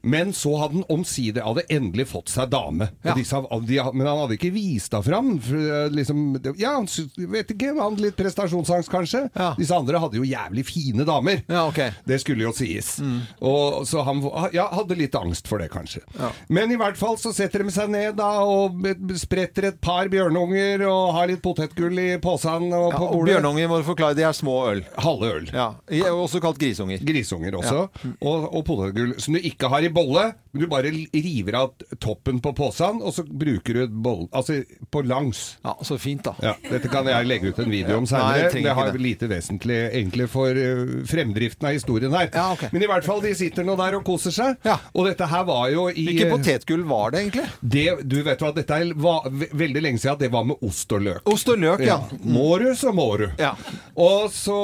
Men 0.03 0.33
så 0.35 0.51
hadde 0.59 0.81
han 0.81 0.85
omsider 0.91 1.45
hadde 1.45 1.63
endelig 1.71 2.09
fått 2.11 2.31
seg 2.33 2.49
dame. 2.51 2.89
Og 3.03 3.09
Ja. 3.13 3.13
Disse, 3.15 3.39
de, 3.67 3.77
men 3.93 4.07
han 4.07 4.17
hadde 4.23 4.35
ikke 4.37 4.51
vist 4.51 4.91
henne 4.91 5.05
fram. 5.05 5.29
For, 5.39 5.55
eh, 5.55 5.89
liksom, 5.95 6.23
ja, 6.59 6.73
han 6.75 6.87
vet 7.31 7.53
ikke, 7.53 7.69
han 7.71 7.79
hadde 7.79 8.03
litt 8.03 8.17
prestasjonsangst 8.19 8.91
kanskje. 8.91 9.29
Ja. 9.37 9.53
Disse 9.57 9.75
andre 9.77 10.01
hadde 10.03 10.19
jo 10.19 10.25
jævlig 10.27 10.65
fine 10.67 11.05
damer. 11.07 11.43
Ja, 11.47 11.65
ok. 11.69 11.79
Mm. 11.93 12.01
Det 12.09 12.19
skulle 12.23 12.43
jo 12.47 12.51
sies. 12.55 12.97
Og, 13.39 13.83
så 13.87 14.03
han 14.03 14.19
ja, 14.55 14.67
hadde 14.73 14.97
litt 14.99 15.15
angst 15.15 15.47
for 15.47 15.61
det, 15.63 15.69
kanskje. 15.73 16.03
Men 16.51 16.71
i 16.73 16.79
hvert 16.79 16.97
fall 16.99 17.15
så 17.21 17.31
setter 17.35 17.63
de 17.63 17.71
seg 17.73 17.91
ned 17.93 18.17
da 18.19 18.31
og 18.43 18.83
spretter 19.19 19.69
et 19.71 19.79
par 19.83 20.09
bjørnunger 20.11 20.83
og 20.89 21.13
har 21.15 21.29
litt 21.31 21.41
potetgull 21.45 21.99
i 22.01 22.09
posen 22.23 22.67
og 22.73 22.89
på 22.95 23.05
og 23.07 23.15
bordet. 23.19 23.37
bjørnunger 23.37 23.71
må 23.71 23.79
du 23.79 23.87
forklare, 23.87 24.17
de 24.19 24.25
er 24.27 24.35
små 24.35 24.57
øl. 24.73 24.83
Halve 25.03 25.31
øl. 25.37 25.49
Ja, 25.53 25.69
Også 26.13 26.41
kalt 26.43 26.59
grisunger. 26.61 26.99
Grisunger 27.03 27.55
også, 27.59 27.87
og, 28.19 28.47
og 28.51 28.61
potetgull 28.67 29.15
som 29.21 29.35
du 29.37 29.41
ikke 29.43 29.69
har 29.71 29.85
i 29.85 29.92
bolle. 29.93 30.31
Men 30.53 30.61
du 30.61 30.67
bare 30.69 30.91
river 30.93 31.55
av 31.57 31.71
toppen 31.97 32.37
på 32.43 32.51
posen, 32.53 32.99
og 33.01 33.13
så 33.15 33.23
bruker 33.25 33.73
du 33.73 33.79
et 33.87 33.93
bolle 34.05 34.27
Altså 34.37 34.59
på 34.93 35.01
langs. 35.01 35.57
Ja, 35.65 35.73
Så 35.81 35.97
fint, 35.97 36.21
da. 36.27 36.35
Ja, 36.43 36.53
Dette 36.69 36.91
kan 36.93 37.07
jeg 37.09 37.25
legge 37.25 37.49
ut 37.49 37.59
en 37.63 37.71
video 37.71 37.97
om 37.97 38.05
seinere. 38.09 38.51
det 38.53 38.75
har 38.77 38.93
lite 39.01 39.27
vesentlig 39.31 39.79
egentlig 39.89 40.27
for 40.29 40.53
eh, 40.53 41.01
fremdriften 41.09 41.67
av 41.67 41.73
historien 41.73 42.13
her. 42.13 42.29
Ja, 42.33 42.51
okay. 42.53 42.69
Men 42.71 42.85
i 42.85 42.89
hvert 42.91 43.05
fall, 43.07 43.21
de 43.23 43.33
sitter 43.37 43.65
nå 43.65 43.75
der 43.79 43.97
og 43.97 44.05
koser 44.05 44.33
seg. 44.35 44.59
Ja. 44.67 44.77
Og 44.93 45.07
dette 45.09 45.25
her 45.29 45.43
var 45.49 45.71
jo 45.73 45.87
i 45.89 46.05
Hvilket 46.11 46.31
potetgull 46.35 46.85
var 46.89 47.15
det, 47.15 47.23
egentlig? 47.25 47.47
det, 47.61 47.85
Du 48.05 48.19
vet 48.25 48.45
hva, 48.45 48.53
dette 48.53 48.77
er 48.77 48.93
var, 48.93 49.25
veldig 49.33 49.81
lenge 49.87 50.03
siden 50.03 50.13
at 50.19 50.21
det 50.21 50.31
var 50.33 50.45
med 50.45 50.61
ost 50.61 50.93
og 50.93 51.01
løk. 51.07 51.25
Ost 51.33 51.49
og 51.49 51.57
løk, 51.65 51.81
ja. 51.87 51.97
Må 52.23 52.59
du, 52.61 52.69
så 52.77 52.93
må 52.93 53.09
du. 53.17 53.25
Ja. 53.41 53.55
Og 53.97 54.29
så 54.33 54.59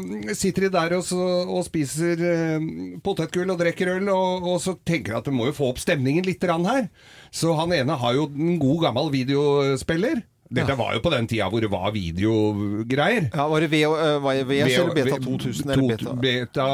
øh, 0.00 0.32
sitter 0.32 0.66
de 0.68 0.72
der 0.78 0.96
og, 0.96 1.04
så, 1.04 1.20
og 1.44 1.64
spiser 1.68 2.24
eh, 2.32 2.66
potetgull 3.04 3.52
og 3.52 3.60
drikker 3.60 3.92
øl, 3.98 4.08
og, 4.16 4.48
og 4.54 4.60
så 4.66 4.74
tenker 4.86 5.14
jeg 5.14 5.22
at 5.22 5.28
du 5.30 5.34
må 5.34 5.46
jo 5.48 5.54
få 5.56 5.70
opp 5.72 5.78
stemningen 5.82 6.26
litt 6.26 6.42
her. 6.46 6.88
Så 7.34 7.54
han 7.58 7.72
ene 7.76 7.96
har 8.02 8.14
jo 8.18 8.26
en 8.34 8.58
god 8.62 8.82
gammel 8.88 9.12
videospiller. 9.14 10.24
Dette 10.46 10.76
var 10.78 10.92
jo 10.94 11.00
på 11.02 11.10
den 11.10 11.26
tida 11.26 11.48
hvor 11.50 11.58
det 11.64 11.68
var 11.72 11.90
videogreier. 11.90 13.24
ja 13.34 13.46
var 13.50 13.64
det 13.64 13.68
V- 13.72 14.20
var 14.22 14.36
det 14.38 14.44
VS 14.46 14.76
eller 14.78 14.94
Beta 14.94 15.16
2000? 15.24 15.70
Eller 15.74 15.88
beta? 15.90 16.12
beta 16.22 16.66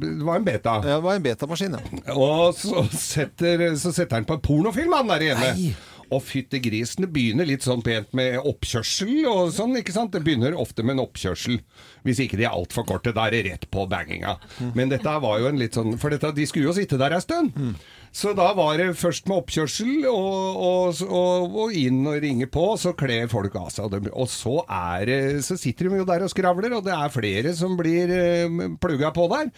Det 0.00 0.12
var 0.24 0.36
en 0.40 0.46
beta. 0.46 0.76
Ja, 0.80 0.94
det 0.96 1.02
var 1.04 1.18
en 1.18 1.26
betamaskin, 1.26 1.76
ja. 1.76 2.14
Og 2.16 2.54
så 2.56 2.86
setter, 2.96 3.66
så 3.76 3.92
setter 3.92 4.16
han 4.16 4.24
på 4.28 4.38
en 4.38 4.44
pornofilm, 4.48 4.96
han 4.96 5.12
der 5.12 5.26
hjemme. 5.28 5.52
Nei. 5.58 5.74
Og 6.14 6.22
fyttegrisene 6.24 7.08
begynner 7.12 7.48
litt 7.48 7.66
sånn 7.66 7.82
pent 7.84 8.14
med 8.16 8.38
oppkjørsel 8.48 9.26
og 9.28 9.50
sånn, 9.52 9.76
ikke 9.80 9.92
sant? 9.92 10.14
Det 10.14 10.22
begynner 10.24 10.56
ofte 10.56 10.84
med 10.86 10.96
en 10.96 11.02
oppkjørsel. 11.04 11.58
Hvis 12.06 12.22
ikke 12.24 12.38
de 12.40 12.46
er 12.46 12.54
altfor 12.56 12.86
korte, 12.88 13.12
da 13.12 13.26
er 13.28 13.36
det 13.36 13.42
rett 13.48 13.66
på 13.74 13.84
banginga. 13.90 14.36
Men 14.78 14.92
dette 14.92 15.14
var 15.20 15.40
jo 15.42 15.50
en 15.50 15.58
litt 15.60 15.76
sånn 15.76 15.98
For 16.00 16.14
dette, 16.14 16.30
de 16.36 16.46
skulle 16.48 16.70
jo 16.70 16.76
sitte 16.76 16.98
der 17.00 17.16
ei 17.16 17.20
stund. 17.24 17.56
Så 18.14 18.32
da 18.36 18.46
var 18.56 18.78
det 18.80 18.94
først 18.96 19.28
med 19.28 19.42
oppkjørsel 19.42 20.06
og, 20.08 20.62
og, 20.68 21.02
og, 21.08 21.58
og 21.64 21.76
inn 21.76 22.00
og 22.08 22.16
ringe 22.24 22.48
på, 22.48 22.70
så 22.80 22.94
kler 22.96 23.28
folk 23.28 23.54
av 23.60 23.68
seg. 23.74 23.84
Og, 23.84 23.92
det, 23.92 24.14
og 24.16 24.30
så, 24.32 24.62
er, 24.64 25.12
så 25.44 25.58
sitter 25.60 25.90
de 25.90 26.00
jo 26.00 26.08
der 26.08 26.24
og 26.24 26.32
skravler, 26.32 26.72
og 26.78 26.86
det 26.88 26.96
er 26.96 27.12
flere 27.12 27.52
som 27.58 27.76
blir 27.78 28.14
eh, 28.16 28.64
plugga 28.80 29.12
på 29.12 29.28
der. 29.34 29.52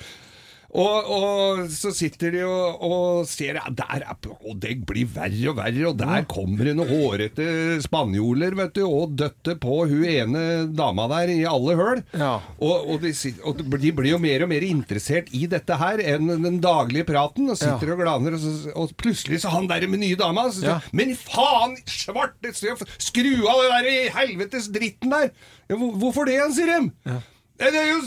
Og, 0.71 1.09
og 1.11 1.63
så 1.75 1.91
sitter 1.95 2.31
de 2.35 2.43
og, 2.47 2.83
og 2.87 3.25
ser 3.27 3.59
ja, 3.59 3.65
der 3.75 4.05
er, 4.05 4.15
Og 4.47 4.55
det 4.63 4.77
blir 4.87 5.09
verre 5.11 5.51
og 5.51 5.57
verre, 5.59 5.87
og 5.89 5.97
der 5.99 6.27
kommer 6.31 6.69
det 6.69 6.77
noen 6.79 6.91
hårete 6.91 7.47
spanjoler, 7.83 8.55
vet 8.59 8.77
du, 8.79 8.85
og 8.87 9.17
døtter 9.19 9.59
på 9.61 9.81
hun 9.91 10.05
ene 10.07 10.45
dama 10.77 11.09
der 11.11 11.33
i 11.35 11.41
alle 11.49 11.75
høl. 11.79 12.03
Ja. 12.15 12.37
Og, 12.63 12.93
og, 12.95 13.03
de, 13.03 13.13
og 13.43 13.65
de 13.83 13.93
blir 13.97 14.13
jo 14.13 14.21
mer 14.23 14.47
og 14.47 14.53
mer 14.53 14.67
interessert 14.67 15.33
i 15.35 15.47
dette 15.51 15.81
her 15.81 16.05
enn 16.15 16.31
den 16.39 16.61
daglige 16.63 17.09
praten, 17.09 17.51
og 17.51 17.59
sitter 17.59 17.97
og 17.97 18.05
glaner, 18.05 18.39
og, 18.39 18.45
så, 18.45 18.75
og 18.75 18.95
plutselig 19.01 19.43
så 19.43 19.55
han 19.57 19.69
der 19.71 19.89
med 19.91 20.05
nye 20.05 20.19
dama 20.21 20.49
så 20.55 20.69
Ja. 20.71 20.77
Men 20.95 21.17
faen, 21.19 21.73
svarte, 21.89 22.53
skru 22.55 23.31
av 23.49 23.63
den 23.65 23.89
der 23.89 24.13
helvetes 24.15 24.69
dritten 24.71 25.11
der! 25.11 25.33
Ja, 25.71 25.79
hvorfor 25.79 26.29
det, 26.29 26.37
sier 26.55 26.71
de. 26.71 26.91
Ja, 27.09 27.17
Det 27.61 27.77
er, 27.77 27.90
jo, 27.90 27.99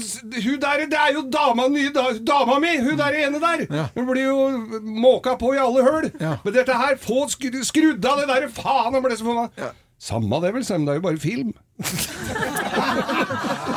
hun 0.47 0.55
der, 0.61 0.85
det 0.89 0.97
er 0.97 1.11
jo 1.13 1.21
dama, 1.29 1.67
nye 1.69 1.91
dama 2.25 2.55
mi! 2.59 2.71
Hun 2.81 2.97
der 2.97 3.13
ene 3.21 3.39
der! 3.43 3.65
Ja. 3.69 3.85
Hun 3.93 4.07
blir 4.09 4.25
jo 4.25 4.37
måka 4.81 5.35
på 5.37 5.53
i 5.53 5.61
alle 5.61 5.83
høl! 5.85 6.09
Ja. 6.17 6.35
Men 6.43 6.55
dette 6.57 6.73
her, 6.73 6.97
få 7.01 7.27
skru, 7.29 7.59
skrudd 7.61 8.05
av 8.09 8.23
det 8.23 8.27
der! 8.31 8.47
Faen, 8.55 8.93
han 8.97 9.05
ble 9.05 9.17
så 9.19 9.27
forbanna! 9.27 9.69
Samma 10.03 10.41
det, 10.43 10.49
vel, 10.55 10.65
Sam. 10.67 10.83
Det 10.87 10.91
er 10.91 10.97
jo 10.99 11.05
bare 11.05 11.21
film. 11.21 11.53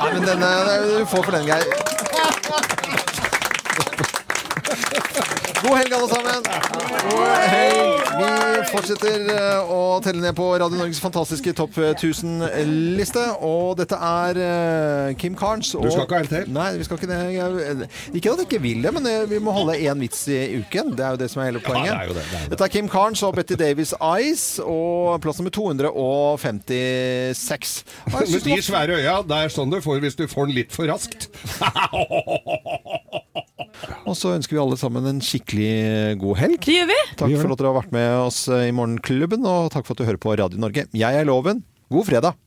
Nei, 0.00 0.08
men 0.16 0.24
denne, 0.26 0.48
du 0.96 1.04
får 1.12 1.22
for 1.28 1.36
den, 1.36 1.46
Geir. 1.52 1.85
God 5.66 5.74
helg, 5.80 5.92
alle 5.96 6.08
sammen. 6.08 6.42
God 7.10 7.26
helg. 7.50 8.02
Vi 8.16 8.24
fortsetter 8.70 9.26
eh, 9.34 9.70
å 9.72 10.00
telle 10.04 10.20
ned 10.22 10.34
på 10.38 10.44
Radio 10.58 10.76
Norges 10.78 11.00
fantastiske 11.02 11.52
topp 11.58 11.74
1000-liste. 11.82 13.24
Og 13.44 13.74
dette 13.80 13.96
er 13.98 14.34
eh, 14.42 15.14
Kim 15.20 15.34
Carnes. 15.38 15.74
Og... 15.76 15.82
Du 15.86 15.90
skal 15.92 16.04
ikke 16.06 16.16
ha 16.16 16.20
en 16.24 16.30
til? 16.30 16.44
Nei, 16.56 16.68
vi 16.80 16.84
skal 16.86 16.96
ikke 17.00 17.10
det. 17.10 17.18
Jeg- 17.36 17.88
Ikke 18.16 18.28
at 18.32 18.38
jeg 18.42 18.46
ikke 18.48 18.62
vil 18.64 18.80
det, 18.86 18.92
men 18.96 19.04
eh, 19.10 19.26
vi 19.30 19.38
må 19.42 19.50
holde 19.56 19.74
én 19.78 19.98
vits 20.02 20.20
i 20.32 20.34
uken. 20.62 20.86
Det 20.96 21.02
er 21.06 21.10
jo 21.16 21.20
det 21.24 21.30
som 21.32 21.38
er 21.42 21.46
hele 21.50 21.62
poenget. 21.64 21.92
det 21.92 21.98
er 21.98 22.02
jo 22.10 22.14
det, 22.16 22.22
det 22.22 22.26
er 22.26 22.30
jo 22.40 22.44
det. 22.46 22.50
Dette 22.54 22.64
er 22.68 22.72
Kim 22.76 22.88
Carnes 22.92 23.22
og 23.26 23.30
Betty 23.38 23.56
Davis 23.60 23.92
Eyes, 24.00 24.44
og 24.64 25.20
plass 25.24 25.38
nummer 25.42 25.52
256. 25.56 27.72
Med 28.14 28.40
de 28.46 28.54
svære 28.70 28.92
øya, 29.02 29.16
det 29.26 29.36
er 29.44 29.48
sånn 29.56 29.70
du 29.72 29.78
får 29.84 29.96
hvis 30.04 30.16
du 30.18 30.24
får 30.30 30.44
den 30.50 30.56
litt 30.62 30.72
for 30.76 30.84
raskt. 30.90 31.20
Og 34.06 34.16
så 34.18 34.34
ønsker 34.36 34.56
vi 34.56 34.62
alle 34.62 34.78
sammen 34.80 35.06
en 35.10 35.20
skikkelig 35.24 36.16
god 36.22 36.40
helg. 36.40 36.58
Det 36.64 36.78
gjør 36.78 36.90
vi! 36.92 36.98
Takk 37.18 37.36
for 37.40 37.52
at 37.54 37.60
dere 37.60 37.72
har 37.72 37.78
vært 37.82 37.94
med 37.96 38.08
oss 38.24 38.40
i 38.48 38.72
Morgenklubben, 38.76 39.46
og 39.46 39.70
takk 39.74 39.86
for 39.88 39.96
at 39.96 40.02
du 40.02 40.08
hører 40.08 40.22
på 40.22 40.36
Radio 40.38 40.62
Norge. 40.62 40.86
Jeg 40.96 41.20
er 41.22 41.28
Loven. 41.28 41.64
God 41.92 42.08
fredag! 42.08 42.38